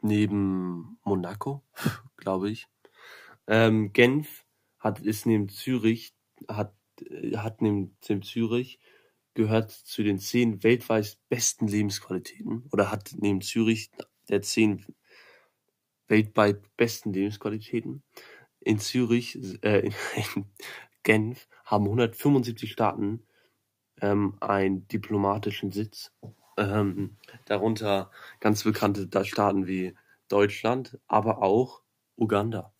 neben 0.00 0.98
Monaco, 1.04 1.62
glaube 2.16 2.50
ich. 2.50 2.68
Ähm, 3.46 3.92
Genf 3.92 4.44
hat, 4.78 5.00
ist 5.00 5.26
neben 5.26 5.48
Zürich, 5.48 6.14
hat, 6.48 6.74
hat 7.36 7.62
neben 7.62 7.96
dem 8.08 8.22
Zürich, 8.22 8.80
gehört 9.34 9.70
zu 9.70 10.02
den 10.02 10.18
zehn 10.18 10.62
weltweit 10.62 11.18
besten 11.28 11.68
Lebensqualitäten 11.68 12.68
oder 12.72 12.90
hat 12.90 13.14
neben 13.18 13.42
Zürich 13.42 13.90
der 14.28 14.42
zehn 14.42 14.84
weltweit 16.08 16.76
besten 16.76 17.12
Lebensqualitäten. 17.12 18.02
In 18.60 18.78
Zürich, 18.78 19.38
äh, 19.62 19.86
in 19.86 19.94
Genf 21.02 21.48
haben 21.64 21.84
175 21.84 22.72
Staaten 22.72 23.26
ähm, 24.00 24.36
einen 24.40 24.88
diplomatischen 24.88 25.70
Sitz. 25.70 26.12
Ähm, 26.56 27.16
darunter 27.44 28.10
ganz 28.40 28.64
bekannte 28.64 29.08
Staaten 29.24 29.66
wie 29.66 29.94
Deutschland, 30.28 30.98
aber 31.06 31.42
auch 31.42 31.82
Uganda 32.16 32.72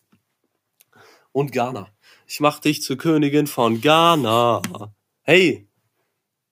und 1.37 1.51
Ghana. 1.51 1.87
Ich 2.25 2.39
mach 2.39 2.59
dich 2.59 2.81
zur 2.81 2.97
Königin 2.97 3.45
von 3.45 3.79
Ghana. 3.79 4.61
Hey! 5.21 5.69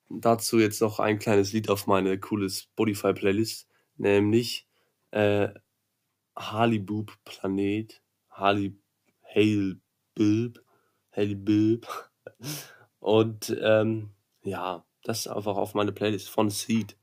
Dazu 0.10 0.60
jetzt 0.60 0.80
noch 0.80 1.00
ein 1.00 1.18
kleines 1.18 1.54
Lied 1.54 1.72
auf 1.72 1.88
meine 1.88 2.20
coole 2.20 2.48
Spotify-Playlist, 2.50 3.68
nämlich 3.98 4.68
äh, 5.10 5.50
Haliboob 6.38 7.14
Planet, 7.26 8.00
Halib, 8.30 8.80
Hail 9.24 9.80
Bilb. 10.14 12.12
Und 13.00 13.58
ähm, 13.60 14.12
ja, 14.44 14.86
das 15.02 15.22
ist 15.22 15.28
einfach 15.28 15.58
auf 15.58 15.74
meine 15.74 15.94
Playlist 15.94 16.30
von 16.30 16.52
Seed. 16.52 16.96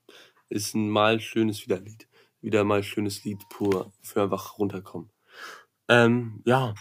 Ist 0.53 0.75
ein 0.75 0.91
mal 0.91 1.19
schönes 1.21 1.65
Wiederlied. 1.65 2.09
Wieder 2.41 2.65
mal 2.65 2.83
schönes 2.83 3.25
Lied 3.25 3.49
pur 3.49 3.93
für 4.03 4.23
einfach 4.23 4.59
runterkommen. 4.59 5.11
Ähm, 5.89 6.43
ja, 6.45 6.75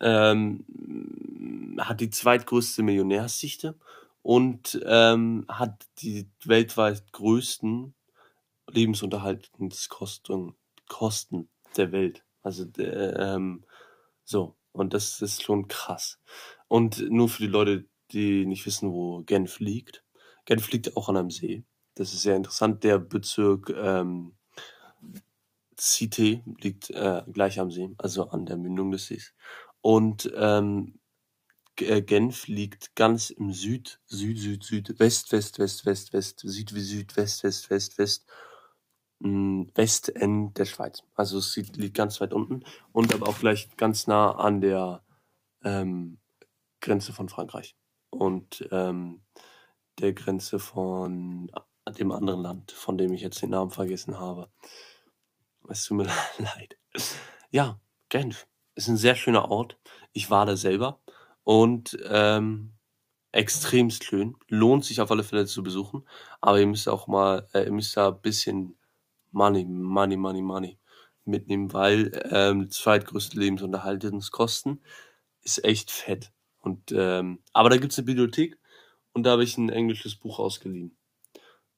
ähm, 0.00 0.64
hat 1.78 2.00
die 2.00 2.10
zweitgrößte 2.10 2.82
Millionärsdichte 2.82 3.78
und 4.22 4.80
ähm, 4.86 5.44
hat 5.48 5.86
die 5.98 6.30
weltweit 6.44 7.12
größten 7.12 7.94
Lebensunterhaltungskosten 8.70 10.54
Kosten 10.88 11.48
der 11.76 11.92
Welt. 11.92 12.24
Also 12.42 12.64
ähm, 12.78 13.64
so 14.24 14.56
und 14.72 14.94
das 14.94 15.20
ist 15.20 15.42
schon 15.42 15.68
krass. 15.68 16.18
Und 16.68 17.10
nur 17.10 17.28
für 17.28 17.42
die 17.42 17.48
Leute, 17.48 17.84
die 18.12 18.46
nicht 18.46 18.64
wissen, 18.66 18.90
wo 18.90 19.22
Genf 19.22 19.58
liegt. 19.58 20.02
Genf 20.44 20.70
liegt 20.70 20.96
auch 20.96 21.08
an 21.08 21.16
einem 21.16 21.30
See. 21.30 21.64
Das 21.96 22.12
ist 22.12 22.22
sehr 22.22 22.36
interessant. 22.36 22.84
Der 22.84 22.98
Bezirk 22.98 23.70
ähm, 23.70 24.34
Cité 25.78 26.42
liegt 26.60 26.90
äh, 26.90 27.22
gleich 27.32 27.58
am 27.58 27.70
See, 27.70 27.94
also 27.98 28.28
an 28.28 28.46
der 28.46 28.58
Mündung 28.58 28.90
des 28.90 29.06
Sees. 29.06 29.34
Und 29.80 30.30
ähm, 30.36 30.98
äh, 31.80 32.02
Genf 32.02 32.48
liegt 32.48 32.94
ganz 32.96 33.30
im 33.30 33.52
Süd, 33.52 33.98
Süd, 34.06 34.38
Süd, 34.38 34.62
Süd, 34.62 34.98
West, 34.98 35.32
West, 35.32 35.58
West, 35.58 35.86
West, 35.86 36.12
West, 36.12 36.40
Süd, 36.40 36.70
Süd, 36.70 37.16
West, 37.16 37.44
West, 37.44 37.70
West, 37.70 37.98
West, 37.98 38.26
hm, 39.22 39.70
Westend 39.74 40.58
der 40.58 40.66
Schweiz. 40.66 41.02
Also 41.14 41.38
es 41.38 41.56
liegt 41.56 41.96
ganz 41.96 42.20
weit 42.20 42.34
unten 42.34 42.62
und 42.92 43.14
aber 43.14 43.28
auch 43.28 43.38
gleich 43.38 43.74
ganz 43.76 44.06
nah 44.06 44.32
an 44.32 44.60
der 44.60 45.02
ähm, 45.64 46.18
Grenze 46.80 47.14
von 47.14 47.30
Frankreich 47.30 47.74
und 48.10 48.68
ähm, 48.70 49.22
der 49.98 50.12
Grenze 50.12 50.58
von 50.58 51.50
dem 51.94 52.12
anderen 52.12 52.40
Land, 52.40 52.72
von 52.72 52.98
dem 52.98 53.12
ich 53.12 53.20
jetzt 53.20 53.40
den 53.42 53.50
Namen 53.50 53.70
vergessen 53.70 54.18
habe. 54.18 54.48
Es 55.68 55.84
tut 55.84 55.98
mir 55.98 56.04
leid. 56.38 56.76
Ja, 57.50 57.80
Genf 58.08 58.46
ist 58.74 58.88
ein 58.88 58.96
sehr 58.96 59.14
schöner 59.14 59.50
Ort. 59.50 59.78
Ich 60.12 60.30
war 60.30 60.46
da 60.46 60.56
selber 60.56 61.00
und 61.44 61.98
ähm, 62.08 62.72
extremst 63.32 64.04
schön. 64.04 64.36
Lohnt 64.48 64.84
sich 64.84 65.00
auf 65.00 65.10
alle 65.10 65.24
Fälle 65.24 65.46
zu 65.46 65.62
besuchen. 65.62 66.06
Aber 66.40 66.60
ihr 66.60 66.66
müsst 66.66 66.88
auch 66.88 67.06
mal, 67.06 67.48
äh, 67.52 67.64
ihr 67.64 67.72
müsst 67.72 67.96
da 67.96 68.08
ein 68.08 68.20
bisschen 68.20 68.76
Money, 69.32 69.64
Money, 69.64 70.16
Money, 70.16 70.42
Money 70.42 70.78
mitnehmen, 71.24 71.72
weil 71.72 72.22
ähm, 72.30 72.70
zweitgrößte 72.70 73.38
Lebensunterhaltungskosten 73.38 74.82
ist 75.42 75.64
echt 75.64 75.90
fett. 75.90 76.32
Und 76.60 76.92
ähm, 76.92 77.40
aber 77.52 77.70
da 77.70 77.76
gibt's 77.76 77.98
eine 77.98 78.06
Bibliothek 78.06 78.58
und 79.12 79.24
da 79.24 79.32
habe 79.32 79.44
ich 79.44 79.56
ein 79.56 79.68
englisches 79.68 80.16
Buch 80.16 80.38
ausgeliehen 80.38 80.95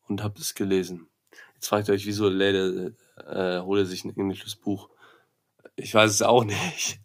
und 0.09 0.23
habe 0.23 0.40
es 0.40 0.55
gelesen. 0.55 1.09
Jetzt 1.55 1.68
fragt 1.68 1.88
ihr 1.88 1.94
euch, 1.94 2.07
wieso 2.07 2.29
lädt 2.29 2.94
äh, 3.16 3.61
holt 3.61 3.81
er 3.81 3.87
sich 3.87 4.05
ein 4.05 4.16
englisches 4.16 4.57
Buch? 4.57 4.88
Ich 5.77 5.94
weiß 5.94 6.11
es 6.11 6.23
auch 6.23 6.44
nicht. 6.44 7.01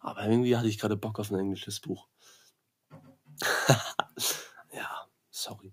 Aber 0.00 0.24
irgendwie 0.24 0.56
hatte 0.56 0.68
ich 0.68 0.78
gerade 0.78 0.96
Bock 0.96 1.18
auf 1.18 1.30
ein 1.30 1.38
englisches 1.38 1.80
Buch. 1.80 2.08
ja, 4.72 5.06
sorry. 5.30 5.72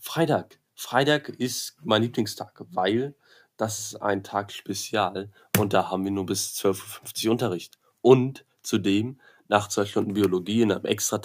Freitag. 0.00 0.58
Freitag 0.74 1.28
ist 1.28 1.76
mein 1.82 2.02
Lieblingstag, 2.02 2.62
weil 2.70 3.14
das 3.56 3.78
ist 3.78 3.96
ein 3.96 4.22
Tag 4.22 4.52
Spezial 4.52 5.30
und 5.58 5.72
da 5.72 5.90
haben 5.90 6.04
wir 6.04 6.10
nur 6.10 6.26
bis 6.26 6.54
12.50 6.58 7.26
Uhr 7.26 7.32
Unterricht. 7.32 7.78
Und 8.02 8.44
zudem 8.62 9.18
nach 9.48 9.68
zwei 9.68 9.86
Stunden 9.86 10.14
Biologie 10.14 10.62
in 10.62 10.72
einem 10.72 10.84
extra 10.84 11.20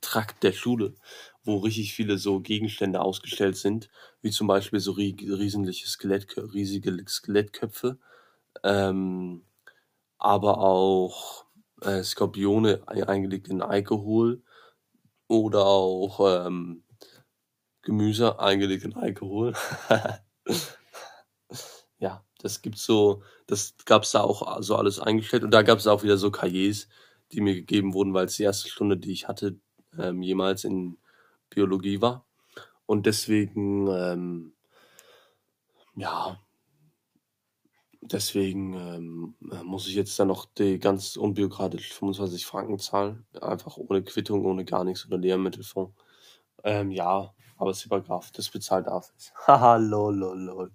Trakt 0.00 0.42
der 0.42 0.52
Schule, 0.52 0.94
wo 1.46 1.58
richtig 1.58 1.94
viele 1.94 2.18
so 2.18 2.40
Gegenstände 2.40 3.00
ausgestellt 3.00 3.56
sind, 3.56 3.88
wie 4.20 4.30
zum 4.30 4.46
Beispiel 4.46 4.80
so 4.80 4.92
riesige, 4.92 5.72
Skelett, 5.72 6.36
riesige 6.36 6.96
Skelettköpfe, 7.08 7.98
ähm, 8.64 9.44
aber 10.18 10.58
auch 10.58 11.44
äh, 11.82 12.02
Skorpione 12.02 12.82
eingelegt 12.86 13.48
in 13.48 13.62
Alkohol 13.62 14.42
oder 15.28 15.66
auch 15.66 16.46
ähm, 16.46 16.82
Gemüse 17.82 18.40
eingelegt 18.40 18.84
in 18.84 18.94
Alkohol. 18.94 19.54
ja, 21.98 22.24
das 22.40 22.62
gibt's 22.62 22.84
so, 22.84 23.22
das 23.46 23.74
gab's 23.84 24.12
da 24.12 24.22
auch 24.22 24.62
so 24.62 24.76
alles 24.76 24.98
eingestellt 24.98 25.44
und 25.44 25.52
da 25.52 25.62
gab's 25.62 25.86
auch 25.86 26.02
wieder 26.02 26.16
so 26.16 26.30
Cahiers, 26.30 26.88
die 27.32 27.40
mir 27.40 27.54
gegeben 27.54 27.94
wurden, 27.94 28.14
weil 28.14 28.26
es 28.26 28.36
die 28.36 28.42
erste 28.44 28.68
Stunde, 28.68 28.96
die 28.96 29.12
ich 29.12 29.28
hatte, 29.28 29.58
ähm, 29.98 30.22
jemals 30.22 30.64
in 30.64 30.98
Biologie 31.50 32.00
war. 32.00 32.26
Und 32.86 33.06
deswegen, 33.06 33.88
ähm, 33.88 34.52
ja, 35.96 36.38
deswegen 38.00 38.74
ähm, 38.74 39.34
muss 39.64 39.88
ich 39.88 39.94
jetzt 39.94 40.18
dann 40.18 40.28
noch 40.28 40.46
die 40.46 40.78
ganz 40.78 41.16
unbürokratisch 41.16 41.92
25 41.92 42.46
Franken 42.46 42.78
zahlen. 42.78 43.26
Einfach 43.40 43.76
ohne 43.76 44.02
Quittung, 44.02 44.44
ohne 44.44 44.64
gar 44.64 44.84
nichts 44.84 45.06
oder 45.06 45.18
Lehrmittelfonds. 45.18 45.94
Ähm, 46.64 46.90
ja, 46.90 47.32
aber 47.58 47.70
es 47.70 47.84
übergraf, 47.84 48.30
das 48.32 48.50
bezahlt 48.50 48.86
darf 48.86 49.12
ich. 49.18 49.32
Haha, 49.46 49.76
lol, 49.76 50.16
lol, 50.16 50.40
lol. 50.40 50.72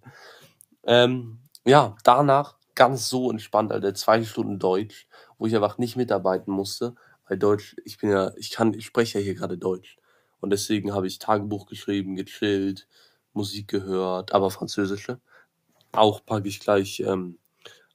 Ähm, 0.84 1.40
ja, 1.66 1.96
danach 2.04 2.58
ganz 2.76 3.10
so 3.10 3.30
entspannt, 3.30 3.72
Alter, 3.72 3.94
zwei 3.94 4.24
Stunden 4.24 4.60
Deutsch, 4.60 5.08
wo 5.38 5.46
ich 5.46 5.56
einfach 5.56 5.78
nicht 5.78 5.96
mitarbeiten 5.96 6.52
musste, 6.52 6.96
weil 7.28 7.38
Deutsch, 7.38 7.76
ich 7.86 7.98
bin 7.98 8.10
ja, 8.10 8.32
ich 8.38 8.52
kann, 8.52 8.74
ich 8.74 8.86
spreche 8.86 9.20
ja 9.20 9.24
hier 9.24 9.36
gerade 9.36 9.58
Deutsch. 9.58 9.98
Und 10.42 10.50
deswegen 10.50 10.94
habe 10.94 11.08
ich 11.08 11.20
Tagebuch 11.20 11.68
geschrieben, 11.68 12.16
gechillt, 12.16 12.88
Musik 13.34 13.68
gehört, 13.70 14.34
aber 14.34 14.52
französische. 14.52 15.22
Auch 15.94 16.26
packe 16.26 16.48
ich 16.50 16.60
gleich 16.60 17.00
ähm, 17.02 17.40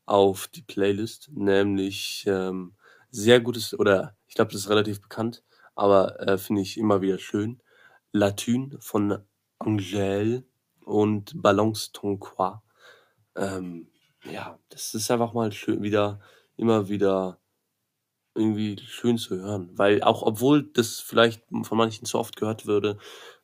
auf 0.06 0.48
die 0.48 0.62
Playlist, 0.62 1.30
nämlich 1.34 2.24
ähm, 2.26 2.74
sehr 3.10 3.40
gutes, 3.40 3.78
oder 3.78 4.16
ich 4.28 4.34
glaube, 4.34 4.52
das 4.52 4.62
ist 4.62 4.70
relativ 4.70 5.00
bekannt, 5.00 5.42
aber 5.74 6.20
äh, 6.20 6.38
finde 6.38 6.62
ich 6.62 6.78
immer 6.78 7.02
wieder 7.02 7.18
schön. 7.18 7.60
Latune 8.12 8.78
von 8.80 9.18
Angèle 9.58 10.44
und 10.84 11.42
Balance 11.42 11.90
ton 11.92 12.20
quoi. 12.20 12.60
Ähm, 13.34 13.88
ja, 14.24 14.58
das 14.68 14.94
ist 14.94 15.10
einfach 15.10 15.34
mal 15.34 15.52
schön, 15.52 15.82
wieder, 15.82 16.20
immer 16.56 16.88
wieder 16.88 17.38
irgendwie 18.36 18.78
schön 18.86 19.18
zu 19.18 19.36
hören. 19.36 19.70
Weil 19.76 20.02
auch 20.02 20.22
obwohl 20.22 20.64
das 20.64 21.00
vielleicht 21.00 21.42
von 21.62 21.78
manchen 21.78 22.06
zu 22.06 22.18
oft 22.18 22.36
gehört 22.36 22.66
würde, 22.66 22.98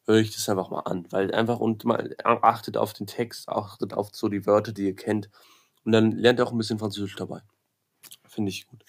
höre 0.06 0.18
ich 0.20 0.32
das 0.34 0.48
einfach 0.48 0.70
mal 0.70 0.80
an. 0.80 1.06
Weil 1.10 1.32
einfach 1.34 1.58
und 1.60 1.84
mal 1.84 2.14
achtet 2.22 2.76
auf 2.76 2.92
den 2.92 3.06
Text, 3.06 3.48
achtet 3.48 3.94
auf 3.94 4.10
so 4.12 4.28
die 4.28 4.46
Wörter, 4.46 4.72
die 4.72 4.86
ihr 4.86 4.96
kennt. 4.96 5.30
Und 5.84 5.92
dann 5.92 6.12
lernt 6.12 6.38
ihr 6.40 6.46
auch 6.46 6.52
ein 6.52 6.58
bisschen 6.58 6.78
Französisch 6.78 7.16
dabei. 7.16 7.42
Finde 8.28 8.50
ich 8.50 8.66
gut. 8.68 8.84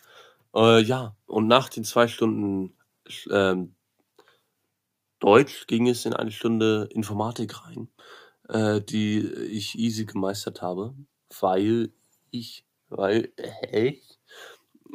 Äh, 0.55 0.81
ja, 0.83 1.15
und 1.27 1.47
nach 1.47 1.69
den 1.69 1.83
zwei 1.83 2.07
Stunden 2.07 2.75
ähm, 3.31 3.75
Deutsch 5.19 5.67
ging 5.67 5.87
es 5.87 6.05
in 6.05 6.13
eine 6.13 6.31
Stunde 6.31 6.87
Informatik 6.91 7.65
rein. 7.65 7.89
äh, 8.49 8.81
die 8.81 9.19
ich 9.19 9.77
easy 9.77 10.05
gemeistert 10.05 10.61
habe, 10.61 10.95
weil 11.39 11.91
ich, 12.31 12.65
weil, 12.89 13.31
echt, 13.37 14.19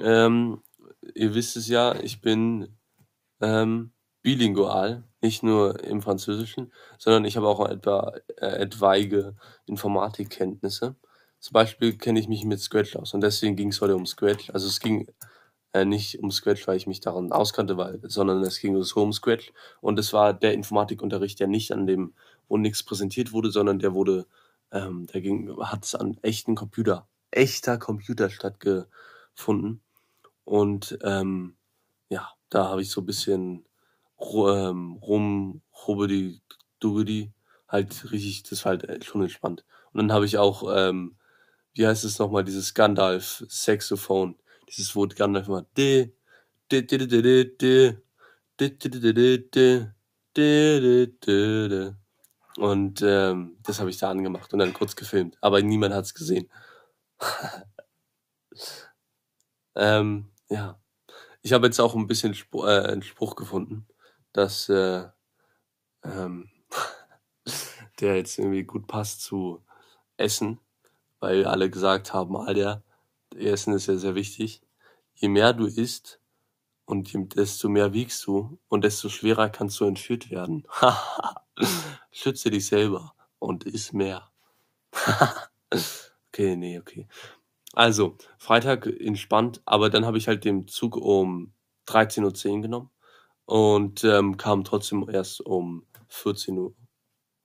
ähm, 0.01 0.63
ihr 1.15 1.35
wisst 1.35 1.57
es 1.57 1.69
ja, 1.69 1.95
ich 2.01 2.21
bin 2.21 2.77
ähm, 3.41 3.93
bilingual, 4.23 5.05
nicht 5.21 5.43
nur 5.43 5.83
im 5.85 6.03
Französischen, 6.03 6.73
sondern 6.99 7.25
ich 7.25 7.37
habe 7.37 7.49
auch 7.49 7.67
etwa 7.69 8.13
äh, 8.37 8.47
etwaige 8.47 9.37
Informatikkenntnisse. 9.67 10.97
Zum 11.41 11.53
Beispiel 11.53 11.97
kenne 11.97 12.21
ich 12.21 12.29
mich 12.29 12.45
mit 12.45 12.61
Scratch 12.61 12.97
aus 12.97 13.15
und 13.15 13.21
deswegen 13.21 13.57
ging 13.57 13.69
es 13.69 13.81
heute 13.81 13.97
um 13.97 14.07
Scratch. 14.07 14.51
Also 14.51 14.67
es 14.67 14.81
ging 14.81 15.09
äh, 15.73 15.85
nicht 15.85 16.21
um 16.21 16.31
Scratch, 16.31 16.67
weil 16.67 16.77
ich 16.77 16.87
mich 16.87 17.01
daran 17.01 17.33
auskannte, 17.33 17.77
weil, 17.77 18.01
sondern 18.05 18.43
es 18.43 18.59
ging 18.61 18.81
so 18.83 19.03
um 19.03 19.13
Scratch. 19.13 19.53
Und 19.81 19.99
es 19.99 20.13
war 20.13 20.33
der 20.35 20.55
Informatikunterricht, 20.55 21.39
der 21.41 21.47
nicht 21.47 21.73
an 21.73 21.87
dem 21.87 22.15
Unix 22.49 22.83
präsentiert 22.83 23.33
wurde, 23.33 23.51
sondern 23.51 23.79
der 23.79 23.95
wurde, 23.95 24.27
ähm, 24.73 25.07
der 25.07 25.21
ging, 25.21 25.57
hat 25.61 25.85
es 25.85 25.95
an 25.95 26.19
echten 26.23 26.55
Computer, 26.55 27.09
echter 27.31 27.79
Computer 27.79 28.31
stattgefunden. 28.31 29.83
Und 30.49 30.99
ähm, 31.03 31.57
ja, 32.09 32.31
da 32.49 32.69
habe 32.71 32.81
ich 32.81 32.91
so 32.91 33.03
ein 33.03 33.07
bisschen 33.07 33.67
ähm, 34.19 34.95
rum, 34.95 35.61
hobedi, 35.87 36.41
dugedi, 36.81 37.33
halt 37.69 38.11
richtig, 38.13 38.45
das 38.45 38.65
war 38.65 38.79
halt 38.79 39.05
schon 39.05 39.21
entspannt. 39.21 39.67
Und 39.93 39.99
dann 39.99 40.11
habe 40.11 40.25
ich 40.25 40.39
auch, 40.39 40.65
ähm, 40.75 41.17
wie 41.75 41.87
heißt 41.87 42.03
es 42.05 42.19
nochmal, 42.19 42.45
dieses 42.45 42.73
Gandalf-Saxophon. 42.73 44.37
Dieses, 44.71 44.97
Wort 44.97 45.17
Gandalf 45.17 45.49
immer 45.49 45.67
de, 45.77 46.13
de, 46.73 46.83
de, 46.83 47.07
de, 47.07 47.23
de, 47.23 47.97
de, 51.21 51.93
und 52.57 53.03
ähm, 53.03 53.59
das 53.63 53.81
habe 53.81 53.91
ich 53.91 53.99
da 53.99 54.11
angemacht 54.11 54.53
und 54.55 54.61
dann 54.61 54.73
kurz 54.73 54.97
gefilmt. 54.97 55.37
Aber 55.43 55.61
niemand 55.61 55.95
hat 55.95 56.07
es 56.07 56.15
gesehen. 56.15 56.51
ähm, 59.77 60.31
ja. 60.51 60.81
Ich 61.43 61.53
habe 61.53 61.67
jetzt 61.67 61.81
auch 61.81 61.95
ein 61.95 62.07
bisschen 62.07 62.35
Spruch, 62.35 62.67
äh, 62.67 62.81
einen 62.89 63.03
Spruch 63.03 63.37
gefunden, 63.37 63.87
dass 64.33 64.69
äh, 64.69 65.07
ähm, 66.05 66.51
der 68.01 68.17
jetzt 68.17 68.39
irgendwie 68.39 68.65
gut 68.65 68.87
passt 68.87 69.23
zu 69.23 69.65
Essen, 70.17 70.61
weil 71.21 71.47
alle 71.47 71.71
gesagt 71.71 72.13
haben, 72.13 72.37
Alter, 72.37 72.83
Essen 73.37 73.75
ist 73.75 73.87
ja 73.87 73.97
sehr 73.97 74.15
wichtig. 74.15 74.63
Je 75.15 75.29
mehr 75.29 75.53
du 75.53 75.67
isst 75.67 76.21
und 76.85 77.13
desto 77.37 77.69
mehr 77.69 77.93
wiegst 77.93 78.27
du 78.27 78.59
und 78.69 78.83
desto 78.85 79.09
schwerer 79.09 79.51
kannst 79.51 79.79
du 79.81 79.85
entführt 79.85 80.31
werden. 80.31 80.67
Schütze 82.11 82.51
dich 82.51 82.67
selber 82.67 83.15
und 83.39 83.65
iss 83.65 83.93
mehr. 83.93 84.31
okay, 86.29 86.57
nee, 86.57 86.79
okay. 86.79 87.07
Also, 87.79 88.17
Freitag 88.39 88.89
entspannt, 88.89 89.63
aber 89.65 89.89
dann 89.89 90.05
habe 90.05 90.19
ich 90.19 90.27
halt 90.27 90.45
den 90.45 90.67
Zug 90.67 90.97
um 90.97 91.53
13.10 91.87 92.57
Uhr 92.57 92.63
genommen 92.63 92.91
und 93.47 94.03
ähm, 94.03 94.37
kam 94.37 94.65
trotzdem 94.65 95.09
erst 95.09 95.41
um 95.47 95.87
14 96.09 96.59
Uhr, 96.59 96.75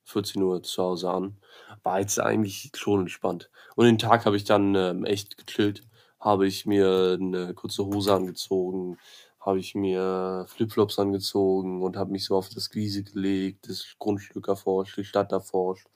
14 0.05 0.41
Uhr 0.41 0.63
zu 0.63 0.81
Hause 0.81 1.11
an. 1.11 1.37
War 1.83 1.99
jetzt 1.99 2.19
eigentlich 2.19 2.71
schon 2.75 3.01
entspannt. 3.01 3.51
Und 3.75 3.85
den 3.85 3.99
Tag 3.99 4.25
habe 4.25 4.35
ich 4.35 4.43
dann 4.43 4.73
ähm, 4.73 5.05
echt 5.05 5.37
gechillt. 5.37 5.83
Habe 6.19 6.47
ich 6.47 6.65
mir 6.65 7.19
eine 7.21 7.53
kurze 7.53 7.85
Hose 7.85 8.15
angezogen, 8.15 8.97
habe 9.39 9.59
ich 9.59 9.75
mir 9.75 10.47
Flipflops 10.49 10.97
angezogen 10.97 11.83
und 11.83 11.95
habe 11.95 12.11
mich 12.11 12.25
so 12.25 12.35
auf 12.35 12.49
das 12.49 12.73
Wiese 12.73 13.03
gelegt, 13.03 13.69
das 13.69 13.85
Grundstück 13.99 14.47
erforscht, 14.47 14.97
die 14.97 15.05
Stadt 15.05 15.31
erforscht. 15.31 15.87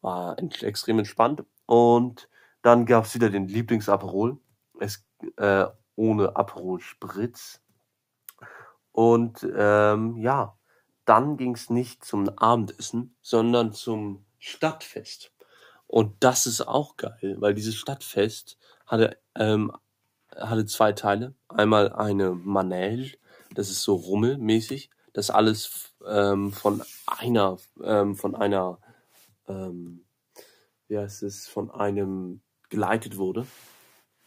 War 0.00 0.36
extrem 0.62 0.98
entspannt. 0.98 1.44
Und 1.66 2.28
dann 2.62 2.86
gab 2.86 3.04
es 3.04 3.14
wieder 3.14 3.30
den 3.30 3.48
Lieblingsaperol. 3.48 4.38
Es, 4.78 5.04
äh, 5.36 5.66
ohne 5.96 6.36
Aperol 6.36 6.80
Spritz. 6.80 7.60
Und 8.92 9.46
ähm, 9.54 10.16
ja, 10.16 10.56
dann 11.04 11.36
ging 11.36 11.54
es 11.54 11.70
nicht 11.70 12.04
zum 12.04 12.28
Abendessen, 12.38 13.16
sondern 13.20 13.72
zum 13.72 14.24
Stadtfest. 14.38 15.32
Und 15.86 16.14
das 16.20 16.46
ist 16.46 16.62
auch 16.62 16.96
geil, 16.96 17.36
weil 17.38 17.54
dieses 17.54 17.74
Stadtfest 17.74 18.58
hatte, 18.86 19.18
ähm, 19.34 19.72
hatte 20.34 20.66
zwei 20.66 20.92
Teile. 20.92 21.34
Einmal 21.48 21.92
eine 21.92 22.30
Manege, 22.30 23.16
das 23.54 23.68
ist 23.68 23.82
so 23.82 23.96
rummelmäßig, 23.96 24.90
das 25.12 25.30
alles 25.30 25.94
ähm, 26.06 26.52
von 26.52 26.82
einer, 27.06 27.58
ähm, 27.82 28.16
von 28.16 28.34
einer, 28.34 28.78
ähm, 29.48 30.04
wie 30.88 30.98
heißt 30.98 31.22
es, 31.24 31.46
von 31.48 31.70
einem 31.70 32.42
geleitet 32.72 33.18
wurde. 33.18 33.46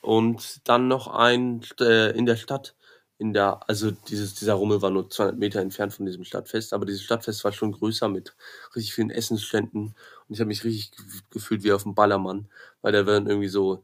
Und 0.01 0.61
dann 0.69 0.87
noch 0.87 1.07
ein 1.07 1.61
äh, 1.81 2.15
in 2.15 2.25
der 2.27 2.35
Stadt, 2.35 2.75
in 3.17 3.33
der, 3.33 3.67
also 3.67 3.89
dieses, 3.91 4.35
dieser 4.35 4.53
Rummel 4.53 4.81
war 4.81 4.91
nur 4.91 5.09
200 5.09 5.37
Meter 5.37 5.61
entfernt 5.61 5.93
von 5.93 6.05
diesem 6.05 6.23
Stadtfest, 6.23 6.73
aber 6.73 6.85
dieses 6.85 7.01
Stadtfest 7.01 7.43
war 7.43 7.51
schon 7.51 7.71
größer 7.71 8.07
mit 8.07 8.35
richtig 8.75 8.93
vielen 8.93 9.09
Essensständen 9.09 9.95
und 10.27 10.33
ich 10.33 10.39
habe 10.39 10.49
mich 10.49 10.63
richtig 10.63 10.91
gefühlt 11.31 11.63
wie 11.63 11.71
auf 11.71 11.83
dem 11.83 11.95
Ballermann, 11.95 12.47
weil 12.81 12.93
da 12.93 13.07
waren 13.07 13.27
irgendwie 13.27 13.47
so 13.47 13.83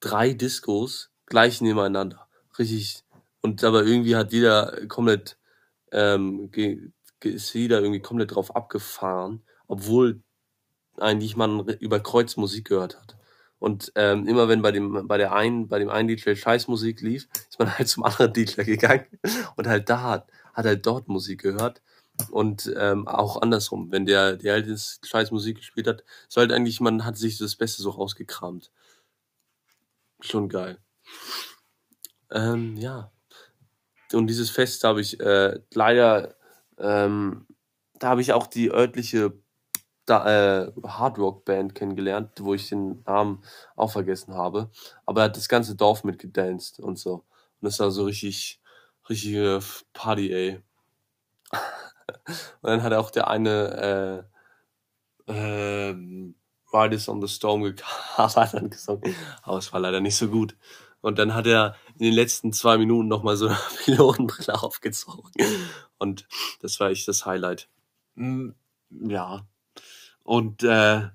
drei 0.00 0.32
Diskos 0.32 1.10
gleich 1.26 1.60
nebeneinander. 1.60 2.26
Richtig. 2.58 3.04
Und 3.42 3.62
aber 3.62 3.84
irgendwie 3.84 4.16
hat 4.16 4.32
jeder 4.32 4.86
komplett, 4.86 5.36
ähm, 5.90 6.50
ist 7.24 7.52
jeder 7.52 7.80
irgendwie 7.80 8.00
komplett 8.00 8.34
drauf 8.34 8.56
abgefahren, 8.56 9.42
obwohl 9.66 10.22
eigentlich 10.98 11.36
man 11.36 11.66
über 11.80 12.00
Kreuz 12.00 12.36
Musik 12.36 12.68
gehört 12.68 12.96
hat. 12.98 13.16
Und 13.62 13.92
ähm, 13.94 14.26
immer 14.26 14.48
wenn 14.48 14.60
bei 14.60 14.72
dem, 14.72 15.06
bei 15.06 15.18
der 15.18 15.36
einen, 15.36 15.68
bei 15.68 15.78
dem 15.78 15.88
einen 15.88 16.08
DJ 16.08 16.34
Scheißmusik 16.34 17.00
lief, 17.00 17.28
ist 17.48 17.60
man 17.60 17.72
halt 17.78 17.86
zum 17.86 18.02
anderen 18.02 18.32
DJ 18.32 18.62
gegangen 18.64 19.06
und 19.54 19.68
halt 19.68 19.88
da 19.88 20.02
hat, 20.02 20.26
hat 20.52 20.66
halt 20.66 20.84
dort 20.84 21.06
Musik 21.06 21.42
gehört. 21.42 21.80
Und 22.32 22.74
ähm, 22.76 23.06
auch 23.06 23.40
andersrum, 23.40 23.92
wenn 23.92 24.04
der, 24.04 24.36
der 24.36 24.54
halt 24.54 24.98
Scheißmusik 25.04 25.58
gespielt 25.58 25.86
hat, 25.86 26.02
so 26.28 26.40
halt 26.40 26.50
eigentlich, 26.50 26.80
man 26.80 27.04
hat 27.04 27.16
sich 27.16 27.38
das 27.38 27.54
Beste 27.54 27.82
so 27.82 27.90
rausgekramt. 27.90 28.72
Schon 30.18 30.48
geil. 30.48 30.78
Ähm, 32.32 32.76
ja. 32.78 33.12
Und 34.12 34.26
dieses 34.26 34.50
Fest 34.50 34.82
habe 34.82 35.00
ich 35.00 35.20
äh, 35.20 35.60
leider, 35.72 36.34
ähm, 36.78 37.46
da 38.00 38.08
habe 38.08 38.22
ich 38.22 38.32
auch 38.32 38.48
die 38.48 38.72
örtliche 38.72 39.32
da, 40.12 40.64
äh, 40.64 40.72
Hardrock-Band 40.84 41.74
kennengelernt, 41.74 42.30
wo 42.40 42.54
ich 42.54 42.68
den 42.68 43.02
Namen 43.06 43.42
auch 43.76 43.92
vergessen 43.92 44.34
habe. 44.34 44.70
Aber 45.06 45.22
er 45.22 45.24
hat 45.24 45.36
das 45.36 45.48
ganze 45.48 45.74
Dorf 45.74 46.04
mitgedanced 46.04 46.80
und 46.80 46.98
so. 46.98 47.14
Und 47.14 47.24
das 47.60 47.80
war 47.80 47.90
so 47.90 48.04
richtig, 48.04 48.60
richtige 49.08 49.60
Party, 49.92 50.32
ey. 50.32 50.62
und 51.50 52.70
dann 52.70 52.82
hat 52.82 52.92
auch 52.92 53.10
der 53.10 53.28
eine 53.28 54.26
äh, 55.28 55.32
äh, 55.32 55.94
Riders 56.72 57.08
on 57.08 57.20
the 57.20 57.28
Storm 57.28 57.62
gecovert 57.62 58.54
und 58.62 58.70
gesungen. 58.70 59.16
Aber 59.42 59.58
es 59.58 59.72
war 59.72 59.80
leider 59.80 60.00
nicht 60.00 60.16
so 60.16 60.28
gut. 60.28 60.56
Und 61.00 61.18
dann 61.18 61.34
hat 61.34 61.46
er 61.46 61.74
in 61.98 62.06
den 62.06 62.14
letzten 62.14 62.52
zwei 62.52 62.78
Minuten 62.78 63.08
nochmal 63.08 63.36
so 63.36 63.46
eine 63.48 63.58
Pilotenbrille 63.84 64.62
aufgezogen. 64.62 65.32
Und 65.98 66.26
das 66.60 66.78
war 66.80 66.90
echt 66.90 67.08
das 67.08 67.26
Highlight. 67.26 67.68
Hm, 68.14 68.54
ja, 68.90 69.46
und 70.24 70.62
äh, 70.62 71.08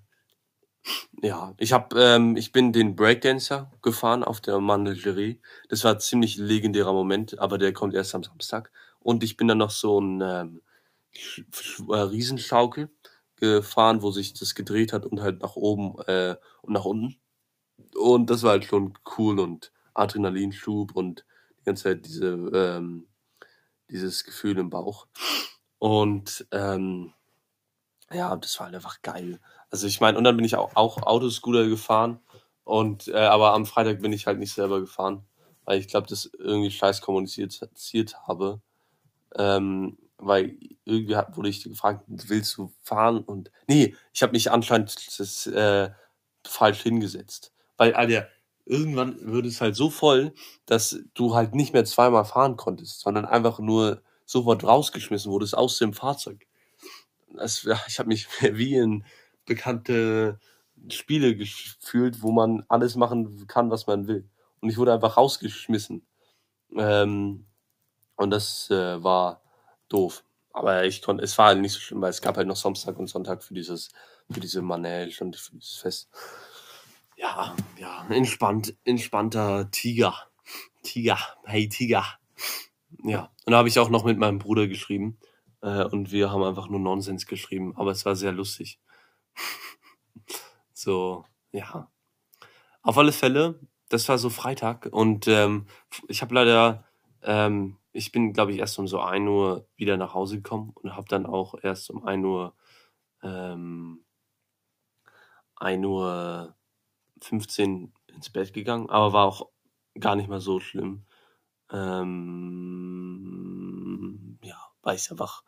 ja, 1.22 1.54
ich 1.58 1.74
hab, 1.74 1.94
ähm, 1.96 2.38
ich 2.38 2.52
bin 2.52 2.72
den 2.74 2.96
Breakdancer 2.96 3.72
gefahren 3.82 4.24
auf 4.24 4.42
der 4.42 4.60
Mandelgerie. 4.60 5.42
Das 5.70 5.84
war 5.84 5.94
ein 5.94 6.00
ziemlich 6.00 6.38
legendärer 6.38 6.94
Moment, 6.94 7.40
aber 7.40 7.58
der 7.58 7.74
kommt 7.74 7.94
erst 7.94 8.16
am 8.16 8.24
Samstag. 8.24 8.72
Und 9.00 9.24
ich 9.24 9.38
bin 9.38 9.48
dann 9.48 9.58
noch 9.58 9.72
so 9.72 10.00
ein 10.00 10.22
ähm, 10.22 10.62
äh, 11.90 11.96
Riesenschaukel 11.96 12.90
gefahren, 13.36 14.02
wo 14.02 14.12
sich 14.12 14.34
das 14.34 14.56
gedreht 14.56 14.94
hat 14.94 15.06
und 15.06 15.22
halt 15.22 15.42
nach 15.42 15.56
oben 15.56 16.00
äh, 16.08 16.36
und 16.62 16.74
nach 16.74 16.86
unten. 16.86 17.18
Und 17.96 18.30
das 18.30 18.44
war 18.44 18.52
halt 18.52 18.66
schon 18.66 18.94
cool 19.18 19.40
und 19.40 19.72
Adrenalinschub 19.94 20.96
und 20.96 21.26
die 21.60 21.64
ganze 21.66 21.84
Zeit 21.84 22.06
diese, 22.06 22.28
ähm, 22.28 23.08
dieses 23.90 24.24
Gefühl 24.24 24.58
im 24.58 24.70
Bauch. 24.70 25.08
Und 25.80 26.48
ähm, 26.52 27.14
ja, 28.12 28.36
das 28.36 28.60
war 28.60 28.68
halt 28.68 28.76
einfach 28.76 29.02
geil. 29.02 29.40
Also 29.70 29.88
ich 29.88 30.00
meine, 30.00 30.18
und 30.18 30.24
dann 30.24 30.36
bin 30.38 30.46
ich 30.46 30.56
auch, 30.56 30.76
auch 30.76 31.04
Autoscooter 31.04 31.68
gefahren. 31.68 32.20
Und 32.64 33.08
äh, 33.08 33.18
aber 33.18 33.54
am 33.54 33.66
Freitag 33.66 34.02
bin 34.02 34.14
ich 34.14 34.28
halt 34.28 34.40
nicht 34.40 34.54
selber 34.54 34.80
gefahren, 34.80 35.24
weil 35.66 35.80
ich 35.80 35.88
glaube, 35.88 36.08
das 36.08 36.30
irgendwie 36.38 36.72
scheiß 36.72 37.02
kommuniziert 37.02 37.62
habe. 38.28 38.62
Ähm, 39.36 39.98
weil 40.18 40.58
irgendwie 40.86 41.16
hat, 41.16 41.38
wurde 41.38 41.50
ich 41.50 41.64
gefragt, 41.64 42.04
willst 42.08 42.58
du 42.58 42.74
fahren? 42.82 43.20
Und 43.20 43.52
nee, 43.68 43.96
ich 44.14 44.24
habe 44.24 44.34
mich 44.34 44.52
anscheinend 44.52 44.96
das, 45.20 45.48
äh, 45.48 45.92
falsch 46.46 46.82
hingesetzt. 46.82 47.54
Weil, 47.78 47.94
Alter, 47.94 48.28
irgendwann 48.66 49.20
würde 49.22 49.48
es 49.48 49.62
halt 49.62 49.76
so 49.76 49.90
voll, 49.90 50.34
dass 50.66 51.00
du 51.14 51.36
halt 51.36 51.56
nicht 51.56 51.74
mehr 51.74 51.86
zweimal 51.86 52.26
fahren 52.26 52.58
konntest, 52.58 53.02
sondern 53.02 53.26
einfach 53.26 53.60
nur 53.60 54.02
sofort 54.26 54.64
rausgeschmissen 54.64 55.32
wurdest 55.32 55.58
aus 55.58 55.78
dem 55.78 55.94
Fahrzeug 55.94 56.47
ja, 57.34 57.80
ich 57.88 58.00
habe 58.00 58.10
mich 58.10 58.28
wie 58.42 58.76
in 58.76 59.06
bekannte 59.46 60.40
Spiele 60.90 61.36
gefühlt, 61.36 62.22
wo 62.22 62.32
man 62.32 62.64
alles 62.68 62.96
machen 62.96 63.48
kann, 63.48 63.72
was 63.72 63.88
man 63.88 64.08
will. 64.08 64.30
Und 64.62 64.70
ich 64.70 64.78
wurde 64.78 64.94
einfach 64.94 65.18
rausgeschmissen. 65.18 66.06
Ähm, 66.76 67.46
und 68.16 68.32
das 68.32 68.70
äh, 68.70 69.04
war 69.04 69.42
doof. 69.90 70.24
Aber 70.52 70.86
ich 70.86 71.02
konnte, 71.02 71.24
es 71.24 71.38
war 71.38 71.48
halt 71.48 71.62
nicht 71.62 71.74
so 71.74 71.80
schlimm, 71.80 72.02
weil 72.02 72.10
es 72.10 72.22
gab 72.22 72.36
halt 72.38 72.48
noch 72.48 72.56
Samstag 72.56 72.98
und 72.98 73.08
Sonntag 73.08 73.44
für 73.44 73.54
dieses, 73.54 73.90
für 74.30 74.40
diese 74.40 74.62
Manege 74.62 75.24
und 75.24 75.36
für 75.36 75.56
dieses 75.56 75.78
Fest. 75.78 76.10
Ja, 77.16 77.56
ja, 77.78 78.06
entspannt, 78.10 78.76
entspannter 78.84 79.70
Tiger. 79.72 80.16
Tiger, 80.84 81.20
hey 81.46 81.70
Tiger. 81.70 82.06
Ja, 83.04 83.32
und 83.46 83.52
da 83.52 83.58
habe 83.58 83.68
ich 83.68 83.78
auch 83.80 83.90
noch 83.90 84.04
mit 84.04 84.18
meinem 84.18 84.40
Bruder 84.40 84.68
geschrieben. 84.68 85.18
Äh, 85.68 85.84
und 85.86 86.12
wir 86.12 86.32
haben 86.32 86.44
einfach 86.44 86.70
nur 86.70 86.80
Nonsens 86.80 87.26
geschrieben, 87.28 87.74
aber 87.76 87.92
es 87.92 88.06
war 88.06 88.16
sehr 88.16 88.32
lustig. 88.32 88.80
so, 90.74 91.26
ja. 91.52 91.92
Auf 92.82 92.98
alle 92.98 93.12
Fälle, 93.12 93.60
das 93.90 94.08
war 94.08 94.18
so 94.18 94.30
Freitag 94.30 94.88
und 94.92 95.28
ähm, 95.28 95.68
ich 96.08 96.22
habe 96.22 96.34
leider, 96.36 96.86
ähm, 97.22 97.78
ich 97.92 98.12
bin, 98.14 98.32
glaube 98.34 98.54
ich, 98.54 98.60
erst 98.60 98.80
um 98.80 98.88
so 98.88 99.02
1 99.02 99.28
Uhr 99.28 99.68
wieder 99.76 99.98
nach 99.98 100.14
Hause 100.14 100.38
gekommen 100.38 100.72
und 100.76 100.96
habe 100.96 101.08
dann 101.10 101.26
auch 101.26 101.56
erst 101.62 101.90
um 101.90 102.06
1 102.06 102.26
Uhr, 102.26 102.56
ähm, 103.24 104.06
1 105.58 105.86
Uhr 105.86 106.56
15 107.22 107.94
ins 108.08 108.30
Bett 108.30 108.54
gegangen, 108.54 108.90
aber 108.90 109.14
war 109.14 109.26
auch 109.26 109.50
gar 110.00 110.16
nicht 110.16 110.30
mal 110.30 110.40
so 110.40 110.60
schlimm. 110.62 111.06
Ähm, 111.72 113.37
war 114.88 114.96
ich 114.96 115.12
einfach, 115.12 115.44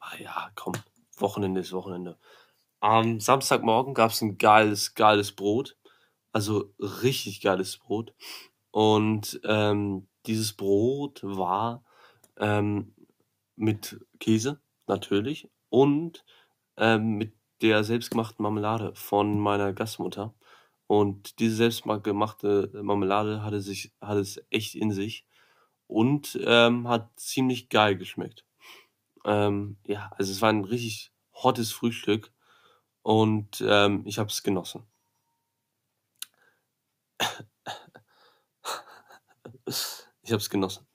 ah 0.00 0.16
ja, 0.18 0.50
komm, 0.56 0.74
Wochenende 1.16 1.60
ist 1.60 1.72
Wochenende. 1.72 2.18
Am 2.80 3.20
Samstagmorgen 3.20 3.94
gab 3.94 4.10
es 4.10 4.20
ein 4.20 4.36
geiles, 4.36 4.96
geiles 4.96 5.30
Brot. 5.30 5.76
Also 6.32 6.74
richtig 6.80 7.40
geiles 7.40 7.78
Brot. 7.78 8.12
Und 8.72 9.40
ähm, 9.44 10.08
dieses 10.26 10.54
Brot 10.54 11.20
war 11.22 11.84
ähm, 12.36 12.92
mit 13.54 14.04
Käse, 14.18 14.60
natürlich, 14.88 15.48
und 15.68 16.24
ähm, 16.76 17.16
mit 17.16 17.32
der 17.62 17.84
selbstgemachten 17.84 18.42
Marmelade 18.42 18.92
von 18.96 19.38
meiner 19.38 19.72
Gastmutter. 19.72 20.34
Und 20.88 21.38
diese 21.38 21.54
selbstgemachte 21.54 22.72
Marmelade 22.82 23.44
hatte, 23.44 23.60
sich, 23.60 23.92
hatte 24.00 24.18
es 24.18 24.44
echt 24.50 24.74
in 24.74 24.90
sich 24.90 25.24
und 25.86 26.36
ähm, 26.44 26.88
hat 26.88 27.08
ziemlich 27.14 27.68
geil 27.68 27.96
geschmeckt. 27.96 28.44
Ähm, 29.24 29.76
ja, 29.86 30.10
also 30.16 30.32
es 30.32 30.42
war 30.42 30.50
ein 30.50 30.64
richtig 30.64 31.12
hottes 31.34 31.72
Frühstück 31.72 32.32
und 33.02 33.62
ähm, 33.66 34.02
ich 34.06 34.18
habe 34.18 34.28
es 34.28 34.42
genossen. 34.42 34.84
ich 39.66 40.30
habe 40.32 40.40
es 40.40 40.50
genossen. 40.50 40.86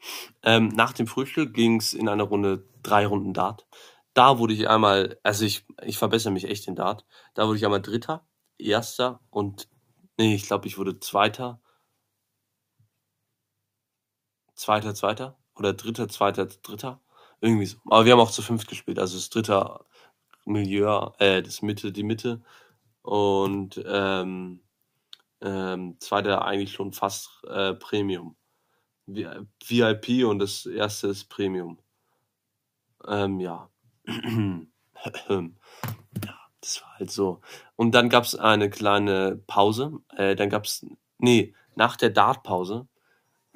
Ähm, 0.44 0.70
nach 0.70 0.94
dem 0.94 1.08
Frühstück 1.08 1.54
ging 1.54 1.78
es 1.78 1.94
in 1.94 2.08
einer 2.10 2.24
Runde 2.24 2.68
drei 2.84 3.06
Runden 3.08 3.34
Dart. 3.34 3.68
Da 4.14 4.40
wurde 4.40 4.54
ich 4.54 4.68
einmal, 4.70 5.20
also 5.24 5.46
ich, 5.46 5.66
ich 5.84 5.98
verbessere 5.98 6.34
mich 6.34 6.46
echt 6.46 6.68
in 6.68 6.76
Dart. 6.76 7.06
Da 7.36 7.48
wurde 7.48 7.58
ich 7.58 7.66
einmal 7.66 7.82
Dritter, 7.82 8.28
Erster 8.58 9.22
und 9.30 9.70
Nee, 10.20 10.36
ich 10.36 10.44
glaube, 10.48 10.68
ich 10.68 10.78
wurde 10.78 11.00
Zweiter. 11.00 11.62
Zweiter, 14.54 14.94
Zweiter. 14.94 15.38
Oder 15.56 15.74
Dritter, 15.74 16.10
Zweiter, 16.10 16.46
Dritter. 16.46 17.00
Irgendwie 17.42 17.66
so. 17.66 17.78
Aber 17.86 18.06
wir 18.06 18.14
haben 18.14 18.20
auch 18.20 18.32
zu 18.32 18.42
fünft 18.42 18.68
gespielt. 18.68 19.00
Also 19.00 19.18
das 19.18 19.30
dritte 19.30 19.80
Milieu, 20.46 21.12
äh, 21.20 21.42
das 21.42 21.62
Mitte, 21.62 21.92
die 21.92 22.04
Mitte. 22.04 22.42
Und 23.02 23.82
ähm, 23.86 24.62
ähm, 25.42 25.96
zweiter 26.00 26.46
eigentlich 26.46 26.74
schon 26.74 26.92
fast 26.94 27.44
äh, 27.48 27.74
Premium. 27.74 28.36
VIP 29.08 30.26
und 30.26 30.40
das 30.40 30.66
erste 30.66 31.08
ist 31.08 31.30
Premium. 31.30 31.80
Ähm, 33.08 33.40
ja. 33.40 33.70
ja. 34.06 34.66
Das 36.62 36.82
war 36.82 37.00
halt 37.00 37.12
so. 37.12 37.42
Und 37.76 37.96
dann 37.96 38.10
gab 38.10 38.26
es 38.26 38.36
eine 38.36 38.70
kleine 38.70 39.42
Pause. 39.48 39.94
Äh, 40.16 40.36
dann 40.36 40.50
gab 40.50 40.66
es, 40.66 40.86
nee, 41.18 41.54
nach 41.76 41.96
der 41.96 42.10
Dartpause, 42.10 42.88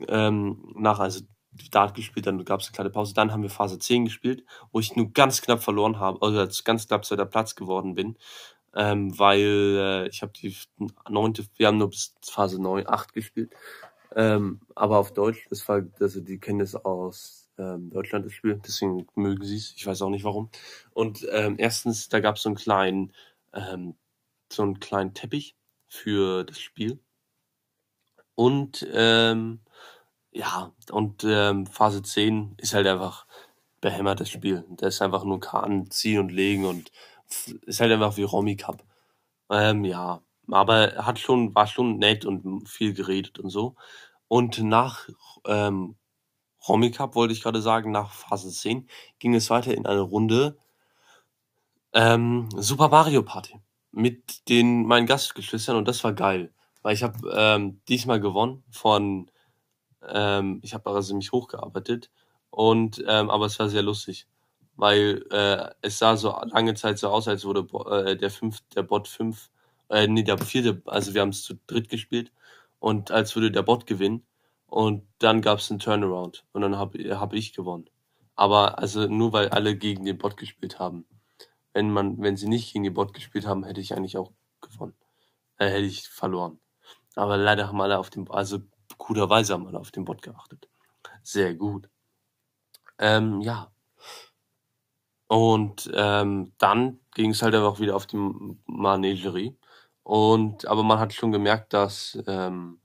ähm, 0.08 0.74
nach, 0.76 1.00
also 1.00 1.26
Dart 1.72 1.96
gespielt, 1.96 2.28
dann 2.28 2.44
gab 2.46 2.62
es 2.62 2.68
eine 2.68 2.74
kleine 2.74 2.90
Pause. 2.90 3.14
Dann 3.14 3.32
haben 3.32 3.44
wir 3.44 3.50
Phase 3.50 3.80
10 3.80 4.06
gespielt, 4.06 4.44
wo 4.72 4.80
ich 4.80 4.96
nur 4.96 5.12
ganz 5.12 5.42
knapp 5.42 5.62
verloren 5.64 6.00
habe, 6.00 6.22
also 6.22 6.64
ganz 6.64 6.88
knapp 6.88 7.06
zweiter 7.06 7.26
Platz 7.26 7.56
geworden 7.56 7.96
bin. 7.96 8.18
Ähm, 8.76 9.18
weil 9.20 9.78
äh, 9.78 10.08
ich 10.08 10.24
habe 10.24 10.34
die 10.34 10.56
neunte, 11.08 11.46
wir 11.58 11.68
haben 11.68 11.78
nur 11.78 11.92
bis 11.92 12.16
Phase 12.24 12.62
9, 12.62 12.88
8 12.88 13.14
gespielt. 13.14 13.54
Ähm, 14.16 14.62
aber 14.76 14.98
auf 14.98 15.14
Deutsch, 15.14 15.46
das 15.50 15.68
war, 15.68 15.84
also 16.00 16.22
die 16.22 16.40
kennen 16.40 16.60
das 16.60 16.76
aus 16.76 17.44
ähm, 17.58 17.90
Deutschland 17.92 18.26
das 18.26 18.34
Spiel, 18.34 18.60
deswegen 18.66 19.08
mögen 19.16 19.44
sie 19.44 19.58
es. 19.58 19.74
Ich 19.76 19.86
weiß 19.86 20.02
auch 20.02 20.10
nicht 20.10 20.24
warum. 20.24 20.50
Und 20.92 21.28
ähm, 21.32 21.56
erstens, 21.58 22.10
da 22.10 22.20
gab 22.20 22.36
es 22.38 22.44
so 22.44 22.50
einen 22.50 22.56
kleinen, 22.56 23.14
ähm, 23.54 23.96
so 24.52 24.64
einen 24.64 24.80
kleinen 24.80 25.14
Teppich 25.14 25.56
für 25.88 26.44
das 26.44 26.60
Spiel. 26.60 27.00
Und 28.36 28.88
ähm, 28.92 29.60
ja, 30.34 30.72
und 30.92 31.24
ähm, 31.24 31.68
Phase 31.68 32.02
10 32.02 32.56
ist 32.58 32.74
halt 32.74 32.88
einfach 32.88 33.26
behämmertes 33.82 34.30
Spiel. 34.30 34.66
Da 34.70 34.88
ist 34.88 35.02
einfach 35.02 35.24
nur 35.26 35.40
Karten 35.40 35.90
ziehen 35.92 36.20
und 36.20 36.32
legen 36.32 36.66
und 36.66 36.92
ist 37.66 37.80
halt 37.80 37.92
einfach 37.92 38.18
wie 38.18 38.24
Romy 38.24 38.56
Cup. 38.58 38.84
Ähm, 39.50 39.86
ja, 39.86 40.22
aber 40.52 40.94
hat 41.06 41.20
schon, 41.20 41.54
war 41.56 41.68
schon 41.68 41.98
nett 41.98 42.26
und 42.26 42.68
viel 42.70 42.94
geredet 42.94 43.40
und 43.40 43.50
so. 43.50 43.76
Und 44.28 44.60
nach 44.64 45.08
ähm, 45.46 45.96
Romy 46.68 46.92
Cup 46.92 47.16
wollte 47.16 47.34
ich 47.34 47.44
gerade 47.44 47.62
sagen, 47.62 47.92
nach 47.92 48.12
Phase 48.12 48.50
10 48.52 48.88
ging 49.20 49.36
es 49.36 49.50
weiter 49.50 49.74
in 49.76 49.86
eine 49.86 50.02
Runde 50.02 50.58
ähm, 51.94 52.50
Super 52.58 52.90
Mario 52.90 53.24
Party 53.24 53.60
mit 53.92 54.50
den 54.50 54.86
meinen 54.86 55.06
Gastgeschwistern 55.06 55.76
und 55.78 55.88
das 55.88 56.04
war 56.04 56.14
geil, 56.14 56.52
weil 56.82 56.96
ich 56.96 57.04
habe 57.04 57.32
ähm, 57.36 57.82
diesmal 57.88 58.20
gewonnen 58.20 58.64
von 58.72 59.30
ähm, 60.10 60.60
ich 60.64 60.74
habe 60.74 60.90
also 60.90 61.16
mich 61.16 61.32
hochgearbeitet 61.32 62.12
und 62.50 63.04
ähm, 63.08 63.30
aber 63.30 63.46
es 63.46 63.60
war 63.60 63.70
sehr 63.70 63.84
lustig, 63.84 64.28
weil 64.76 65.26
äh, 65.32 65.70
es 65.82 66.00
sah 66.00 66.18
so 66.18 66.36
lange 66.46 66.74
Zeit 66.76 67.00
so 67.00 67.10
aus, 67.10 67.28
als 67.28 67.46
würde 67.46 67.68
äh, 67.90 68.18
der 68.18 68.30
fünf, 68.32 68.62
der 68.76 68.84
Bot 68.84 69.08
5 69.08 69.50
äh, 69.90 70.08
nee, 70.08 70.24
der 70.24 70.38
vierte, 70.40 70.82
also 70.86 71.14
wir 71.14 71.22
haben 71.22 71.30
es 71.30 71.44
zu 71.44 71.56
dritt 71.68 71.90
gespielt 71.90 72.32
und 72.80 73.12
als 73.12 73.36
würde 73.36 73.52
der 73.52 73.64
Bot 73.64 73.86
gewinnen 73.88 74.26
und 74.68 75.08
dann 75.20 75.42
gab 75.42 75.60
es 75.60 75.70
einen 75.70 75.80
Turnaround 75.80 76.46
und 76.54 76.62
dann 76.62 76.78
habe 76.78 77.20
hab 77.20 77.34
ich 77.34 77.54
gewonnen. 77.54 77.90
Aber 78.36 78.80
also 78.80 79.08
nur 79.08 79.34
weil 79.34 79.50
alle 79.50 79.76
gegen 79.78 80.06
den 80.06 80.18
Bot 80.18 80.38
gespielt 80.38 80.80
haben. 80.80 81.06
Wenn 81.74 81.92
man, 81.92 82.22
wenn 82.22 82.38
sie 82.38 82.48
nicht 82.48 82.74
gegen 82.74 82.84
den 82.84 82.94
Bot 82.94 83.14
gespielt 83.14 83.46
haben, 83.46 83.64
hätte 83.64 83.82
ich 83.82 83.96
eigentlich 83.96 84.18
auch 84.18 84.32
gewonnen. 84.62 84.96
Äh, 85.58 85.68
hätte 85.68 85.86
ich 85.86 86.08
verloren. 86.10 86.60
Aber 87.16 87.38
leider 87.38 87.68
haben 87.68 87.82
alle 87.82 88.00
auf 88.00 88.10
dem, 88.10 88.32
also 88.32 88.60
guterweise 89.06 89.54
haben 89.54 89.68
alle 89.68 89.80
auf 89.80 89.92
den 89.92 90.06
Bot 90.06 90.22
geachtet. 90.22 90.70
Sehr 91.24 91.54
gut. 91.54 91.90
Ähm, 93.00 93.42
ja. 93.42 93.72
Und 95.28 95.92
ähm, 95.94 96.54
dann 96.58 97.00
ging 97.16 97.32
es 97.32 97.42
halt 97.42 97.56
einfach 97.56 97.80
wieder 97.80 97.96
auf 97.96 98.06
die 98.06 98.18
Manegerie. 98.66 99.58
Und 100.04 100.68
aber 100.68 100.84
man 100.84 101.00
hat 101.00 101.14
schon 101.14 101.32
gemerkt, 101.32 101.74
dass 101.74 102.18
ähm, 102.28 102.80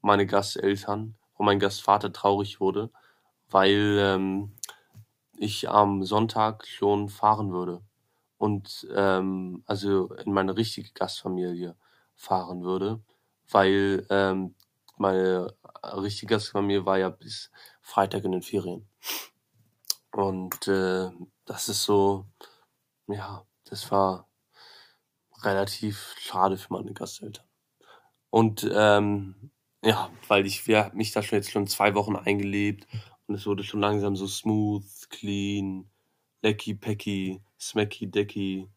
meine 0.00 0.26
Gasteltern 0.26 1.16
wo 1.40 1.44
mein 1.44 1.58
Gastvater 1.58 2.12
traurig 2.12 2.60
wurde, 2.60 2.90
weil 3.48 3.96
ähm, 3.98 4.52
ich 5.38 5.70
am 5.70 6.04
Sonntag 6.04 6.66
schon 6.66 7.08
fahren 7.08 7.50
würde 7.50 7.80
und 8.36 8.86
ähm, 8.94 9.62
also 9.64 10.12
in 10.16 10.34
meine 10.34 10.54
richtige 10.54 10.92
Gastfamilie 10.92 11.76
fahren 12.14 12.62
würde, 12.62 13.00
weil 13.50 14.06
ähm, 14.10 14.54
meine 14.98 15.54
richtige 15.82 16.34
Gastfamilie 16.34 16.86
war 16.86 16.98
ja 16.98 17.08
bis 17.08 17.50
Freitag 17.80 18.24
in 18.24 18.32
den 18.32 18.42
Ferien. 18.42 18.88
Und 20.12 20.66
äh, 20.68 21.10
das 21.44 21.68
ist 21.68 21.84
so, 21.84 22.26
ja, 23.06 23.44
das 23.64 23.90
war 23.90 24.28
relativ 25.42 26.14
schade 26.18 26.56
für 26.56 26.72
meine 26.72 26.92
Gasteltern. 26.92 27.46
Und 28.30 28.68
ähm, 28.72 29.50
ja, 29.82 30.10
weil 30.28 30.46
ich 30.46 30.66
wir 30.66 30.90
mich 30.94 31.12
da 31.12 31.22
schon 31.22 31.38
jetzt 31.38 31.50
schon 31.50 31.66
zwei 31.66 31.94
Wochen 31.94 32.16
eingelebt 32.16 32.86
und 33.26 33.34
es 33.34 33.46
wurde 33.46 33.64
schon 33.64 33.80
langsam 33.80 34.16
so 34.16 34.26
smooth, 34.26 34.84
clean, 35.08 35.90
lecky 36.42 36.74
pecky, 36.74 37.42
smacky 37.58 38.10
decky. 38.10 38.68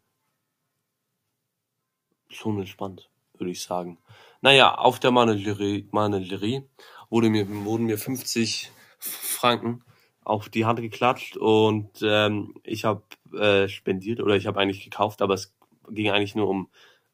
Schon 2.30 2.60
entspannt, 2.60 3.10
würde 3.34 3.51
ich 3.51 3.62
sagen. 3.62 3.99
Naja, 4.41 4.76
auf 4.76 4.99
der 4.99 5.12
Manegerie, 5.12 5.88
Manegerie 5.91 6.68
wurde 7.14 7.30
mir, 7.30 7.47
wurden 7.64 7.86
mir 7.86 7.99
50 7.99 8.72
Franken 8.97 9.84
auf 10.24 10.49
die 10.49 10.66
Hand 10.66 10.80
geklatscht 10.80 11.38
und 11.38 11.89
ähm, 12.01 12.55
ich 12.64 12.86
habe 12.86 13.03
äh, 13.38 13.68
spendiert 13.68 14.20
oder 14.20 14.36
ich 14.36 14.47
habe 14.47 14.59
eigentlich 14.59 14.84
gekauft, 14.84 15.22
aber 15.22 15.36
es 15.36 15.53
ging 15.89 16.09
eigentlich 16.09 16.34
nur 16.34 16.49
um 16.49 16.70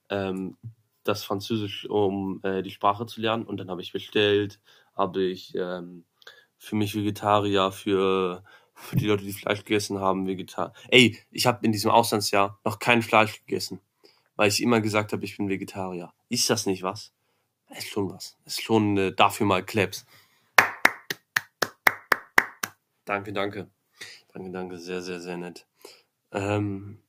ähm, 0.09 0.55
das 1.03 1.25
Französisch, 1.25 1.85
um 1.89 2.39
äh, 2.43 2.61
die 2.61 2.71
Sprache 2.71 3.07
zu 3.07 3.19
lernen. 3.19 3.43
Und 3.43 3.57
dann 3.57 3.69
habe 3.69 3.81
ich 3.81 3.91
bestellt, 3.91 4.61
habe 4.95 5.21
ich 5.23 5.53
ähm, 5.55 6.05
für 6.57 6.77
mich 6.77 6.95
Vegetarier, 6.95 7.73
für, 7.73 8.45
für 8.75 8.95
die 8.95 9.07
Leute, 9.07 9.25
die 9.25 9.33
Fleisch 9.33 9.65
gegessen 9.65 9.99
haben, 9.99 10.27
Vegetarier. 10.27 10.71
Ey, 10.87 11.17
ich 11.29 11.45
habe 11.45 11.65
in 11.65 11.73
diesem 11.73 11.91
Auslandsjahr 11.91 12.57
noch 12.63 12.79
kein 12.79 13.01
Fleisch 13.01 13.41
gegessen, 13.45 13.81
weil 14.37 14.47
ich 14.47 14.63
immer 14.63 14.79
gesagt 14.79 15.11
habe, 15.11 15.25
ich 15.25 15.35
bin 15.35 15.49
Vegetarier. 15.49 16.13
Ist 16.29 16.49
das 16.49 16.67
nicht 16.67 16.83
was? 16.83 17.11
Ist 17.77 17.87
schon 17.87 18.09
was. 18.09 18.37
ist 18.45 18.61
schon 18.61 18.97
äh, 18.97 19.13
dafür 19.13 19.45
mal 19.45 19.63
Claps. 19.63 20.05
Danke, 23.05 23.33
danke. 23.33 23.69
Danke, 24.33 24.51
danke. 24.51 24.77
Sehr, 24.77 25.01
sehr, 25.01 25.19
sehr 25.19 25.37
nett. 25.37 25.67
Ähm, 26.31 27.01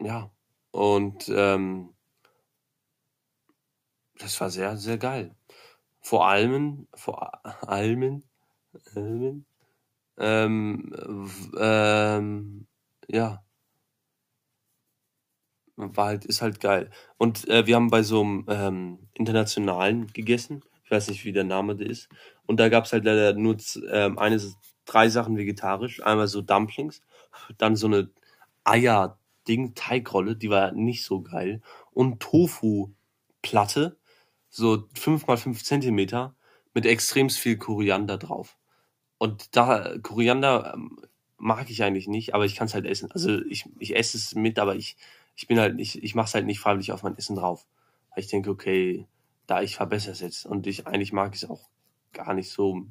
ja. 0.00 0.30
Und 0.70 1.28
ähm, 1.34 1.94
das 4.18 4.40
war 4.40 4.50
sehr, 4.50 4.76
sehr 4.76 4.98
geil. 4.98 5.34
Vor 6.00 6.28
allem, 6.28 6.86
vor 6.94 7.44
allem, 7.68 8.24
ähm, 8.96 9.46
ähm, 11.58 12.66
ja, 13.08 13.42
war 15.78 16.06
halt, 16.06 16.24
ist 16.24 16.42
halt 16.42 16.60
geil. 16.60 16.90
Und 17.16 17.48
äh, 17.48 17.66
wir 17.66 17.76
haben 17.76 17.90
bei 17.90 18.02
so 18.02 18.20
einem 18.20 18.44
ähm, 18.48 18.98
internationalen 19.14 20.08
gegessen. 20.08 20.62
Ich 20.84 20.90
weiß 20.90 21.08
nicht, 21.08 21.24
wie 21.24 21.32
der 21.32 21.44
Name 21.44 21.76
da 21.76 21.84
ist. 21.84 22.08
Und 22.46 22.58
da 22.58 22.68
gab 22.68 22.84
es 22.84 22.92
halt 22.92 23.04
leider 23.04 23.34
nur 23.34 23.56
ähm, 23.90 24.18
eine, 24.18 24.40
drei 24.88 25.08
Sachen 25.08 25.36
vegetarisch. 25.36 26.02
Einmal 26.02 26.26
so 26.26 26.42
Dumplings, 26.42 27.02
dann 27.58 27.76
so 27.76 27.86
eine 27.86 28.10
Eier-Ding, 28.64 29.74
Teigrolle, 29.74 30.36
die 30.36 30.50
war 30.50 30.72
nicht 30.72 31.04
so 31.04 31.20
geil. 31.22 31.60
Und 31.92 32.20
Tofu-Platte, 32.20 33.96
so 34.48 34.88
fünf 34.94 35.26
mal 35.26 35.36
fünf 35.36 35.62
Zentimeter, 35.62 36.34
mit 36.74 36.86
extrem 36.86 37.30
viel 37.30 37.56
Koriander 37.56 38.18
drauf. 38.18 38.56
Und 39.18 39.56
da, 39.56 39.96
Koriander 40.02 40.74
ähm, 40.74 40.98
mag 41.38 41.70
ich 41.70 41.82
eigentlich 41.82 42.08
nicht, 42.08 42.34
aber 42.34 42.44
ich 42.44 42.56
kann 42.56 42.66
es 42.66 42.74
halt 42.74 42.86
essen. 42.86 43.10
Also 43.12 43.40
ich, 43.44 43.64
ich 43.78 43.96
esse 43.96 44.16
es 44.16 44.34
mit, 44.34 44.58
aber 44.58 44.76
ich 44.76 44.96
ich 45.38 45.46
bin 45.46 45.60
halt 45.60 45.76
nicht, 45.76 46.02
ich 46.02 46.16
mache 46.16 46.26
es 46.26 46.34
halt 46.34 46.46
nicht 46.46 46.58
freiwillig 46.58 46.90
auf 46.90 47.04
mein 47.04 47.16
Essen 47.16 47.36
drauf. 47.36 47.64
Weil 48.10 48.24
ich 48.24 48.26
denke, 48.26 48.50
okay, 48.50 49.06
da 49.46 49.62
ich 49.62 49.76
verbessere 49.76 50.10
es 50.10 50.20
jetzt. 50.20 50.44
Und 50.44 50.66
ich 50.66 50.88
eigentlich 50.88 51.12
mag 51.12 51.32
es 51.32 51.48
auch 51.48 51.70
gar 52.12 52.34
nicht 52.34 52.50
so 52.50 52.86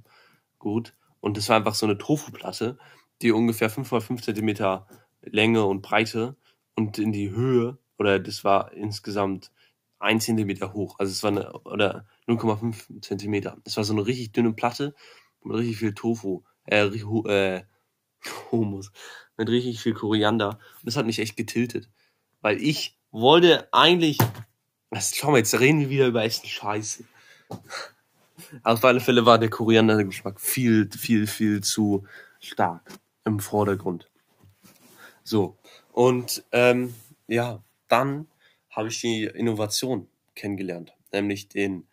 gut. 0.58 0.96
Und 1.20 1.36
das 1.36 1.50
war 1.50 1.58
einfach 1.58 1.76
so 1.76 1.86
eine 1.86 1.98
Tofu-Platte, 1.98 2.78
die 3.22 3.34
ungefähr 3.34 3.70
5 3.70 3.92
x 3.92 4.06
5 4.06 4.22
Zentimeter 4.22 4.88
Länge 5.22 5.66
und 5.66 5.82
Breite 5.82 6.38
und 6.74 6.98
in 7.00 7.12
die 7.12 7.32
Höhe, 7.32 7.80
oder 7.98 8.18
das 8.18 8.46
war 8.46 8.72
insgesamt 8.72 9.52
ein 10.00 10.22
Zentimeter 10.22 10.72
hoch. 10.72 10.96
Also 11.00 11.12
es 11.12 11.24
war 11.24 11.32
eine, 11.32 11.52
oder 11.64 12.06
0,5 12.28 13.02
Zentimeter. 13.02 13.58
Es 13.66 13.76
war 13.76 13.84
so 13.84 13.92
eine 13.92 14.06
richtig 14.06 14.32
dünne 14.32 14.54
Platte 14.54 14.96
mit 15.44 15.58
richtig 15.58 15.80
viel 15.80 15.94
Tofu, 15.94 16.44
äh, 16.64 16.86
äh 16.86 17.64
Humus, 18.52 18.92
mit 19.36 19.50
richtig 19.50 19.82
viel 19.82 19.94
Koriander. 19.94 20.60
Und 20.76 20.86
das 20.86 20.96
hat 20.96 21.06
mich 21.06 21.20
echt 21.20 21.36
getiltet. 21.36 21.90
Weil 22.42 22.62
ich 22.62 22.98
wollte 23.12 23.68
eigentlich. 23.72 24.18
Schau 25.14 25.32
mal, 25.32 25.38
jetzt 25.38 25.60
reden 25.60 25.82
wir 25.82 25.90
wieder 25.90 26.08
über 26.08 26.24
echten 26.24 26.48
Scheiße. 26.48 27.04
Auf 28.64 28.84
alle 28.84 29.00
Fälle 29.00 29.26
war 29.26 29.38
der 29.38 29.50
Koriandergeschmack 29.50 30.40
viel, 30.40 30.90
viel, 30.92 31.28
viel 31.28 31.62
zu 31.62 32.06
stark 32.40 32.82
im 33.26 33.40
Vordergrund. 33.40 34.10
So. 35.24 35.58
Und 35.92 36.44
ähm, 36.52 36.94
ja, 37.28 37.64
dann 37.88 38.28
habe 38.70 38.90
ich 38.90 39.02
die 39.02 39.24
Innovation 39.24 40.08
kennengelernt, 40.36 40.94
nämlich 41.12 41.50
den 41.50 41.88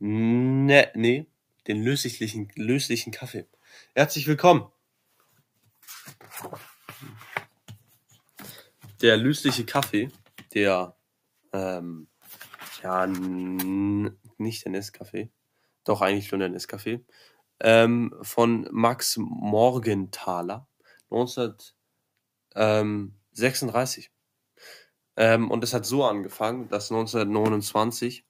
ne, 0.00 0.90
nee, 0.94 1.26
den 1.66 1.82
löslichen, 1.82 2.50
löslichen 2.56 3.12
Kaffee. 3.12 3.46
Herzlich 3.94 4.26
willkommen 4.26 4.70
der 9.04 9.16
lösliche 9.18 9.66
Kaffee, 9.66 10.10
der, 10.54 10.96
ähm, 11.52 12.08
ja, 12.82 13.06
nicht 13.06 14.64
der 14.64 14.72
Nescafé, 14.72 15.28
doch 15.84 16.00
eigentlich 16.00 16.28
schon 16.28 16.40
der 16.40 16.48
Nescafé, 16.48 17.04
ähm, 17.60 18.14
von 18.22 18.66
Max 18.72 19.18
Morgenthaler, 19.18 20.66
1936. 21.10 24.10
Ähm, 25.16 25.50
und 25.50 25.62
es 25.62 25.74
hat 25.74 25.84
so 25.84 26.06
angefangen, 26.06 26.70
dass 26.70 26.90
1929 26.90 28.24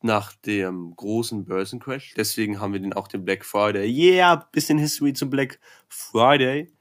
nach 0.00 0.32
dem 0.34 0.94
großen 0.94 1.44
Börsencrash, 1.44 2.14
deswegen 2.16 2.60
haben 2.60 2.72
wir 2.72 2.78
den 2.78 2.92
auch 2.92 3.08
den 3.08 3.24
Black 3.24 3.44
Friday, 3.44 3.90
yeah, 3.90 4.48
bisschen 4.52 4.78
History 4.78 5.12
zu 5.12 5.28
Black 5.28 5.58
Friday, 5.88 6.72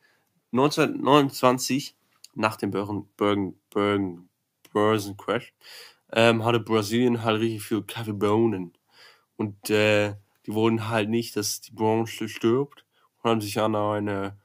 1929 0.51 1.95
nach 2.33 2.55
dem 2.55 2.71
Börsen, 2.71 3.07
Börsen, 3.17 3.59
Börsen, 3.69 4.29
Börsencrash, 4.73 5.53
ähm, 6.11 6.43
hatte 6.43 6.59
Brasilien 6.59 7.23
halt 7.23 7.41
richtig 7.41 7.63
viel 7.63 7.83
Kaffeebohnen. 7.83 8.73
Und 9.35 9.69
äh, 9.69 10.15
die 10.45 10.53
wollten 10.53 10.89
halt 10.89 11.09
nicht, 11.09 11.35
dass 11.35 11.61
die 11.61 11.71
Branche 11.71 12.27
stirbt 12.29 12.85
und 13.21 13.29
haben 13.29 13.41
sich 13.41 13.59
an 13.59 13.75
eine 13.75 14.37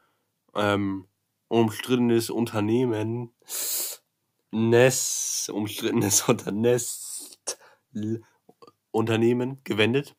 ähm, 0.54 1.06
umstrittenes 1.48 2.30
Unternehmen, 2.30 3.32
Nest, 4.50 5.50
umstrittenes 5.50 6.24
Nest, 6.52 7.58
Unternehmen 8.90 9.60
gewendet, 9.64 10.16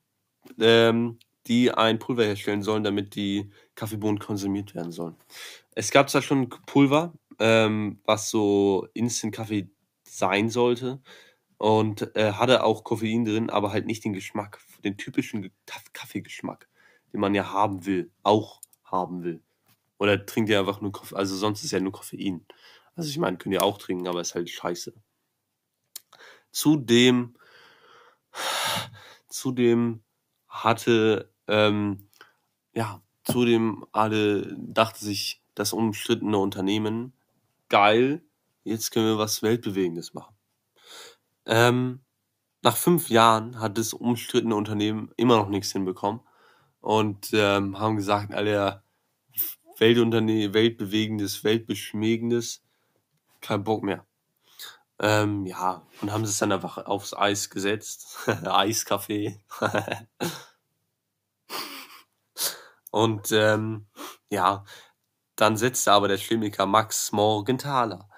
ähm, 0.59 1.20
die 1.47 1.72
ein 1.72 1.99
Pulver 1.99 2.26
herstellen 2.26 2.61
sollen, 2.61 2.84
damit 2.84 3.15
die 3.15 3.51
Kaffeebohnen 3.76 4.20
konsumiert 4.20 4.76
werden 4.76 4.91
sollen. 4.91 5.15
Es 5.76 5.91
gab 5.91 6.09
zwar 6.09 6.22
schon 6.22 6.49
Pulver, 6.49 7.13
ähm, 7.39 7.99
was 8.05 8.29
so 8.29 8.88
Instant-Kaffee 8.93 9.69
sein 10.03 10.49
sollte. 10.49 11.01
Und 11.57 12.15
äh, 12.15 12.33
hatte 12.33 12.63
auch 12.63 12.83
Koffein 12.83 13.25
drin, 13.25 13.49
aber 13.49 13.71
halt 13.71 13.88
nicht 13.88 14.05
den 14.05 14.13
Geschmack, 14.13 14.59
den 14.83 14.95
typischen 14.95 15.51
Kaffeegeschmack, 15.93 16.69
den 17.11 17.19
man 17.19 17.33
ja 17.33 17.51
haben 17.51 17.85
will, 17.88 18.11
auch 18.21 18.61
haben 18.83 19.23
will. 19.23 19.41
Oder 19.97 20.23
trinkt 20.25 20.51
ihr 20.51 20.59
einfach 20.59 20.81
nur 20.81 20.91
Koffein, 20.91 21.17
also 21.17 21.35
sonst 21.35 21.63
ist 21.63 21.71
ja 21.71 21.79
nur 21.79 21.91
Koffein. 21.91 22.45
Also 22.95 23.09
ich 23.09 23.17
meine, 23.17 23.38
könnt 23.38 23.53
ihr 23.53 23.63
auch 23.63 23.79
trinken, 23.79 24.07
aber 24.07 24.21
ist 24.21 24.35
halt 24.35 24.49
scheiße. 24.49 24.93
Zudem, 26.51 27.35
zudem 29.29 30.03
hatte, 30.47 31.31
ähm, 31.47 32.09
ja, 32.73 33.01
zudem 33.23 33.85
alle, 33.91 34.55
dachte 34.59 35.03
sich 35.03 35.43
das 35.55 35.73
umstrittene 35.73 36.38
Unternehmen, 36.38 37.13
geil, 37.70 38.24
jetzt 38.63 38.91
können 38.91 39.07
wir 39.07 39.18
was 39.18 39.43
Weltbewegendes 39.43 40.13
machen. 40.13 40.36
Ähm, 41.45 42.01
nach 42.61 42.76
fünf 42.76 43.09
Jahren 43.09 43.59
hat 43.59 43.78
das 43.78 43.93
umstrittene 43.93 44.55
Unternehmen 44.55 45.11
immer 45.15 45.38
noch 45.38 45.49
nichts 45.49 45.72
hinbekommen 45.72 46.22
und 46.82 47.30
ähm, 47.34 47.80
haben 47.80 47.95
gesagt, 47.95 48.34
alle 48.34 48.84
Weltunternehmen, 49.78 50.53
Weltbewegendes, 50.53 51.43
Weltbeschmiegendes, 51.43 52.63
kein 53.41 53.63
Bock 53.63 53.84
mehr. 53.84 54.05
Ähm, 54.99 55.45
ja, 55.45 55.84
und 56.01 56.11
haben 56.11 56.24
es 56.24 56.39
dann 56.39 56.51
einfach 56.51 56.78
aufs 56.86 57.13
Eis 57.13 57.49
gesetzt. 57.49 58.18
Eiskaffee. 58.43 59.39
und 62.91 63.32
ähm, 63.32 63.86
ja, 64.30 64.65
dann 65.38 65.55
setzte 65.55 65.91
aber 65.93 66.07
der 66.07 66.17
Chemiker 66.17 66.65
Max 66.65 67.11
Morgenthaler 67.11 68.09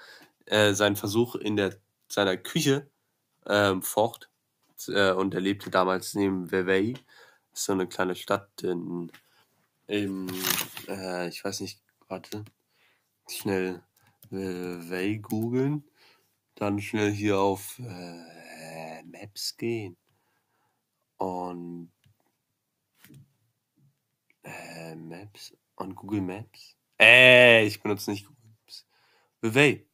äh, 0.45 0.73
seinen 0.73 0.95
Versuch 0.95 1.35
in 1.35 1.57
der, 1.57 1.75
seiner 2.07 2.37
Küche 2.37 2.89
ähm, 3.45 3.83
fort. 3.83 4.29
Äh, 4.87 5.11
und 5.11 5.33
er 5.33 5.41
lebte 5.41 5.69
damals 5.69 6.15
neben 6.15 6.49
Vevey, 6.49 6.97
so 7.51 7.73
eine 7.73 7.87
kleine 7.87 8.15
Stadt 8.15 8.63
in, 8.63 9.11
in 9.87 10.31
äh, 10.87 11.27
ich 11.27 11.43
weiß 11.43 11.59
nicht, 11.59 11.81
warte, 12.07 12.45
schnell 13.27 13.83
Vevey 14.29 15.19
googeln, 15.19 15.83
dann 16.55 16.79
schnell 16.79 17.11
hier 17.11 17.37
auf 17.37 17.79
äh, 17.79 19.03
Maps 19.03 19.57
gehen. 19.57 19.97
Und 21.17 21.91
äh, 24.43 24.95
Maps 24.95 25.53
und 25.75 25.95
Google 25.95 26.21
Maps 26.21 26.78
äh, 26.99 27.65
ich 27.65 27.81
benutze 27.81 28.11
nicht 28.11 28.25
Google 28.25 28.49
Maps. 28.49 28.85
Vevey. 29.41 29.87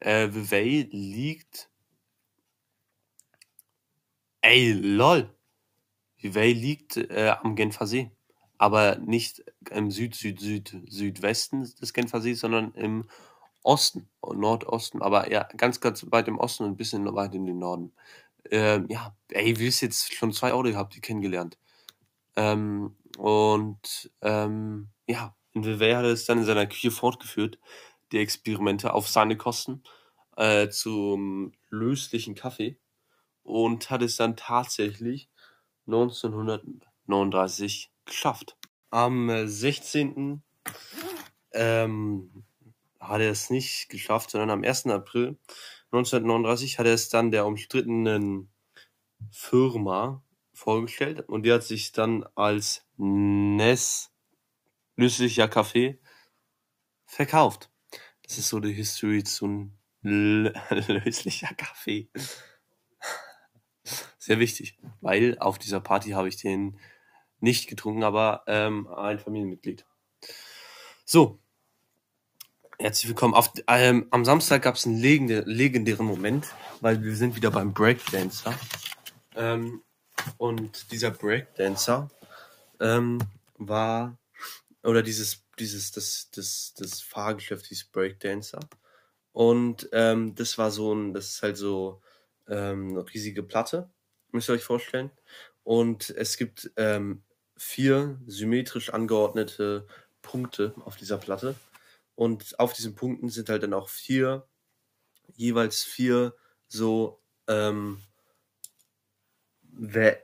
Äh, 0.00 0.28
Vevey 0.32 0.88
liegt. 0.90 1.70
Ey, 4.40 4.72
lol. 4.72 5.34
Vevey 6.18 6.52
liegt 6.52 6.96
äh, 6.96 7.34
am 7.42 7.56
Genfersee. 7.56 8.10
Aber 8.58 8.96
nicht 8.96 9.44
im 9.70 9.90
Süd, 9.90 10.14
Süd, 10.14 10.40
Süd, 10.40 10.76
Südwesten 10.88 11.62
des 11.80 11.92
Genfersees, 11.92 12.40
sondern 12.40 12.72
im 12.74 13.08
Osten, 13.64 14.08
Nordosten, 14.22 15.00
aber 15.00 15.32
ja, 15.32 15.48
ganz, 15.56 15.80
ganz 15.80 16.06
weit 16.10 16.28
im 16.28 16.38
Osten 16.38 16.64
und 16.64 16.72
ein 16.72 16.76
bisschen 16.76 17.12
weit 17.14 17.34
in 17.34 17.46
den 17.46 17.58
Norden. 17.58 17.92
Ähm, 18.50 18.86
ja, 18.90 19.16
ey, 19.30 19.58
wir 19.58 19.66
haben 19.70 19.78
jetzt 19.80 20.14
schon 20.14 20.32
zwei 20.32 20.52
Auto 20.52 20.68
gehabt, 20.68 20.94
die 20.94 21.00
kennengelernt. 21.00 21.58
Ähm, 22.36 22.96
und 23.16 24.12
ähm, 24.20 24.90
ja, 25.06 25.34
in 25.54 25.64
Vevey 25.64 25.92
hat 25.92 26.04
er 26.04 26.12
es 26.12 26.26
dann 26.26 26.38
in 26.38 26.44
seiner 26.44 26.66
Küche 26.66 26.90
fortgeführt, 26.90 27.58
die 28.12 28.18
Experimente 28.18 28.92
auf 28.92 29.08
seine 29.08 29.36
Kosten 29.36 29.82
äh, 30.36 30.68
zum 30.68 31.52
löslichen 31.70 32.34
Kaffee 32.34 32.76
und 33.42 33.90
hat 33.90 34.02
es 34.02 34.16
dann 34.16 34.36
tatsächlich 34.36 35.28
1939 35.86 37.90
geschafft. 38.04 38.56
Am 38.90 39.46
16. 39.46 40.42
Ähm, 41.52 42.44
hat 43.00 43.20
er 43.20 43.30
es 43.30 43.50
nicht 43.50 43.88
geschafft, 43.90 44.30
sondern 44.30 44.50
am 44.50 44.64
1. 44.64 44.86
April 44.86 45.38
1939 45.92 46.78
hat 46.78 46.86
er 46.86 46.94
es 46.94 47.08
dann 47.08 47.30
der 47.30 47.46
umstrittenen 47.46 48.48
Firma 49.30 50.22
vorgestellt 50.52 51.28
und 51.28 51.44
die 51.44 51.52
hat 51.52 51.62
sich 51.62 51.92
dann 51.92 52.26
als 52.34 52.84
Ness 52.96 54.13
löslicher 54.96 55.48
Kaffee 55.48 55.98
verkauft. 57.06 57.70
Das 58.22 58.38
ist 58.38 58.48
so 58.48 58.60
die 58.60 58.72
History 58.72 59.22
zu 59.24 59.70
löslicher 60.02 61.54
Kaffee. 61.54 62.08
Sehr 64.18 64.38
wichtig, 64.38 64.78
weil 65.00 65.38
auf 65.38 65.58
dieser 65.58 65.80
Party 65.80 66.10
habe 66.10 66.28
ich 66.28 66.36
den 66.36 66.78
nicht 67.40 67.68
getrunken, 67.68 68.04
aber 68.04 68.42
ähm, 68.46 68.88
ein 68.88 69.18
Familienmitglied. 69.18 69.84
So, 71.04 71.38
herzlich 72.78 73.08
willkommen. 73.08 73.34
Auf, 73.34 73.52
ähm, 73.68 74.06
am 74.10 74.24
Samstag 74.24 74.62
gab 74.62 74.76
es 74.76 74.86
einen 74.86 74.98
legendä 74.98 75.42
legendären 75.44 76.06
Moment, 76.06 76.46
weil 76.80 77.02
wir 77.02 77.14
sind 77.14 77.36
wieder 77.36 77.50
beim 77.50 77.74
Breakdancer. 77.74 78.58
Ähm, 79.36 79.82
und 80.38 80.90
dieser 80.90 81.10
Breakdancer 81.10 82.10
ähm, 82.80 83.18
war, 83.58 84.16
oder 84.84 85.02
dieses, 85.02 85.44
dieses, 85.58 85.92
das, 85.92 86.30
das, 86.30 86.74
das 86.76 87.00
Fahrgeschäft 87.00 87.66
hieß 87.66 87.86
Breakdancer. 87.86 88.60
Und 89.32 89.88
ähm, 89.92 90.34
das 90.34 90.58
war 90.58 90.70
so 90.70 90.94
ein, 90.94 91.12
das 91.12 91.30
ist 91.30 91.42
halt 91.42 91.56
so 91.56 92.00
ähm, 92.48 92.90
eine 92.90 93.12
riesige 93.12 93.42
Platte, 93.42 93.90
müsst 94.30 94.48
ihr 94.48 94.54
euch 94.54 94.64
vorstellen. 94.64 95.10
Und 95.64 96.10
es 96.10 96.36
gibt 96.36 96.70
ähm, 96.76 97.22
vier 97.56 98.20
symmetrisch 98.26 98.90
angeordnete 98.90 99.86
Punkte 100.22 100.74
auf 100.84 100.96
dieser 100.96 101.18
Platte. 101.18 101.54
Und 102.14 102.58
auf 102.60 102.74
diesen 102.74 102.94
Punkten 102.94 103.28
sind 103.28 103.48
halt 103.48 103.62
dann 103.62 103.74
auch 103.74 103.88
vier, 103.88 104.46
jeweils 105.34 105.82
vier 105.82 106.34
so 106.68 107.20
ähm, 107.48 108.00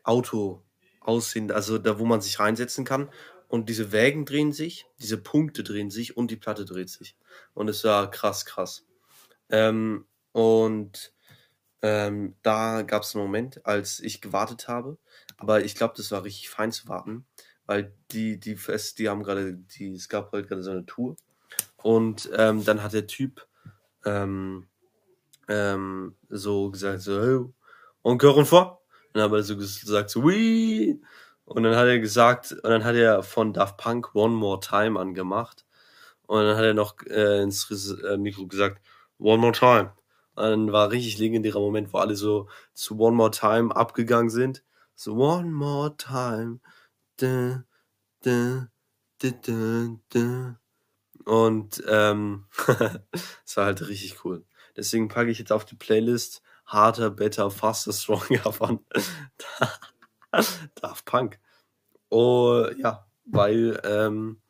Auto 0.05 0.63
aussehen, 1.01 1.51
also 1.51 1.79
da, 1.79 1.99
wo 1.99 2.05
man 2.05 2.21
sich 2.21 2.39
reinsetzen 2.39 2.85
kann. 2.85 3.09
Und 3.51 3.69
diese 3.69 3.91
Wägen 3.91 4.27
drehen 4.27 4.53
sich, 4.53 4.87
diese 5.01 5.19
Punkte 5.19 5.65
drehen 5.65 5.91
sich 5.91 6.17
und 6.17 6.31
die 6.31 6.37
Platte 6.37 6.65
dreht 6.65 6.89
sich. 6.89 7.17
Und 7.53 7.67
es 7.69 7.83
war 7.83 8.09
krass, 8.09 8.47
krass. 8.47 8.87
Ähm, 9.49 10.07
und 10.31 11.13
ähm, 11.83 12.37
da 12.43 12.83
gab 12.83 13.03
es 13.03 13.17
einen 13.17 13.25
Moment, 13.25 13.67
als 13.67 13.99
ich 13.99 14.21
gewartet 14.21 14.69
habe. 14.69 14.99
Aber 15.37 15.65
ich 15.65 15.75
glaube, 15.75 15.95
das 15.97 16.13
war 16.13 16.23
richtig 16.23 16.49
fein 16.49 16.71
zu 16.71 16.87
warten, 16.87 17.27
weil 17.67 17.93
die, 18.13 18.39
die 18.39 18.55
Fest, 18.55 19.01
die 19.01 19.09
haben 19.09 19.25
gerade, 19.25 19.55
die, 19.55 19.95
es 19.95 20.09
gab 20.09 20.31
halt 20.31 20.47
gerade 20.47 20.63
so 20.63 20.71
eine 20.71 20.87
Tour. 20.87 21.17
Und 21.83 22.31
ähm, 22.37 22.65
dann 22.65 22.85
hat 22.85 22.93
der 22.93 23.09
Typ 23.09 23.49
ähm, 24.05 24.69
ähm, 25.49 26.15
so 26.29 26.71
gesagt, 26.71 27.01
so, 27.01 27.21
hey, 27.21 27.45
encore 28.05 28.39
une 28.39 28.47
fois. 28.47 28.79
Und 29.09 29.15
dann 29.15 29.25
hat 29.25 29.33
er 29.33 29.43
so 29.43 29.57
gesagt, 29.57 30.11
so, 30.11 30.23
oui. 30.23 31.01
Und 31.45 31.65
dann 31.65 31.77
hat 31.77 31.87
er 31.87 31.99
gesagt, 31.99 32.53
und 32.53 32.65
dann 32.65 32.85
hat 32.85 32.95
er 32.95 33.23
von 33.23 33.53
Daft 33.53 33.77
Punk 33.77 34.15
One 34.15 34.35
More 34.35 34.61
Time 34.61 34.99
angemacht. 34.99 35.67
Und 36.27 36.45
dann 36.45 36.57
hat 36.57 36.65
er 36.65 36.75
noch 36.75 36.97
äh, 37.07 37.43
ins 37.43 37.69
äh, 38.03 38.17
Mikro 38.17 38.47
gesagt, 38.47 38.81
One 39.19 39.39
More 39.39 39.53
Time. 39.53 39.93
Und 40.35 40.45
dann 40.45 40.73
war 40.73 40.91
richtig 40.91 41.19
legendärer 41.19 41.61
Moment, 41.61 41.93
wo 41.93 41.99
alle 41.99 42.17
so 42.17 42.49
zu 42.73 42.99
One 42.99 43.17
More 43.17 43.33
Time 43.33 43.75
abgegangen 43.75 44.31
sind. 44.31 44.63
So, 44.95 45.15
One 45.15 45.51
More 45.51 45.97
Time. 45.97 46.61
Da, 47.17 47.65
da, 48.23 48.69
da. 49.19 50.59
Und 51.25 51.83
ähm, 51.89 52.47
es 53.45 53.57
war 53.57 53.67
halt 53.67 53.87
richtig 53.89 54.25
cool. 54.25 54.45
Deswegen 54.77 55.09
packe 55.09 55.31
ich 55.31 55.39
jetzt 55.39 55.53
auf 55.53 55.65
die 55.65 55.77
Playlist 55.77 56.43
Harder, 56.65 57.11
Better, 57.11 57.51
Faster, 57.51 57.93
Stronger 57.93 58.53
von 58.53 58.85
Daft 60.77 61.05
Punk. 61.05 61.39
Oh, 62.11 62.67
ja, 62.77 63.07
weil 63.25 63.81
ähm, 63.85 64.41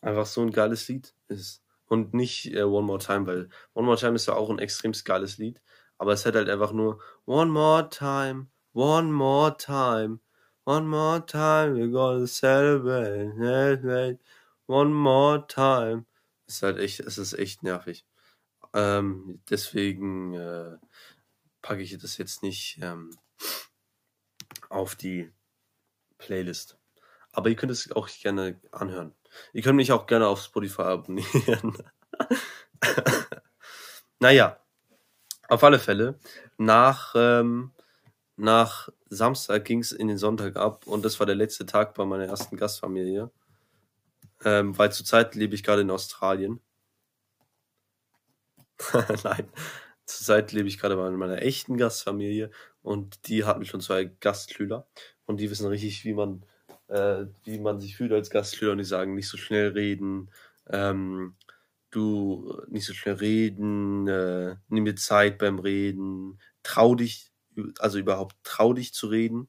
einfach 0.00 0.26
so 0.26 0.42
ein 0.42 0.52
geiles 0.52 0.88
Lied 0.88 1.14
ist. 1.28 1.62
Und 1.86 2.14
nicht 2.14 2.52
äh, 2.52 2.62
One 2.62 2.86
More 2.86 2.98
Time, 2.98 3.26
weil 3.26 3.48
One 3.74 3.86
More 3.86 3.98
Time 3.98 4.14
ist 4.14 4.26
ja 4.26 4.34
auch 4.34 4.50
ein 4.50 4.58
extrem 4.58 4.92
geiles 4.92 5.38
Lied. 5.38 5.60
Aber 5.98 6.12
es 6.12 6.26
hat 6.26 6.34
halt 6.34 6.48
einfach 6.48 6.72
nur 6.72 7.00
One 7.26 7.50
More 7.50 7.88
Time, 7.88 8.48
One 8.72 9.12
More 9.12 9.56
Time, 9.56 10.20
One 10.64 10.86
More 10.86 11.24
Time, 11.26 11.74
we're 11.74 11.90
gonna 11.90 12.26
celebrate. 12.26 14.18
One 14.66 14.94
more 14.94 15.46
time. 15.46 16.06
Ist 16.46 16.62
halt 16.62 16.78
echt, 16.78 17.00
es 17.00 17.18
ist 17.18 17.34
echt 17.34 17.62
nervig. 17.62 18.06
Ähm, 18.72 19.40
deswegen 19.50 20.34
äh, 20.34 20.78
packe 21.62 21.82
ich 21.82 21.96
das 21.98 22.16
jetzt 22.16 22.42
nicht 22.42 22.78
ähm, 22.82 23.10
auf 24.70 24.94
die 24.94 25.32
Playlist. 26.18 26.78
Aber 27.32 27.48
ihr 27.48 27.56
könnt 27.56 27.72
es 27.72 27.90
auch 27.92 28.08
gerne 28.08 28.60
anhören. 28.70 29.14
Ihr 29.52 29.62
könnt 29.62 29.76
mich 29.76 29.92
auch 29.92 30.06
gerne 30.06 30.28
auf 30.28 30.42
Spotify 30.42 30.82
abonnieren. 30.82 31.76
naja, 34.20 34.60
auf 35.48 35.64
alle 35.64 35.78
Fälle, 35.78 36.18
nach, 36.56 37.14
ähm, 37.16 37.72
nach 38.36 38.88
Samstag 39.08 39.64
ging 39.64 39.80
es 39.80 39.92
in 39.92 40.08
den 40.08 40.18
Sonntag 40.18 40.56
ab 40.56 40.86
und 40.86 41.04
das 41.04 41.18
war 41.18 41.26
der 41.26 41.34
letzte 41.34 41.66
Tag 41.66 41.94
bei 41.94 42.04
meiner 42.04 42.26
ersten 42.26 42.56
Gastfamilie 42.56 43.30
ähm, 44.44 44.76
weil 44.78 44.92
zurzeit 44.92 45.34
lebe 45.34 45.54
ich 45.54 45.62
gerade 45.62 45.82
in 45.82 45.90
Australien. 45.90 46.60
Nein, 49.24 49.48
zurzeit 50.06 50.52
lebe 50.52 50.68
ich 50.68 50.78
gerade 50.78 50.96
bei 50.96 51.10
meiner 51.10 51.42
echten 51.42 51.76
Gastfamilie 51.76 52.50
und 52.82 53.28
die 53.28 53.44
hatten 53.44 53.64
schon 53.64 53.80
zwei 53.80 54.04
Gastschüler 54.04 54.86
und 55.26 55.38
die 55.40 55.50
wissen 55.50 55.66
richtig, 55.66 56.04
wie 56.04 56.14
man, 56.14 56.44
äh, 56.88 57.26
wie 57.44 57.58
man 57.58 57.80
sich 57.80 57.96
fühlt 57.96 58.12
als 58.12 58.30
Gastschüler 58.30 58.72
und 58.72 58.78
die 58.78 58.84
sagen, 58.84 59.14
nicht 59.14 59.28
so 59.28 59.36
schnell 59.38 59.68
reden, 59.68 60.30
ähm, 60.68 61.36
du 61.90 62.60
nicht 62.68 62.86
so 62.86 62.94
schnell 62.94 63.14
reden, 63.16 64.08
äh, 64.08 64.56
nimm 64.68 64.84
dir 64.84 64.96
Zeit 64.96 65.38
beim 65.38 65.58
Reden, 65.58 66.40
trau 66.62 66.94
dich, 66.94 67.30
also 67.78 67.98
überhaupt 67.98 68.36
trau 68.42 68.72
dich 68.72 68.92
zu 68.94 69.06
reden, 69.08 69.48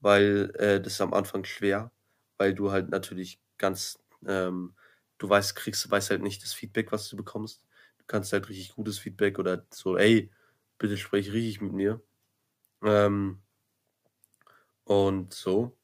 weil 0.00 0.52
äh, 0.56 0.80
das 0.80 0.94
ist 0.94 1.00
am 1.00 1.14
Anfang 1.14 1.44
schwer, 1.44 1.92
weil 2.38 2.54
du 2.54 2.70
halt 2.70 2.90
natürlich 2.90 3.40
ganz 3.58 3.98
ähm, 4.26 4.74
du 5.18 5.28
weißt, 5.28 5.54
kriegst, 5.56 5.90
weißt 5.90 6.10
halt 6.10 6.22
nicht 6.22 6.42
das 6.42 6.52
Feedback, 6.54 6.92
was 6.92 7.08
du 7.08 7.16
bekommst. 7.16 7.64
Kannst 8.10 8.32
halt 8.32 8.48
richtig 8.48 8.74
gutes 8.74 8.98
Feedback 8.98 9.38
oder 9.38 9.64
so, 9.70 9.96
ey, 9.96 10.32
bitte 10.78 10.96
sprich 10.98 11.32
richtig 11.32 11.60
mit 11.60 11.72
mir. 11.72 12.02
Ähm, 12.84 13.42
und 14.84 15.32
so. 15.34 15.76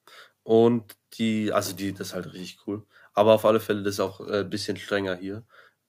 Und 0.43 0.97
die, 1.15 1.53
also 1.53 1.75
die, 1.75 1.93
das 1.93 2.09
ist 2.09 2.15
halt 2.15 2.33
richtig 2.33 2.67
cool. 2.67 2.87
Aber 3.15 3.35
auf 3.35 3.45
alle 3.45 3.61
Fälle, 3.61 3.83
das 3.83 3.95
ist 3.95 4.01
auch 4.01 4.21
äh, 4.29 4.41
ein 4.41 4.51
bisschen 4.51 4.77
strenger 4.77 5.17
hier 5.17 5.45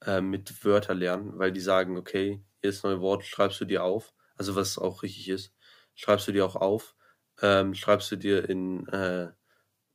äh, 0.06 0.22
mit 0.22 0.64
Wörter 0.66 0.94
lernen, 0.96 1.38
weil 1.38 1.52
die 1.52 1.60
sagen, 1.60 1.98
okay, 1.98 2.44
jedes 2.64 2.84
neue 2.84 3.02
Wort 3.02 3.26
schreibst 3.26 3.60
du 3.62 3.66
dir 3.66 3.84
auf. 3.84 4.14
Also 4.38 4.56
was 4.56 4.78
auch 4.78 5.04
richtig 5.04 5.30
ist, 5.30 5.54
schreibst 5.96 6.28
du 6.28 6.32
dir 6.32 6.46
auch 6.46 6.56
auf. 6.56 6.96
Ähm, 7.42 7.74
schreibst 7.76 8.12
du 8.12 8.16
dir 8.18 8.50
in 8.50 8.88
äh, 8.90 9.32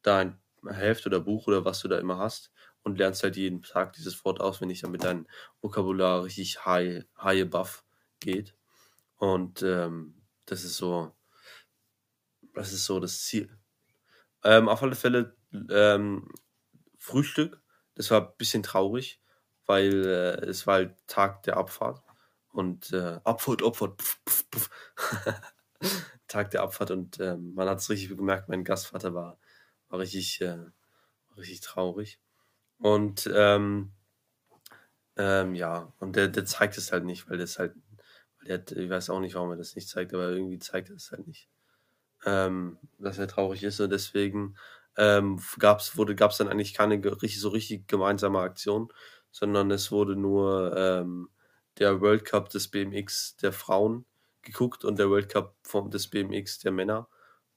dein 0.03 0.40
Heft 0.68 1.07
oder 1.07 1.20
Buch 1.20 1.47
oder 1.49 1.64
was 1.64 1.80
du 1.80 1.88
da 1.88 1.99
immer 1.99 2.18
hast 2.18 2.53
und 2.83 2.99
lernst 2.99 3.22
halt 3.22 3.37
jeden 3.37 3.62
Tag 3.62 3.93
dieses 3.95 4.24
Wort 4.24 4.41
auswendig, 4.41 4.80
damit 4.80 5.05
dein 5.05 5.26
Vokabular 5.61 6.24
richtig 6.24 6.64
high, 6.64 7.05
high 7.18 7.49
buff 7.49 7.85
geht. 8.20 8.55
Und 9.16 9.62
ähm, 9.62 10.22
das 10.47 10.64
ist 10.64 10.76
so, 10.76 11.12
das 12.55 12.72
ist 12.72 12.85
so 12.85 13.01
das 13.01 13.22
Ziel. 13.22 13.57
Ähm, 14.45 14.68
auf 14.68 14.83
alle 14.83 14.97
Fälle 14.97 15.37
ähm, 15.70 16.28
Frühstück, 16.99 17.62
das 17.95 18.11
war 18.11 18.22
ein 18.22 18.37
bisschen 18.39 18.62
traurig, 18.62 19.20
weil 19.66 20.05
äh, 20.05 20.45
es 20.47 20.66
war 20.66 20.74
halt 20.74 20.97
Tag 21.07 21.45
der 21.45 21.57
Abfahrt 21.57 22.03
und 22.51 22.93
äh, 22.93 23.20
Abfahrt, 23.24 23.62
Abfahrt, 23.62 24.01
pf, 24.03 24.18
pf, 24.28 24.45
pf. 24.53 24.70
Tag 26.28 26.51
der 26.51 26.62
Abfahrt 26.62 26.91
und 26.91 27.20
äh, 27.20 27.37
man 27.37 27.68
hat 27.68 27.78
es 27.78 27.91
richtig 27.91 28.16
gemerkt, 28.16 28.49
mein 28.49 28.64
Gastvater 28.64 29.14
war 29.14 29.39
war 29.93 30.01
richtig, 30.01 30.41
äh, 30.41 30.59
richtig 31.37 31.61
traurig. 31.61 32.18
Und 32.83 33.30
ähm, 33.35 33.93
Ähm, 35.16 35.55
ja, 35.55 35.93
und 35.99 36.16
der, 36.16 36.28
der 36.28 36.45
zeigt 36.47 36.78
es 36.78 36.93
halt 36.93 37.05
nicht, 37.05 37.28
weil 37.28 37.39
das 37.39 37.59
halt, 37.59 37.74
weil 38.41 38.59
der, 38.59 38.76
ich 38.76 38.91
weiß 38.91 39.11
auch 39.11 39.20
nicht, 39.20 39.35
warum 39.35 39.51
er 39.51 39.57
das 39.57 39.74
nicht 39.76 39.89
zeigt, 39.89 40.14
aber 40.14 40.30
irgendwie 40.30 40.59
zeigt 40.59 40.89
er 40.91 40.97
es 40.97 41.11
halt 41.11 41.26
nicht. 41.26 41.49
Ähm, 42.26 42.78
dass 42.99 43.18
er 43.18 43.28
traurig 43.28 43.64
ist 43.64 43.80
und 43.80 43.91
deswegen 43.91 44.57
ähm, 44.97 45.41
gab's, 45.59 45.97
wurde, 45.97 46.14
gab's 46.16 46.39
dann 46.39 46.49
eigentlich 46.49 46.74
keine 46.74 47.03
so 47.28 47.49
richtig 47.51 47.89
gemeinsame 47.89 48.41
Aktion, 48.41 48.93
sondern 49.33 49.70
es 49.72 49.93
wurde 49.93 50.16
nur 50.16 50.76
ähm, 50.76 51.30
der 51.78 52.01
World 52.01 52.24
Cup 52.26 52.51
des 52.51 52.68
BMX 52.68 53.37
der 53.39 53.53
Frauen 53.53 54.07
geguckt 54.43 54.85
und 54.85 54.99
der 54.99 55.11
World 55.11 55.30
Cup 55.30 55.57
vom, 55.64 55.91
des 55.91 56.09
BMX 56.09 56.61
der 56.61 56.72
Männer 56.72 57.09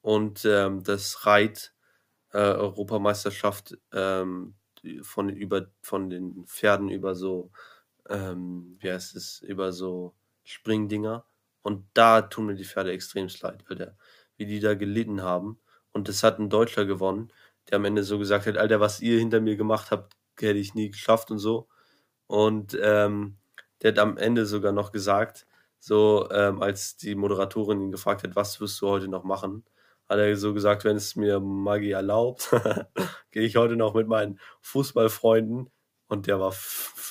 und 0.02 0.46
ähm, 0.46 0.84
das 0.84 1.26
Reit 1.28 1.74
äh, 2.34 2.38
Europameisterschaft 2.40 3.78
ähm, 3.94 4.56
von 5.02 5.30
über 5.30 5.68
von 5.82 6.10
den 6.10 6.46
Pferden 6.48 6.90
über 6.90 7.16
so 7.16 7.52
ähm, 8.10 8.78
wie 8.80 8.92
heißt 8.92 9.16
es 9.16 9.42
über 9.42 9.72
so 9.72 10.14
Springdinger. 10.44 11.26
Und 11.62 11.86
da 11.94 12.22
tun 12.22 12.48
mir 12.48 12.56
die 12.56 12.66
Pferde 12.66 12.92
extrem 12.92 13.28
leid, 13.42 13.64
der 13.70 13.98
wie 14.38 14.46
die 14.46 14.60
da 14.60 14.76
gelitten 14.76 15.24
haben. 15.24 15.60
Und 15.92 16.10
das 16.10 16.24
hat 16.24 16.40
ein 16.40 16.50
Deutscher 16.50 16.86
gewonnen, 16.86 17.32
der 17.70 17.78
am 17.78 17.86
Ende 17.86 18.04
so 18.04 18.20
gesagt 18.20 18.46
hat, 18.48 18.58
Alter, 18.58 18.80
was 18.80 19.02
ihr 19.02 19.18
hinter 19.20 19.42
mir 19.42 19.56
gemacht 19.56 19.92
habt, 19.92 20.16
hätte 20.40 20.60
ich 20.60 20.76
nie 20.76 20.92
geschafft 20.92 21.32
und 21.32 21.40
so. 21.40 21.68
Und 22.28 22.78
ähm, 22.82 23.38
der 23.82 23.92
hat 23.94 24.00
am 24.00 24.18
Ende 24.18 24.46
sogar 24.46 24.72
noch 24.74 24.92
gesagt, 24.92 25.48
so 25.80 26.30
ähm, 26.32 26.62
als 26.62 26.98
die 26.98 27.16
Moderatorin 27.16 27.82
ihn 27.82 27.92
gefragt 27.92 28.24
hat, 28.24 28.36
was 28.36 28.60
wirst 28.60 28.82
du 28.82 28.90
heute 28.90 29.08
noch 29.08 29.24
machen, 29.24 29.64
hat 30.08 30.20
er 30.20 30.36
so 30.36 30.54
gesagt, 30.54 30.84
wenn 30.84 30.98
es 30.98 31.16
mir 31.16 31.40
Maggie 31.40 31.92
erlaubt, 31.92 32.52
gehe 33.32 33.44
ich 33.44 33.56
heute 33.56 33.76
noch 33.76 33.94
mit 33.94 34.08
meinen 34.08 34.40
Fußballfreunden. 34.62 35.70
Und 36.08 36.28
der 36.28 36.40
war, 36.40 36.54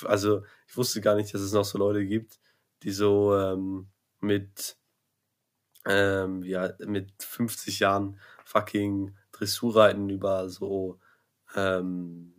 also 0.05 0.43
ich 0.67 0.77
wusste 0.77 1.01
gar 1.01 1.15
nicht, 1.15 1.33
dass 1.33 1.41
es 1.41 1.51
noch 1.51 1.65
so 1.65 1.77
Leute 1.77 2.05
gibt, 2.05 2.39
die 2.83 2.91
so 2.91 3.37
ähm, 3.37 3.87
mit, 4.21 4.77
ähm, 5.85 6.43
ja, 6.43 6.71
mit 6.85 7.11
50 7.21 7.79
Jahren 7.79 8.19
fucking 8.45 9.15
Dressurreiten 9.33 10.09
über 10.09 10.49
so, 10.49 10.99
ähm, 11.55 12.34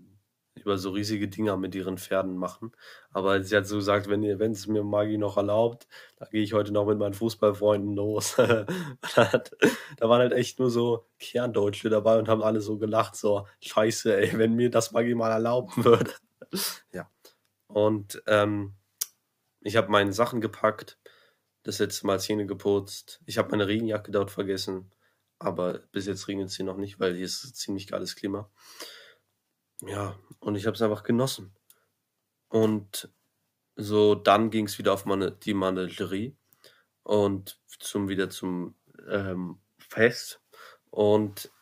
über 0.66 0.78
so 0.78 0.90
riesige 0.90 1.28
Dinger 1.28 1.56
mit 1.56 1.76
ihren 1.76 1.96
Pferden 1.96 2.36
machen. 2.36 2.72
Aber 3.10 3.40
sie 3.40 3.56
hat 3.56 3.68
so 3.68 3.76
gesagt, 3.76 4.08
wenn 4.08 4.24
ihr, 4.24 4.40
wenn 4.40 4.50
es 4.50 4.66
mir 4.66 4.82
Maggie 4.82 5.16
noch 5.16 5.36
erlaubt, 5.36 5.86
da 6.16 6.26
gehe 6.26 6.42
ich 6.42 6.54
heute 6.54 6.72
noch 6.72 6.86
mit 6.86 6.98
meinen 6.98 7.14
Fußballfreunden 7.14 7.94
los. 7.94 8.34
da, 8.36 8.66
waren 10.00 10.20
halt 10.20 10.32
echt 10.32 10.58
nur 10.58 10.68
so 10.68 11.06
Kerndeutsche 11.20 11.88
dabei 11.88 12.18
und 12.18 12.28
haben 12.28 12.42
alle 12.42 12.60
so 12.60 12.78
gelacht, 12.78 13.14
so, 13.14 13.46
scheiße, 13.60 14.16
ey, 14.16 14.36
wenn 14.38 14.54
mir 14.54 14.68
das 14.68 14.90
Maggie 14.90 15.14
mal 15.14 15.30
erlauben 15.30 15.84
würde. 15.84 16.12
ja. 16.92 17.08
Und 17.68 18.20
ähm, 18.26 18.74
ich 19.60 19.76
habe 19.76 19.88
meine 19.92 20.12
Sachen 20.12 20.40
gepackt, 20.40 20.98
das 21.62 21.78
letzte 21.78 22.08
Mal 22.08 22.18
Zähne 22.18 22.46
geputzt. 22.46 23.20
Ich 23.24 23.38
habe 23.38 23.50
meine 23.52 23.68
Regenjacke 23.68 24.10
dort 24.10 24.32
vergessen, 24.32 24.90
aber 25.38 25.78
bis 25.92 26.06
jetzt 26.06 26.26
regnet 26.26 26.48
es 26.48 26.56
hier 26.56 26.64
noch 26.64 26.76
nicht, 26.76 26.98
weil 26.98 27.14
hier 27.14 27.24
ist 27.24 27.54
ziemlich 27.54 27.86
geiles 27.86 28.16
Klima. 28.16 28.50
Ja, 29.83 30.18
und 30.41 30.55
ich 30.57 30.66
habe 30.66 30.74
es 30.74 30.83
einfach 30.83 31.03
genossen. 31.03 31.55
Und 32.49 33.11
so 33.77 34.14
dann 34.14 34.51
ging 34.51 34.66
es 34.66 34.79
wieder 34.79 34.93
auf 34.95 35.05
meine, 35.05 35.33
die 35.33 35.55
Mandellerie 35.55 36.37
und 37.03 37.61
zum 37.79 38.09
wieder 38.09 38.31
zum 38.31 38.74
ähm, 39.09 39.61
Fest. 39.79 40.41
Und 40.91 41.53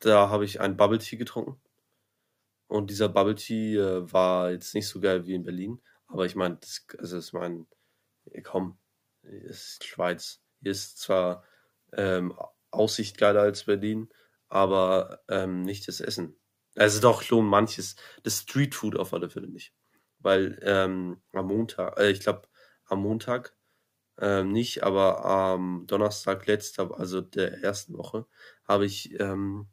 da 0.00 0.30
habe 0.30 0.44
ich 0.44 0.60
einen 0.60 0.76
Bubble 0.76 0.98
Tea 0.98 1.16
getrunken. 1.16 1.60
Und 2.66 2.90
dieser 2.90 3.08
Bubble 3.08 3.34
Tea 3.36 3.76
äh, 3.76 4.12
war 4.12 4.50
jetzt 4.50 4.74
nicht 4.74 4.88
so 4.88 5.00
geil 5.00 5.26
wie 5.26 5.34
in 5.34 5.44
Berlin. 5.44 5.80
Aber 6.06 6.26
ich 6.26 6.34
meine, 6.36 6.56
das, 6.56 6.86
also 6.98 7.18
ich 7.18 7.32
meine, 7.32 7.66
komm, 8.42 8.78
es 9.22 9.72
ist 9.72 9.84
Schweiz. 9.84 10.40
Hier 10.60 10.72
ist 10.72 10.98
zwar 10.98 11.44
ähm, 11.92 12.34
Aussicht 12.70 13.18
geiler 13.18 13.42
als 13.42 13.64
Berlin, 13.64 14.08
aber 14.48 15.22
ähm, 15.28 15.62
nicht 15.62 15.86
das 15.88 16.00
Essen. 16.00 16.39
Also 16.76 17.00
doch 17.00 17.22
schon 17.22 17.46
manches. 17.46 17.96
Das 18.22 18.40
Streetfood 18.40 18.96
auf 18.96 19.12
alle 19.12 19.30
Fälle 19.30 19.48
nicht. 19.48 19.74
Weil 20.18 20.58
ähm, 20.62 21.20
am 21.32 21.46
Montag, 21.46 21.98
äh, 21.98 22.10
ich 22.10 22.20
glaube 22.20 22.48
am 22.86 23.02
Montag 23.02 23.54
ähm, 24.18 24.52
nicht, 24.52 24.82
aber 24.82 25.24
am 25.24 25.86
Donnerstag 25.86 26.46
letzter, 26.46 26.98
also 26.98 27.20
der 27.20 27.62
ersten 27.62 27.96
Woche, 27.96 28.26
habe 28.66 28.84
ich 28.86 29.18
ähm, 29.18 29.68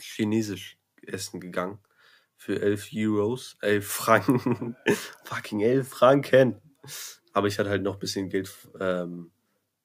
chinesisch 0.00 0.78
essen 1.02 1.40
gegangen 1.40 1.78
für 2.36 2.60
11 2.60 2.90
Euros, 2.94 3.56
11 3.60 3.86
Franken, 3.86 4.76
fucking 5.24 5.60
11 5.60 5.88
Franken. 5.88 6.60
Aber 7.32 7.48
ich 7.48 7.58
hatte 7.58 7.70
halt 7.70 7.82
noch 7.82 7.94
ein 7.94 8.00
bisschen 8.00 8.30
Geld, 8.30 8.50
ähm, 8.80 9.32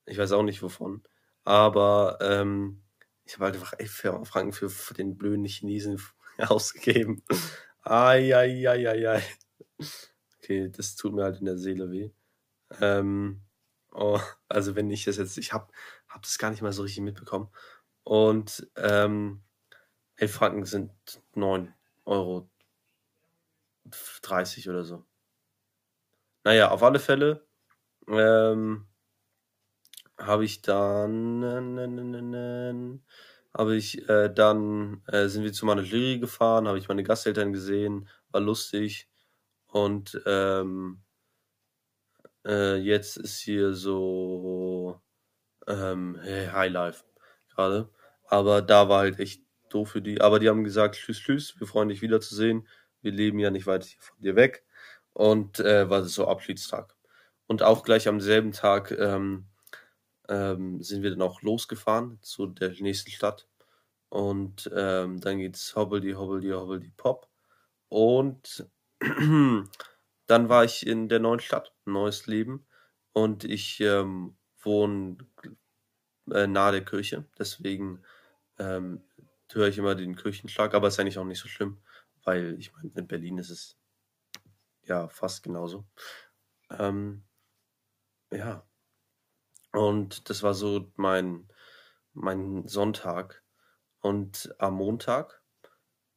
ich 0.05 0.17
weiß 0.17 0.31
auch 0.33 0.43
nicht 0.43 0.61
wovon, 0.61 1.03
aber 1.43 2.19
ähm, 2.21 2.82
ich 3.25 3.35
habe 3.35 3.45
halt 3.45 3.55
einfach 3.55 3.73
11 3.77 4.27
Franken 4.27 4.53
für, 4.53 4.69
für 4.69 4.93
den 4.93 5.17
blöden 5.17 5.45
Chinesen 5.45 6.01
ausgegeben. 6.37 7.23
Ai. 7.81 9.21
Okay, 10.37 10.69
das 10.69 10.95
tut 10.95 11.13
mir 11.13 11.23
halt 11.23 11.39
in 11.39 11.45
der 11.45 11.57
Seele 11.57 11.91
weh. 11.91 12.11
Ähm, 12.81 13.41
oh, 13.91 14.19
also 14.49 14.75
wenn 14.75 14.89
ich 14.89 15.05
das 15.05 15.17
jetzt, 15.17 15.37
ich 15.37 15.53
habe 15.53 15.71
hab 16.07 16.23
das 16.23 16.37
gar 16.37 16.49
nicht 16.49 16.61
mal 16.61 16.73
so 16.73 16.83
richtig 16.83 17.03
mitbekommen. 17.03 17.49
Und 18.03 18.67
ähm, 18.75 19.41
11 20.17 20.33
Franken 20.33 20.65
sind 20.65 20.91
9 21.35 21.73
Euro 22.05 22.49
30 24.21 24.69
oder 24.69 24.83
so. 24.83 25.05
Naja, 26.43 26.71
auf 26.71 26.83
alle 26.83 26.99
Fälle 26.99 27.45
ähm, 28.07 28.85
habe 30.17 30.45
ich 30.45 30.61
dann 30.61 31.43
habe 33.53 33.75
ich 33.75 34.09
äh, 34.09 34.29
dann 34.33 35.03
äh, 35.07 35.27
sind 35.27 35.43
wir 35.43 35.53
zu 35.53 35.65
meiner 35.65 35.83
Jury 35.83 36.19
gefahren, 36.19 36.67
habe 36.67 36.77
ich 36.77 36.87
meine 36.87 37.03
Gasteltern 37.03 37.53
gesehen, 37.53 38.09
war 38.31 38.41
lustig 38.41 39.09
und 39.67 40.21
ähm, 40.25 41.03
äh, 42.45 42.75
jetzt 42.77 43.17
ist 43.17 43.39
hier 43.39 43.73
so 43.73 44.99
ähm, 45.67 46.19
hey, 46.21 46.47
Highlife 46.47 47.03
gerade, 47.55 47.89
aber 48.27 48.61
da 48.61 48.89
war 48.89 48.99
halt 49.01 49.19
echt 49.19 49.43
doof 49.69 49.91
für 49.91 50.01
die, 50.01 50.21
aber 50.21 50.39
die 50.39 50.49
haben 50.49 50.63
gesagt, 50.63 50.95
tschüss, 50.95 51.19
tschüss, 51.19 51.59
wir 51.59 51.67
freuen 51.67 51.89
dich 51.89 52.01
wiederzusehen, 52.01 52.67
wir 53.01 53.11
leben 53.11 53.39
ja 53.39 53.51
nicht 53.51 53.67
weit 53.67 53.85
von 53.99 54.19
dir 54.21 54.35
weg. 54.35 54.63
Und 55.13 55.59
äh, 55.59 55.89
war 55.89 56.01
das 56.01 56.13
so 56.13 56.27
Abschiedstag. 56.27 56.95
Und 57.47 57.61
auch 57.63 57.83
gleich 57.83 58.07
am 58.07 58.19
selben 58.21 58.51
Tag 58.51 58.91
ähm, 58.91 59.45
ähm, 60.29 60.81
sind 60.81 61.03
wir 61.03 61.11
dann 61.11 61.21
auch 61.21 61.41
losgefahren 61.41 62.19
zu 62.21 62.47
der 62.47 62.69
nächsten 62.79 63.11
Stadt. 63.11 63.47
Und 64.09 64.69
ähm, 64.75 65.19
dann 65.19 65.39
geht's 65.39 65.75
Hobbledy, 65.75 66.13
Hobbledy, 66.13 66.51
Hobbledy 66.51 66.91
Pop. 66.95 67.29
Und 67.89 68.69
dann 68.99 70.49
war 70.49 70.63
ich 70.63 70.85
in 70.85 71.09
der 71.09 71.19
neuen 71.19 71.39
Stadt, 71.39 71.73
neues 71.85 72.27
Leben. 72.27 72.65
Und 73.13 73.43
ich 73.43 73.79
ähm, 73.81 74.35
wohne 74.61 75.17
äh, 76.31 76.47
nahe 76.47 76.71
der 76.71 76.85
Kirche. 76.85 77.25
Deswegen 77.37 78.03
ähm, 78.59 79.01
höre 79.51 79.67
ich 79.67 79.77
immer 79.77 79.95
den 79.95 80.15
Kirchenschlag. 80.15 80.73
Aber 80.73 80.87
ist 80.87 80.99
eigentlich 80.99 81.19
auch 81.19 81.25
nicht 81.25 81.41
so 81.41 81.47
schlimm, 81.47 81.81
weil 82.23 82.55
ich 82.59 82.73
meine, 82.73 82.91
in 82.95 83.07
Berlin 83.07 83.37
ist 83.37 83.49
es 83.49 83.77
ja 84.83 85.07
fast 85.07 85.43
genauso. 85.43 85.85
Ähm, 86.69 87.23
ja. 88.31 88.65
Und 89.73 90.29
das 90.29 90.43
war 90.43 90.53
so 90.53 90.91
mein, 90.95 91.49
mein 92.13 92.67
Sonntag. 92.67 93.43
Und 93.99 94.53
am 94.59 94.75
Montag 94.75 95.41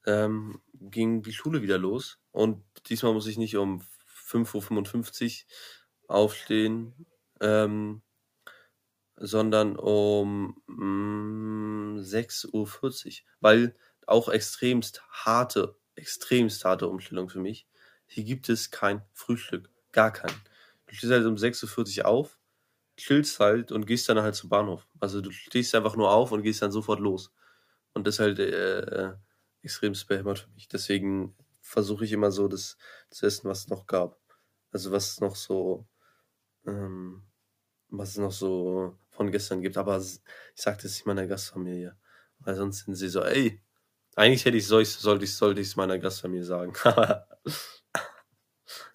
ähm, 0.06 0.60
ging 0.74 1.22
die 1.22 1.32
Schule 1.32 1.62
wieder 1.62 1.78
los. 1.78 2.20
Und 2.32 2.64
diesmal 2.88 3.14
muss 3.14 3.26
ich 3.26 3.38
nicht 3.38 3.56
um 3.56 3.80
5.55 4.28 5.44
Uhr 6.08 6.16
aufstehen, 6.16 7.06
ähm, 7.40 8.02
sondern 9.16 9.76
um 9.76 10.60
mm, 10.66 12.00
6.40 12.00 12.52
Uhr. 12.52 13.26
Weil 13.40 13.76
auch 14.06 14.28
extremst 14.28 15.02
harte, 15.08 15.76
extremst 15.94 16.64
harte 16.64 16.88
Umstellung 16.88 17.30
für 17.30 17.40
mich. 17.40 17.66
Hier 18.06 18.24
gibt 18.24 18.48
es 18.48 18.70
kein 18.70 19.02
Frühstück. 19.12 19.70
Gar 19.92 20.12
kein. 20.12 20.32
Du 20.86 20.94
stehst 20.94 21.12
halt 21.12 21.24
um 21.26 21.36
6.40 21.36 22.00
Uhr 22.00 22.06
auf, 22.06 22.35
chillst 22.96 23.40
halt 23.40 23.72
und 23.72 23.86
gehst 23.86 24.08
dann 24.08 24.20
halt 24.20 24.34
zum 24.34 24.50
Bahnhof. 24.50 24.86
Also 25.00 25.20
du 25.20 25.30
stehst 25.30 25.74
einfach 25.74 25.96
nur 25.96 26.10
auf 26.10 26.32
und 26.32 26.42
gehst 26.42 26.62
dann 26.62 26.72
sofort 26.72 27.00
los. 27.00 27.32
Und 27.92 28.06
das 28.06 28.16
ist 28.16 28.20
halt 28.20 28.38
äh, 28.38 29.12
extrem 29.62 29.94
behämmert 30.08 30.40
für 30.40 30.50
mich. 30.50 30.68
Deswegen 30.68 31.36
versuche 31.60 32.04
ich 32.04 32.12
immer 32.12 32.30
so 32.30 32.48
das 32.48 32.76
zu 33.10 33.26
essen, 33.26 33.48
was 33.48 33.60
es 33.60 33.68
noch 33.68 33.86
gab. 33.86 34.18
Also 34.72 34.92
was 34.92 35.12
es 35.12 35.20
noch 35.20 35.36
so, 35.36 35.86
ähm, 36.66 37.22
was 37.88 38.10
es 38.10 38.18
noch 38.18 38.32
so 38.32 38.98
von 39.10 39.30
gestern 39.30 39.62
gibt. 39.62 39.76
Aber 39.76 39.98
ich 39.98 40.20
sage 40.54 40.78
das 40.82 40.92
nicht 40.92 41.06
meiner 41.06 41.26
Gastfamilie. 41.26 41.96
Weil 42.40 42.54
sonst 42.54 42.84
sind 42.84 42.94
sie 42.94 43.08
so, 43.08 43.22
ey, 43.22 43.62
eigentlich 44.14 44.44
hätte 44.44 44.56
ich 44.56 44.66
solch, 44.66 44.88
ich 44.88 45.34
sollte 45.34 45.60
ich 45.60 45.68
es 45.68 45.76
meiner 45.76 45.98
Gastfamilie 45.98 46.44
sagen. 46.44 46.72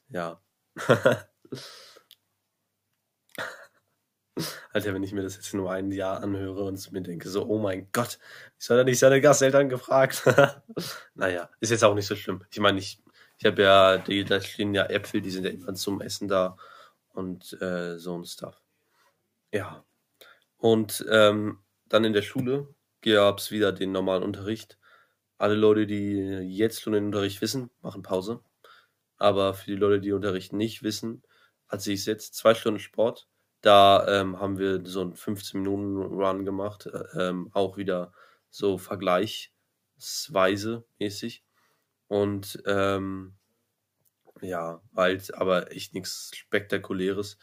ja. 0.10 0.42
Alter, 4.72 4.94
wenn 4.94 5.04
ich 5.04 5.14
mir 5.14 5.24
das 5.24 5.36
jetzt 5.36 5.54
nur 5.54 5.72
ein 5.72 5.92
Jahr 5.92 6.22
anhöre 6.22 6.64
und 6.64 6.92
mir 6.92 7.02
denke, 7.02 7.30
so, 7.30 7.46
oh 7.46 7.60
mein 7.60 7.88
Gott, 7.92 8.20
ich 8.60 8.66
soll 8.66 8.78
er 8.78 8.84
nicht 8.84 9.00
seine 9.00 9.22
Gasteltern 9.22 9.70
gefragt? 9.70 10.24
naja, 11.16 11.50
ist 11.60 11.72
jetzt 11.72 11.84
auch 11.84 11.96
nicht 11.96 12.08
so 12.08 12.16
schlimm. 12.16 12.44
Ich 12.52 12.60
meine, 12.60 12.80
ich, 12.80 13.02
ich 13.38 13.46
habe 13.46 13.62
ja, 13.62 13.98
die, 13.98 14.24
da 14.24 14.42
stehen 14.42 14.74
ja 14.74 14.86
Äpfel, 14.86 15.22
die 15.22 15.32
sind 15.32 15.46
ja 15.46 15.52
immer 15.52 15.74
zum 15.74 16.02
Essen 16.02 16.28
da 16.28 16.58
und 17.14 17.60
äh, 17.62 17.98
so 17.98 18.18
ein 18.18 18.26
Stuff. 18.26 18.62
Ja. 19.52 19.84
Und 20.58 21.06
ähm, 21.10 21.60
dann 21.88 22.04
in 22.04 22.14
der 22.14 22.22
Schule 22.22 22.74
gab 23.02 23.40
es 23.40 23.52
wieder 23.52 23.72
den 23.72 23.92
normalen 23.92 24.24
Unterricht. 24.24 24.78
Alle 25.38 25.56
Leute, 25.56 25.88
die 25.88 26.16
jetzt 26.56 26.82
schon 26.82 26.94
den 26.94 27.06
Unterricht 27.06 27.42
wissen, 27.42 27.72
machen 27.82 28.04
Pause. 28.04 28.42
Aber 29.18 29.54
für 29.54 29.72
die 29.72 29.78
Leute, 29.78 30.02
die 30.02 30.14
Unterricht 30.14 30.54
nicht 30.54 30.84
wissen, 30.84 31.24
hat 31.68 31.82
sich 31.82 32.06
jetzt 32.06 32.36
zwei 32.36 32.54
Stunden 32.54 32.80
Sport 32.80 33.28
da 33.62 34.06
ähm, 34.08 34.40
haben 34.40 34.58
wir 34.58 34.86
so 34.86 35.02
einen 35.02 35.14
15-Minuten-Run 35.14 36.46
gemacht, 36.46 36.88
äh, 36.88 37.30
ähm, 37.30 37.50
auch 37.54 37.78
wieder 37.78 38.12
so 38.50 38.78
vergleichsweise 38.78 40.84
mäßig. 41.00 41.44
Und 42.08 42.62
ähm, 42.66 43.36
ja, 44.42 44.82
halt, 44.96 45.34
aber 45.36 45.72
echt 45.72 45.94
nichts 45.94 46.32
Spektakuläres. 46.36 47.38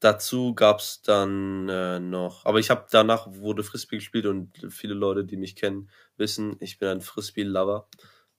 Dazu 0.00 0.54
gab 0.54 0.78
es 0.78 1.02
dann 1.02 1.68
äh, 1.68 1.98
noch, 1.98 2.46
aber 2.46 2.60
ich 2.60 2.70
habe 2.70 2.86
danach 2.90 3.26
wurde 3.26 3.64
Frisbee 3.64 3.96
gespielt 3.96 4.26
und 4.26 4.52
viele 4.70 4.94
Leute, 4.94 5.24
die 5.24 5.36
mich 5.36 5.56
kennen, 5.56 5.90
wissen, 6.16 6.56
ich 6.60 6.78
bin 6.78 6.88
ein 6.88 7.00
Frisbee-Lover 7.00 7.88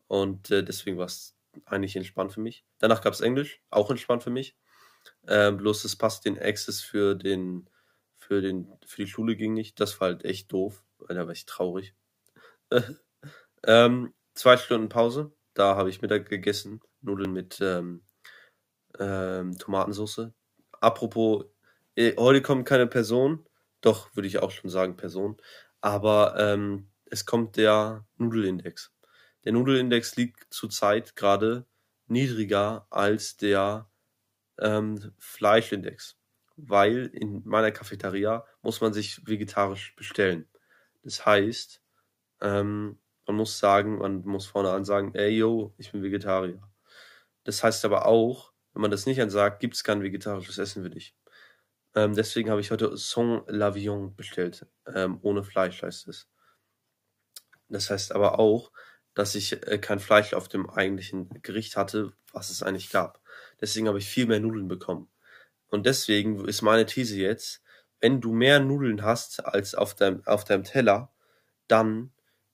und 0.07 0.51
äh, 0.51 0.64
deswegen 0.64 0.97
war 0.97 1.07
es 1.07 1.36
eigentlich 1.66 1.97
entspannt 1.97 2.32
für 2.32 2.39
mich. 2.39 2.64
Danach 2.78 3.01
gab 3.01 3.14
es 3.14 3.20
Englisch, 3.20 3.62
auch 3.70 3.89
entspannt 3.89 4.24
für 4.24 4.30
mich. 4.30 4.55
Ähm, 5.28 5.58
bloß 5.58 5.86
es 5.86 5.95
passt 5.95 6.26
den 6.26 6.39
Access 6.39 6.82
für 6.82 7.16
den, 7.16 7.70
für 8.18 8.41
den, 8.41 8.72
für 8.86 9.04
die 9.04 9.10
Schule 9.10 9.36
ging 9.36 9.54
nicht. 9.54 9.80
Das 9.80 10.00
war 10.00 10.10
halt 10.10 10.26
echt 10.26 10.52
doof, 10.52 10.84
da 11.08 11.26
war 11.26 11.34
ich 11.34 11.45
traurig. 11.45 11.95
ähm, 13.64 14.14
zwei 14.34 14.58
Stunden 14.58 14.89
Pause. 14.89 15.32
Da 15.54 15.76
habe 15.76 15.89
ich 15.89 16.02
Mittag 16.02 16.30
gegessen. 16.30 16.82
Nudeln 17.02 17.32
mit 17.32 17.60
ähm, 17.62 18.04
ähm, 18.97 19.58
Tomatensauce. 19.58 20.32
Apropos, 20.80 21.45
äh, 21.95 22.16
heute 22.18 22.41
kommt 22.41 22.68
keine 22.68 22.88
Person. 22.88 23.45
Doch, 23.82 24.16
würde 24.16 24.28
ich 24.28 24.39
auch 24.39 24.52
schon 24.52 24.70
sagen, 24.70 24.97
Person. 24.97 25.38
Aber 25.82 26.36
ähm, 26.38 26.89
es 27.06 27.26
kommt 27.26 27.58
der 27.58 28.06
Nudelindex. 28.18 28.91
Der 29.45 29.54
Nudelindex 29.54 30.16
liegt 30.16 30.54
zurzeit 30.54 31.16
gerade 31.16 31.66
niedriger 32.08 32.88
als 32.89 33.38
der 33.38 33.89
ähm, 34.60 35.14
Fleischindex, 35.18 36.18
weil 36.55 37.07
in 37.07 37.41
meiner 37.45 37.72
Cafeteria 37.72 38.45
muss 38.62 38.82
man 38.82 38.93
sich 38.93 39.26
vegetarisch 39.28 39.95
bestellen. 39.95 40.47
Das 41.03 41.26
heißt, 41.26 41.82
ähm, 42.41 42.99
man 43.26 43.36
muss 43.36 43.60
sagen, 43.60 43.99
man 43.99 44.22
muss 44.22 44.47
vorne 44.47 44.72
an 44.72 44.86
sagen, 44.86 45.14
ey 45.16 45.30
yo, 45.30 45.74
ich 45.78 45.91
bin 45.91 46.03
Vegetarier. 46.03 46.62
Das 47.43 47.64
heißt 47.64 47.86
aber 47.86 48.05
auch, 48.05 48.53
wenn 48.74 48.82
man 48.82 48.91
das 48.91 49.05
nicht 49.05 49.22
ansagt, 49.22 49.60
gibt 49.60 49.76
es 49.76 49.84
kein 49.84 50.01
vegetarisches 50.01 50.57
Essen 50.57 50.84
für 50.84 50.89
dich. 50.89 51.16
Ähm, 51.95 52.14
deswegen 52.14 52.49
habe 52.49 52.62
ich 52.62 52.72
heute 52.72 52.95
Son 52.97 53.43
Lavion 53.47 54.16
bestellt. 54.16 54.68
Ähm, 54.93 55.20
ohne 55.22 55.43
Fleisch 55.43 55.82
heißt 55.82 56.07
es. 56.07 56.30
Das 57.68 57.89
heißt 57.89 58.12
aber 58.14 58.39
auch, 58.39 58.72
dass 59.14 59.36
ich 59.36 59.66
äh, 59.68 59.78
kein 59.80 59.99
Fleisch 59.99 60.34
auf 60.34 60.47
dem 60.47 60.70
eigentlichen 60.70 61.30
Gericht 61.41 61.76
hatte, 61.78 62.14
was 62.32 62.49
es 62.49 62.64
eigentlich 62.64 62.89
gab. 62.89 63.22
Deswegen 63.62 63.88
habe 63.88 63.99
ich 63.99 64.07
viel 64.07 64.26
mehr 64.26 64.39
Nudeln 64.39 64.68
bekommen. 64.68 65.10
Und 65.70 65.86
deswegen 65.86 66.45
ist 66.47 66.62
meine 66.62 66.86
These 66.86 67.18
jetzt, 67.18 67.62
wenn 68.01 68.22
du 68.22 68.32
mehr 68.34 68.60
Nudeln 68.60 69.03
hast 69.03 69.45
als 69.45 69.76
auf 69.76 69.95
deinem, 69.95 70.26
auf 70.26 70.43
deinem 70.45 70.64
Teller, 70.64 71.12
dann 71.68 72.12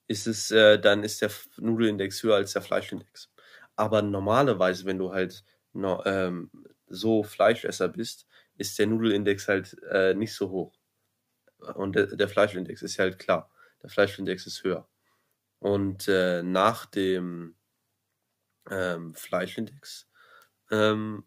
ist 0.07 0.27
es, 0.27 0.51
äh, 0.51 0.79
dann 0.79 1.03
ist 1.03 1.21
der 1.21 1.31
Nudelindex 1.57 2.21
höher 2.23 2.35
als 2.35 2.53
der 2.53 2.61
Fleischindex. 2.61 3.31
Aber 3.75 4.01
normalerweise, 4.01 4.85
wenn 4.85 4.99
du 4.99 5.13
halt 5.13 5.43
no, 5.73 6.03
ähm, 6.05 6.51
so 6.87 7.23
Fleischesser 7.23 7.89
bist, 7.89 8.27
ist 8.57 8.77
der 8.79 8.87
Nudelindex 8.87 9.47
halt 9.47 9.77
äh, 9.89 10.13
nicht 10.13 10.33
so 10.33 10.49
hoch. 10.49 10.73
Und 11.75 11.95
der, 11.95 12.15
der 12.15 12.29
Fleischindex 12.29 12.81
ist 12.81 12.99
halt 12.99 13.19
klar. 13.19 13.51
Der 13.81 13.89
Fleischindex 13.89 14.45
ist 14.45 14.63
höher. 14.63 14.87
Und 15.59 16.07
äh, 16.07 16.43
nach 16.43 16.85
dem 16.85 17.55
ähm, 18.69 19.13
Fleischindex 19.15 20.07
ähm, 20.71 21.23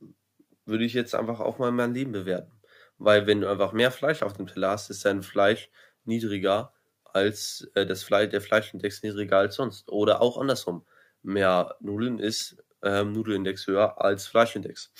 würde 0.64 0.84
ich 0.84 0.94
jetzt 0.94 1.14
einfach 1.14 1.40
auch 1.40 1.58
mal 1.58 1.72
mein 1.72 1.94
Leben 1.94 2.12
bewerten. 2.12 2.52
Weil 2.98 3.26
wenn 3.26 3.40
du 3.40 3.48
einfach 3.48 3.72
mehr 3.72 3.90
Fleisch 3.90 4.22
auf 4.22 4.34
dem 4.34 4.46
Teller 4.46 4.70
hast, 4.70 4.90
ist 4.90 5.04
dein 5.04 5.22
Fleisch 5.22 5.70
niedriger 6.04 6.72
als 7.04 7.70
äh, 7.74 7.86
das 7.86 8.02
Fleisch, 8.02 8.30
der 8.30 8.40
Fleischindex 8.40 9.02
niedriger 9.02 9.38
als 9.38 9.56
sonst. 9.56 9.88
Oder 9.88 10.20
auch 10.20 10.38
andersrum. 10.38 10.84
Mehr 11.22 11.76
Nudeln 11.80 12.18
ist 12.18 12.56
ähm, 12.82 13.12
Nudelindex 13.12 13.66
höher 13.66 14.00
als 14.00 14.26
Fleischindex. 14.26 14.92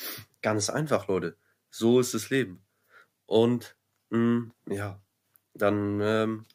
Ganz 0.43 0.71
einfach, 0.71 1.09
Leute. 1.09 1.37
So 1.71 2.01
ist 2.01 2.15
das 2.15 2.31
Leben. 2.31 2.65
Und 3.27 3.77
mh, 4.11 4.19
mm, 4.19 4.53
ja, 4.71 5.01
dann 5.55 6.01
ähm, 6.01 6.47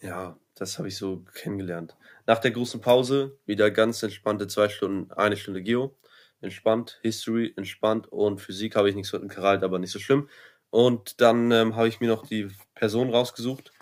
ja, 0.00 0.38
das 0.54 0.78
habe 0.78 0.88
ich 0.88 0.96
so 0.96 1.24
kennengelernt. 1.34 1.96
Nach 2.26 2.38
der 2.38 2.50
großen 2.50 2.80
Pause 2.80 3.38
wieder 3.46 3.70
ganz 3.70 4.02
entspannte 4.02 4.46
zwei 4.46 4.68
Stunden, 4.68 5.10
eine 5.12 5.36
Stunde 5.36 5.62
Geo 5.62 5.96
entspannt, 6.40 6.98
History 7.02 7.52
entspannt 7.56 8.10
und 8.10 8.40
Physik 8.40 8.76
habe 8.76 8.88
ich 8.88 8.94
nichts 8.94 9.10
dem 9.10 9.28
Karalt, 9.28 9.62
aber 9.62 9.78
nicht 9.78 9.92
so 9.92 9.98
schlimm. 9.98 10.28
Und 10.70 11.20
dann 11.20 11.50
ähm, 11.50 11.76
habe 11.76 11.88
ich 11.88 12.00
mir 12.00 12.08
noch 12.08 12.26
die 12.26 12.48
Person 12.74 13.10
rausgesucht, 13.10 13.72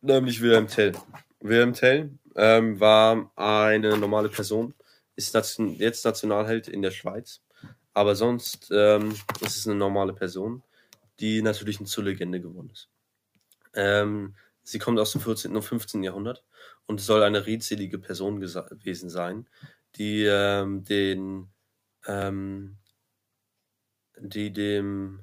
nämlich 0.00 0.40
Wilhelm 0.40 0.68
Tell. 0.68 0.92
Wilhelm 1.40 1.72
Tell 1.74 2.10
ähm, 2.36 2.78
war 2.80 3.30
eine 3.34 3.98
normale 3.98 4.28
Person, 4.28 4.74
ist 5.16 5.34
nation 5.34 5.74
jetzt 5.74 6.04
Nationalheld 6.04 6.68
in 6.68 6.82
der 6.82 6.92
Schweiz, 6.92 7.42
aber 7.92 8.14
sonst 8.14 8.68
ähm, 8.70 9.12
ist 9.40 9.56
es 9.56 9.66
eine 9.66 9.76
normale 9.76 10.12
Person, 10.12 10.62
die 11.18 11.42
natürlich 11.42 11.84
zur 11.84 12.04
Legende 12.04 12.40
geworden 12.40 12.70
ist. 12.72 12.88
Ähm, 13.74 14.34
sie 14.62 14.78
kommt 14.78 14.98
aus 14.98 15.12
dem 15.12 15.20
14. 15.20 15.54
und 15.56 15.62
15. 15.62 16.02
Jahrhundert 16.02 16.44
und 16.86 17.00
soll 17.00 17.22
eine 17.22 17.46
redselige 17.46 17.98
Person 17.98 18.40
gewesen 18.40 19.10
sein, 19.10 19.48
die 19.96 20.24
ähm, 20.24 20.84
den 20.84 21.48
ähm, 22.06 22.78
die 24.18 24.52
dem 24.52 25.20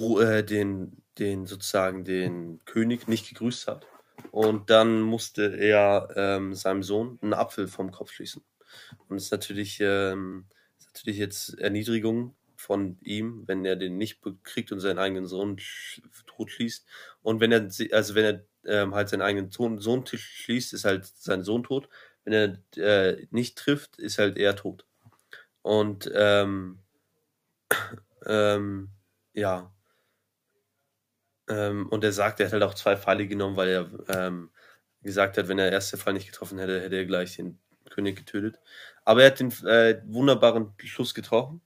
äh, 0.00 0.42
den, 0.42 1.02
den 1.18 1.46
sozusagen 1.46 2.04
den 2.04 2.64
König 2.64 3.06
nicht 3.06 3.28
gegrüßt 3.28 3.68
hat. 3.68 3.86
Und 4.30 4.70
dann 4.70 5.00
musste 5.00 5.56
er 5.56 6.08
ähm, 6.16 6.54
seinem 6.54 6.82
Sohn 6.82 7.18
einen 7.22 7.34
Apfel 7.34 7.68
vom 7.68 7.92
Kopf 7.92 8.12
schließen. 8.12 8.42
Und 9.08 9.16
es 9.16 9.24
ist 9.24 9.30
natürlich, 9.30 9.78
ähm, 9.80 10.46
ist 10.78 10.88
natürlich 10.92 11.18
jetzt 11.18 11.58
Erniedrigung 11.60 12.34
von 12.56 12.98
ihm, 13.02 13.44
wenn 13.46 13.64
er 13.64 13.76
den 13.76 13.96
nicht 13.96 14.20
bekriegt 14.22 14.72
und 14.72 14.80
seinen 14.80 14.98
eigenen 14.98 15.26
Sohn 15.26 15.58
tot 16.26 16.50
schließt. 16.50 16.86
Und 17.22 17.40
wenn 17.40 17.52
er, 17.52 17.68
also 17.92 18.14
wenn 18.14 18.24
er 18.24 18.44
ähm, 18.66 18.94
halt 18.94 19.08
seinen 19.08 19.22
eigenen 19.22 19.50
Sohn, 19.50 19.78
Sohn 19.78 20.04
schließt, 20.06 20.72
ist 20.72 20.84
halt 20.84 21.06
sein 21.06 21.44
Sohn 21.44 21.62
tot. 21.62 21.88
Wenn 22.24 22.32
er 22.32 23.12
äh, 23.12 23.26
nicht 23.30 23.56
trifft, 23.58 23.98
ist 23.98 24.18
halt 24.18 24.38
er 24.38 24.56
tot. 24.56 24.86
Und 25.64 26.10
ähm, 26.14 26.78
ähm, 28.26 28.90
ja. 29.32 29.72
Ähm, 31.48 31.88
und 31.88 32.04
er 32.04 32.12
sagt, 32.12 32.40
er 32.40 32.46
hat 32.46 32.52
halt 32.52 32.62
auch 32.62 32.74
zwei 32.74 32.96
Pfeile 32.96 33.26
genommen, 33.26 33.56
weil 33.56 33.68
er 33.70 33.90
ähm, 34.08 34.50
gesagt 35.02 35.38
hat, 35.38 35.48
wenn 35.48 35.58
er 35.58 35.72
erste 35.72 35.96
Fall 35.96 36.12
nicht 36.12 36.26
getroffen 36.26 36.58
hätte, 36.58 36.80
hätte 36.82 36.96
er 36.96 37.06
gleich 37.06 37.36
den 37.36 37.58
König 37.90 38.16
getötet. 38.16 38.60
Aber 39.06 39.22
er 39.22 39.30
hat 39.30 39.40
den 39.40 39.52
äh, 39.66 40.02
wunderbaren 40.06 40.74
Schuss 40.84 41.14
getroffen. 41.14 41.62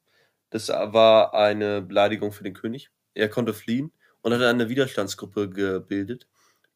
Das 0.51 0.69
war 0.69 1.35
eine 1.35 1.83
Beleidigung 1.83 2.31
für 2.33 2.45
den 2.45 2.55
König. 2.55 2.91
Er 3.15 3.29
konnte 3.29 3.53
fliehen 3.53 3.93
und 4.23 4.33
hat 4.33 4.43
eine 4.43 4.69
Widerstandsgruppe 4.69 5.51
gebildet, 5.51 6.29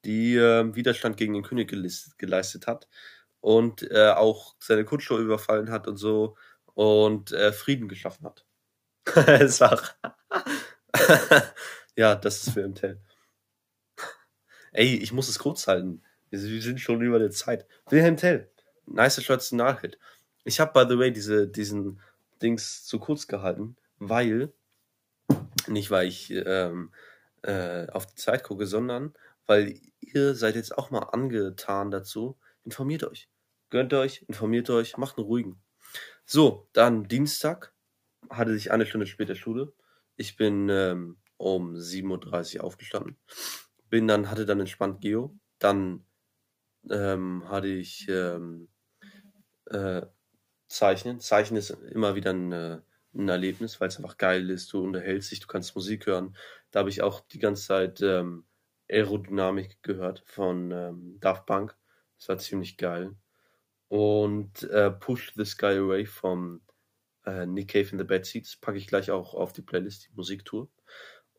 die 0.05 0.37
äh, 0.37 0.75
Widerstand 0.75 1.17
gegen 1.17 1.35
den 1.35 1.45
König 1.45 1.73
geleistet 2.19 2.67
hat 2.67 2.89
und 3.41 3.89
äh, 3.93 4.11
auch 4.11 4.57
seine 4.59 4.85
Kutscher 4.85 5.19
überfallen 5.19 5.71
hat 5.71 5.87
und 5.87 5.97
so 5.99 6.37
und 6.75 7.33
äh, 7.33 7.53
Frieden 7.53 7.89
geschaffen 7.89 8.27
hat. 8.27 8.45
es 9.27 9.61
war. 9.61 9.81
ja, 11.97 12.15
das 12.15 12.47
ist 12.47 12.55
Wilhelm 12.55 12.75
Tell. 12.75 13.01
Ey, 14.73 14.97
ich 14.97 15.13
muss 15.13 15.29
es 15.29 15.39
kurz 15.39 15.67
halten. 15.67 16.03
Wir 16.31 16.39
sind 16.63 16.81
schon 16.81 17.03
über 17.03 17.19
der 17.19 17.31
Zeit. 17.31 17.67
Wilhelm 17.91 18.17
Tell, 18.17 18.51
nice 18.87 19.29
Nationalheld. 19.29 19.99
Ich 20.45 20.61
habe, 20.61 20.73
by 20.73 20.89
the 20.91 20.99
way, 20.99 21.13
diese, 21.13 21.47
diesen 21.47 22.01
Dings 22.41 22.85
zu 22.85 22.99
kurz 22.99 23.27
gehalten, 23.27 23.77
weil, 23.99 24.53
nicht 25.69 25.91
weil 25.91 26.09
ich 26.09 26.31
ähm, 26.31 26.91
äh, 27.43 27.87
auf 27.89 28.07
die 28.07 28.15
Zeit 28.15 28.45
gucke, 28.45 28.67
sondern 28.67 29.15
weil 29.47 29.79
ihr 30.01 30.35
seid 30.35 30.55
jetzt 30.55 30.77
auch 30.77 30.91
mal 30.91 31.01
angetan 31.01 31.91
dazu. 31.91 32.39
Informiert 32.65 33.05
euch. 33.05 33.29
Gönnt 33.71 33.93
euch, 33.95 34.25
informiert 34.29 34.71
euch, 34.71 34.97
macht 34.97 35.19
einen 35.19 35.27
ruhigen. 35.27 35.61
So, 36.25 36.69
dann 36.73 37.09
Dienstag 37.09 37.75
hatte 38.31 38.55
ich 38.55 38.71
eine 38.73 38.87
Stunde 38.87 39.07
später 39.07 39.35
Schule. 39.35 39.73
Ich 40.17 40.37
bin 40.37 40.69
ähm, 40.69 41.19
um 41.37 41.77
7.30 41.77 42.59
Uhr 42.59 42.65
aufgestanden. 42.65 43.19
Bin 43.89 44.09
dann, 44.09 44.31
hatte 44.31 44.47
dann 44.47 44.61
entspannt 44.61 45.01
Geo. 45.01 45.37
Dann 45.59 46.07
ähm, 46.91 47.49
hatte 47.49 47.69
ich 47.69 48.09
ähm, 48.09 48.69
äh, 49.67 50.03
Zeichnen. 50.69 51.21
Zeichnen 51.21 51.59
ist 51.59 51.71
immer 51.71 52.15
wieder 52.15 52.33
ein, 52.33 52.53
äh, 52.53 52.81
ein 53.15 53.29
Erlebnis, 53.29 53.81
weil 53.81 53.89
es 53.89 53.99
einfach 53.99 54.19
geil 54.19 54.51
ist. 54.51 54.73
Du 54.73 54.85
unterhältst 54.85 55.31
dich, 55.33 55.41
du 55.41 55.47
kannst 55.47 55.75
Musik 55.77 56.07
hören. 56.07 56.37
Da 56.71 56.81
habe 56.81 56.91
ich 56.91 57.03
auch 57.03 57.21
die 57.21 57.39
ganze 57.39 57.67
Zeit 57.67 58.01
ähm, 58.03 58.47
Aerodynamik 58.91 59.83
gehört 59.83 60.23
von 60.27 60.71
ähm, 60.73 61.19
Daft 61.21 61.47
Punk. 61.47 61.77
Das 62.19 62.29
war 62.29 62.39
ziemlich 62.39 62.77
geil. 62.79 63.17
Und 63.93 64.63
äh, 64.71 64.91
Push 64.91 65.35
the 65.37 65.45
Sky 65.45 65.77
Away 65.77 66.07
vom 66.07 66.63
äh, 67.27 67.45
Nick 67.45 67.73
Cave 67.73 67.91
in 67.93 67.99
the 67.99 68.05
Bad 68.05 68.25
Seats 68.25 68.57
packe 68.57 68.79
ich 68.79 68.87
gleich 68.87 69.11
auch 69.11 69.35
auf 69.35 69.53
die 69.53 69.61
Playlist, 69.61 70.09
die 70.09 70.15
Musiktour. 70.15 70.71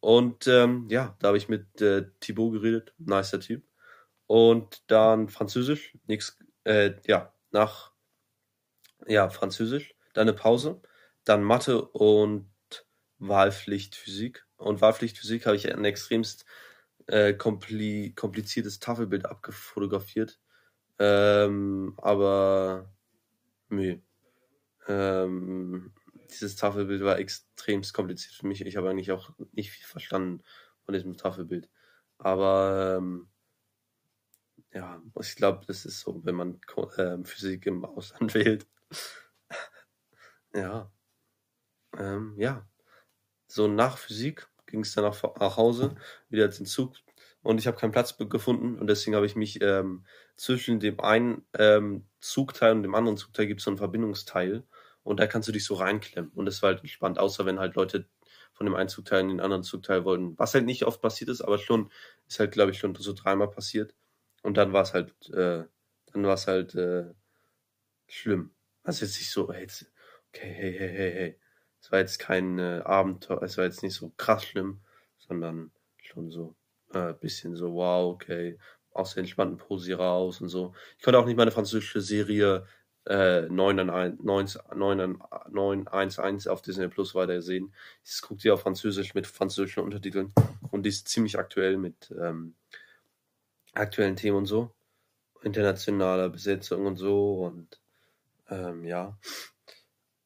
Und 0.01 0.45
ähm, 0.45 0.87
ja, 0.87 1.17
da 1.17 1.29
habe 1.29 1.37
ich 1.37 1.49
mit 1.49 1.81
äh, 1.81 2.05
Thibaut 2.19 2.53
geredet, 2.53 2.93
nicer 2.99 3.39
Typ. 3.39 3.63
Und 4.27 4.83
dann 4.85 5.29
Französisch, 5.29 5.97
nix, 6.05 6.37
äh, 6.63 6.91
ja, 7.07 7.33
nach, 7.49 7.91
ja, 9.07 9.31
Französisch, 9.31 9.95
dann 10.13 10.27
eine 10.27 10.37
Pause, 10.37 10.79
dann 11.23 11.41
Mathe 11.41 11.81
und 11.81 12.51
Wahlpflicht 13.17 13.95
Physik. 13.95 14.45
Und 14.57 14.79
Wahlpflicht 14.79 15.17
Physik 15.17 15.47
habe 15.47 15.55
ich 15.55 15.73
ein 15.73 15.85
extremst 15.85 16.45
äh, 17.07 17.33
kompli 17.33 18.13
kompliziertes 18.15 18.79
Tafelbild 18.79 19.25
abgefotografiert. 19.25 20.39
Ähm, 20.99 21.93
aber, 21.97 22.93
nee. 23.69 24.01
Ähm, 24.87 25.93
dieses 26.31 26.55
Tafelbild 26.55 27.03
war 27.03 27.19
extremst 27.19 27.93
kompliziert 27.93 28.33
für 28.33 28.47
mich. 28.47 28.61
Ich 28.61 28.75
habe 28.75 28.89
eigentlich 28.89 29.11
auch 29.11 29.31
nicht 29.51 29.71
viel 29.71 29.85
verstanden 29.85 30.43
von 30.85 30.93
diesem 30.93 31.15
Tafelbild. 31.17 31.69
Aber 32.17 32.97
ähm, 32.97 33.29
ja, 34.73 35.01
ich 35.19 35.35
glaube, 35.35 35.65
das 35.67 35.85
ist 35.85 35.99
so, 35.99 36.23
wenn 36.25 36.35
man 36.35 36.59
ähm, 36.97 37.25
Physik 37.25 37.65
im 37.65 37.85
Ausland 37.85 38.33
wählt. 38.33 38.67
ja. 40.53 40.91
Ähm, 41.97 42.35
ja. 42.37 42.67
So 43.47 43.67
nach 43.67 43.97
Physik 43.97 44.47
ging 44.65 44.81
es 44.81 44.95
dann 44.95 45.03
nach, 45.03 45.21
nach 45.39 45.57
Hause, 45.57 45.95
wieder 46.29 46.49
zum 46.49 46.65
Zug 46.65 46.95
und 47.43 47.59
ich 47.59 47.67
habe 47.67 47.77
keinen 47.77 47.91
Platz 47.91 48.17
gefunden 48.17 48.79
und 48.79 48.87
deswegen 48.87 49.15
habe 49.15 49.25
ich 49.25 49.35
mich 49.35 49.61
ähm, 49.61 50.05
zwischen 50.35 50.79
dem 50.79 50.99
einen 50.99 51.45
ähm, 51.57 52.05
Zugteil 52.19 52.71
und 52.71 52.83
dem 52.83 52.95
anderen 52.95 53.17
Zugteil 53.17 53.47
gibt 53.47 53.59
es 53.59 53.65
so 53.65 53.71
ein 53.71 53.77
Verbindungsteil 53.77 54.63
und 55.03 55.19
da 55.19 55.27
kannst 55.27 55.47
du 55.49 55.51
dich 55.51 55.65
so 55.65 55.75
reinklemmen 55.75 56.31
und 56.33 56.45
das 56.45 56.61
war 56.61 56.71
halt 56.71 56.79
entspannt, 56.79 57.19
außer 57.19 57.45
wenn 57.45 57.59
halt 57.59 57.75
Leute 57.75 58.07
von 58.53 58.65
dem 58.65 58.75
einen 58.75 58.89
Zugteil 58.89 59.21
in 59.21 59.29
den 59.29 59.39
anderen 59.41 59.63
Zugteil 59.63 60.05
wollten. 60.05 60.37
Was 60.37 60.53
halt 60.53 60.65
nicht 60.65 60.85
oft 60.85 61.01
passiert 61.01 61.29
ist, 61.29 61.41
aber 61.41 61.57
schon, 61.57 61.91
ist 62.27 62.39
halt, 62.39 62.51
glaube 62.51 62.71
ich, 62.71 62.77
schon 62.77 62.95
so 62.95 63.13
dreimal 63.13 63.49
passiert. 63.49 63.95
Und 64.43 64.57
dann 64.57 64.73
war 64.73 64.83
es 64.83 64.93
halt, 64.93 65.11
äh, 65.31 65.63
dann 66.11 66.23
war 66.23 66.35
es 66.35 66.47
halt 66.47 66.75
äh, 66.75 67.05
schlimm. 68.07 68.51
Also 68.83 69.05
jetzt 69.05 69.17
nicht 69.17 69.31
so, 69.31 69.51
hey, 69.51 69.61
jetzt, 69.61 69.91
okay, 70.29 70.53
hey, 70.53 70.73
hey, 70.77 70.89
hey, 70.89 71.11
hey. 71.13 71.39
Es 71.81 71.91
war 71.91 71.99
jetzt 71.99 72.19
kein 72.19 72.59
äh, 72.59 72.81
Abenteuer, 72.85 73.41
es 73.41 73.57
war 73.57 73.65
jetzt 73.65 73.83
nicht 73.83 73.95
so 73.95 74.13
krass 74.17 74.45
schlimm, 74.45 74.81
sondern 75.17 75.71
schon 75.97 76.29
so 76.29 76.55
äh, 76.93 77.13
bisschen 77.13 77.55
so, 77.55 77.73
wow, 77.73 78.13
okay, 78.13 78.57
aus 78.93 79.13
der 79.13 79.21
entspannten 79.21 79.57
Pose 79.57 79.95
raus 79.95 80.41
und 80.41 80.49
so. 80.49 80.73
Ich 80.97 81.03
konnte 81.03 81.19
auch 81.19 81.25
nicht 81.25 81.37
meine 81.37 81.51
französische 81.51 82.01
Serie 82.01 82.65
äh, 83.05 83.41
911 83.49 86.47
auf 86.47 86.61
Disney 86.61 86.87
Plus 86.87 87.15
weiter 87.15 87.41
sehen. 87.41 87.73
Ich 88.03 88.21
gucke 88.21 88.41
die 88.41 88.51
auf 88.51 88.61
Französisch 88.61 89.13
mit 89.13 89.27
französischen 89.27 89.83
Untertiteln 89.83 90.33
und 90.71 90.83
die 90.83 90.89
ist 90.89 91.07
ziemlich 91.07 91.37
aktuell 91.37 91.77
mit 91.77 92.13
ähm, 92.19 92.55
aktuellen 93.73 94.15
Themen 94.15 94.37
und 94.37 94.45
so. 94.45 94.71
Internationaler 95.41 96.29
Besetzung 96.29 96.85
und 96.85 96.95
so 96.95 97.45
und 97.45 97.81
ähm, 98.49 98.85
ja. 98.85 99.17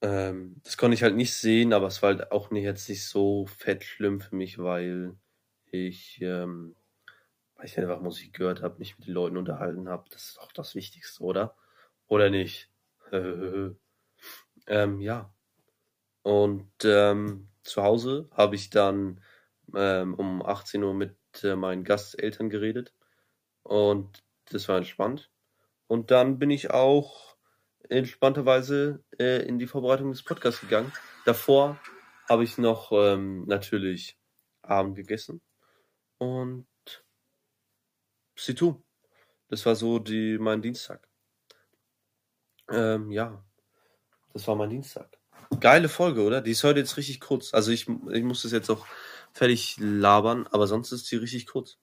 Ähm, 0.01 0.61
das 0.63 0.78
konnte 0.78 0.93
ich 0.93 1.01
halt 1.01 1.15
nicht 1.15 1.34
sehen, 1.34 1.74
aber 1.74 1.88
es 1.88 2.03
war 2.03 2.09
halt 2.09 2.32
auch 2.32 2.51
nicht 2.51 2.63
jetzt 2.63 2.88
nicht 2.89 3.05
so 3.05 3.47
fett 3.47 3.84
schlimm 3.84 4.22
für 4.22 4.36
mich, 4.36 4.59
weil 4.59 5.15
ich, 5.72 6.22
ähm, 6.22 6.76
weil 7.55 7.65
ich 7.65 7.78
einfach 7.78 8.01
Musik 8.01 8.34
gehört 8.34 8.61
habe, 8.61 8.80
mich 8.80 8.97
mit 8.97 9.07
den 9.07 9.13
Leuten 9.13 9.38
unterhalten 9.38 9.89
habe. 9.89 10.05
Das 10.11 10.30
ist 10.30 10.39
auch 10.39 10.51
das 10.51 10.76
Wichtigste, 10.76 11.24
oder? 11.24 11.55
Oder 12.07 12.30
nicht? 12.30 12.70
ähm, 13.11 15.01
ja. 15.01 15.34
Und 16.24 16.72
ähm, 16.84 17.47
zu 17.63 17.84
Hause 17.84 18.30
habe 18.32 18.55
ich 18.55 18.70
dann 18.70 19.22
ähm, 19.76 20.13
um 20.13 20.45
18 20.45 20.84
Uhr 20.84 20.93
mit 20.93 21.15
äh, 21.43 21.55
meinen 21.55 21.84
Gasteltern 21.84 22.49
geredet. 22.49 22.93
Und 23.63 24.24
das 24.51 24.68
war 24.70 24.78
entspannt. 24.78 25.30
Und 25.88 26.11
dann 26.11 26.39
bin 26.39 26.49
ich 26.49 26.72
auch 26.72 27.36
entspannterweise 27.89 29.03
äh, 29.20 29.45
in 29.45 29.59
die 29.59 29.68
Vorbereitung 29.68 30.11
des 30.11 30.24
Podcasts 30.24 30.61
gegangen. 30.61 30.91
Davor 31.26 31.80
habe 32.28 32.43
ich 32.43 32.57
noch 32.57 32.91
ähm, 32.91 33.45
natürlich 33.45 34.18
Abend 34.61 34.95
gegessen. 34.95 35.41
Und 36.20 36.65
c'est 38.36 38.55
tout. 38.55 38.84
Das 39.49 39.65
war 39.65 39.76
so 39.76 39.99
die, 39.99 40.38
mein 40.38 40.61
Dienstag. 40.61 41.07
Ähm, 42.70 43.11
ja, 43.11 43.43
das 44.34 44.47
war 44.47 44.55
mein 44.55 44.70
Dienstag. 44.70 45.18
Geile 45.59 45.88
Folge, 45.88 46.24
oder? 46.24 46.41
Die 46.41 46.51
ist 46.51 46.63
heute 46.63 46.80
jetzt 46.80 46.97
richtig 46.97 47.22
kurz. 47.22 47.53
Also 47.53 47.72
ich, 47.72 47.88
ich 47.88 48.24
muss 48.24 48.41
das 48.41 48.51
jetzt 48.51 48.70
auch 48.70 48.86
fertig 49.34 49.78
labern, 49.80 50.47
aber 50.47 50.68
sonst 50.68 50.91
ist 50.91 51.09
die 51.11 51.15
richtig 51.15 51.47
kurz. 51.47 51.78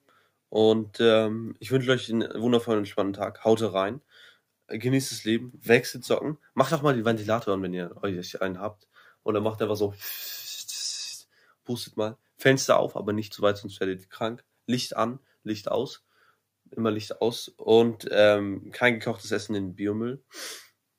Und 0.49 0.99
ähm, 0.99 1.55
ich 1.59 1.71
wünsche 1.71 1.91
euch 1.91 2.09
einen 2.11 2.29
wundervollen, 2.41 2.79
entspannten 2.79 3.13
Tag. 3.13 3.43
Haut 3.43 3.61
rein. 3.61 4.01
Genießt 4.67 5.11
das 5.11 5.23
Leben. 5.23 5.51
Wechselt 5.63 6.05
Socken. 6.05 6.37
Macht 6.53 6.73
auch 6.73 6.81
mal 6.81 6.95
die 6.95 7.05
Ventilator 7.05 7.53
an, 7.55 7.61
wenn 7.63 7.73
ihr 7.73 7.95
euch 8.03 8.41
einen 8.41 8.59
habt. 8.59 8.87
Oder 9.23 9.41
macht 9.41 9.61
einfach 9.61 9.75
so. 9.75 9.93
Pustet 11.63 11.97
mal. 11.97 12.17
Fenster 12.37 12.79
auf, 12.79 12.95
aber 12.95 13.13
nicht 13.13 13.33
zu 13.33 13.41
weit, 13.41 13.57
sonst 13.57 13.79
werdet 13.79 14.01
ihr 14.01 14.09
krank. 14.09 14.43
Licht 14.67 14.95
an, 14.95 15.19
Licht 15.43 15.69
aus. 15.69 16.03
Immer 16.71 16.91
Licht 16.91 17.21
aus. 17.21 17.49
Und 17.49 18.07
ähm, 18.11 18.71
kein 18.71 18.99
gekochtes 18.99 19.31
Essen 19.31 19.55
in 19.55 19.75
Biomüll. 19.75 20.23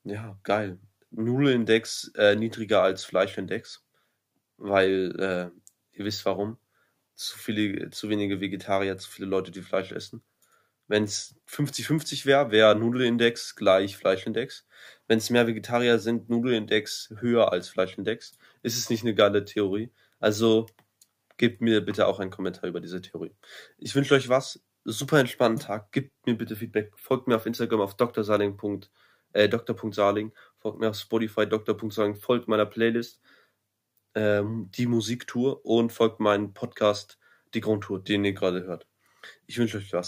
Ja, 0.03 0.39
geil. 0.43 0.79
Nudelindex 1.11 2.11
äh, 2.15 2.35
niedriger 2.35 2.81
als 2.81 3.03
Fleischindex. 3.05 3.83
Weil, 4.57 5.15
äh, 5.19 5.97
ihr 5.97 6.05
wisst 6.05 6.25
warum. 6.25 6.57
Zu 7.15 7.37
viele, 7.37 7.89
zu 7.89 8.09
wenige 8.09 8.39
Vegetarier, 8.39 8.97
zu 8.97 9.09
viele 9.09 9.27
Leute, 9.27 9.51
die 9.51 9.61
Fleisch 9.61 9.91
essen. 9.91 10.23
Wenn 10.87 11.03
es 11.03 11.35
50-50 11.49 12.25
wäre, 12.25 12.51
wäre 12.51 12.75
Nudelindex 12.75 13.55
gleich 13.55 13.97
Fleischindex. 13.97 14.65
Wenn 15.07 15.17
es 15.17 15.29
mehr 15.29 15.47
Vegetarier 15.47 15.99
sind, 15.99 16.29
Nudelindex 16.29 17.13
höher 17.19 17.51
als 17.51 17.67
Fleischindex. 17.69 18.37
Ist 18.61 18.77
es 18.77 18.89
nicht 18.89 19.03
eine 19.03 19.13
geile 19.13 19.43
Theorie? 19.43 19.91
Also 20.19 20.67
Gebt 21.37 21.61
mir 21.61 21.81
bitte 21.81 22.07
auch 22.07 22.19
einen 22.19 22.31
Kommentar 22.31 22.69
über 22.69 22.79
diese 22.79 23.01
Theorie. 23.01 23.35
Ich 23.77 23.95
wünsche 23.95 24.15
euch 24.15 24.29
was. 24.29 24.63
Super 24.83 25.19
entspannten 25.19 25.59
Tag. 25.59 25.91
Gebt 25.91 26.25
mir 26.25 26.35
bitte 26.35 26.55
Feedback. 26.55 26.91
Folgt 26.95 27.27
mir 27.27 27.35
auf 27.35 27.45
Instagram 27.45 27.81
auf 27.81 27.95
drsaling. 27.95 28.57
Äh, 29.33 29.49
dr.saling. 29.49 30.33
Folgt 30.57 30.79
mir 30.79 30.89
auf 30.89 30.95
Spotify 30.95 31.47
dr.saling. 31.47 32.15
Folgt 32.15 32.47
meiner 32.47 32.65
Playlist 32.65 33.21
ähm, 34.15 34.69
die 34.71 34.87
Musiktour 34.87 35.63
und 35.63 35.91
folgt 35.91 36.19
meinem 36.19 36.53
Podcast 36.53 37.19
die 37.53 37.61
Grundtour, 37.61 38.03
den 38.03 38.25
ihr 38.25 38.33
gerade 38.33 38.63
hört. 38.63 38.87
Ich 39.45 39.57
wünsche 39.57 39.77
euch 39.77 39.93
was. 39.93 40.05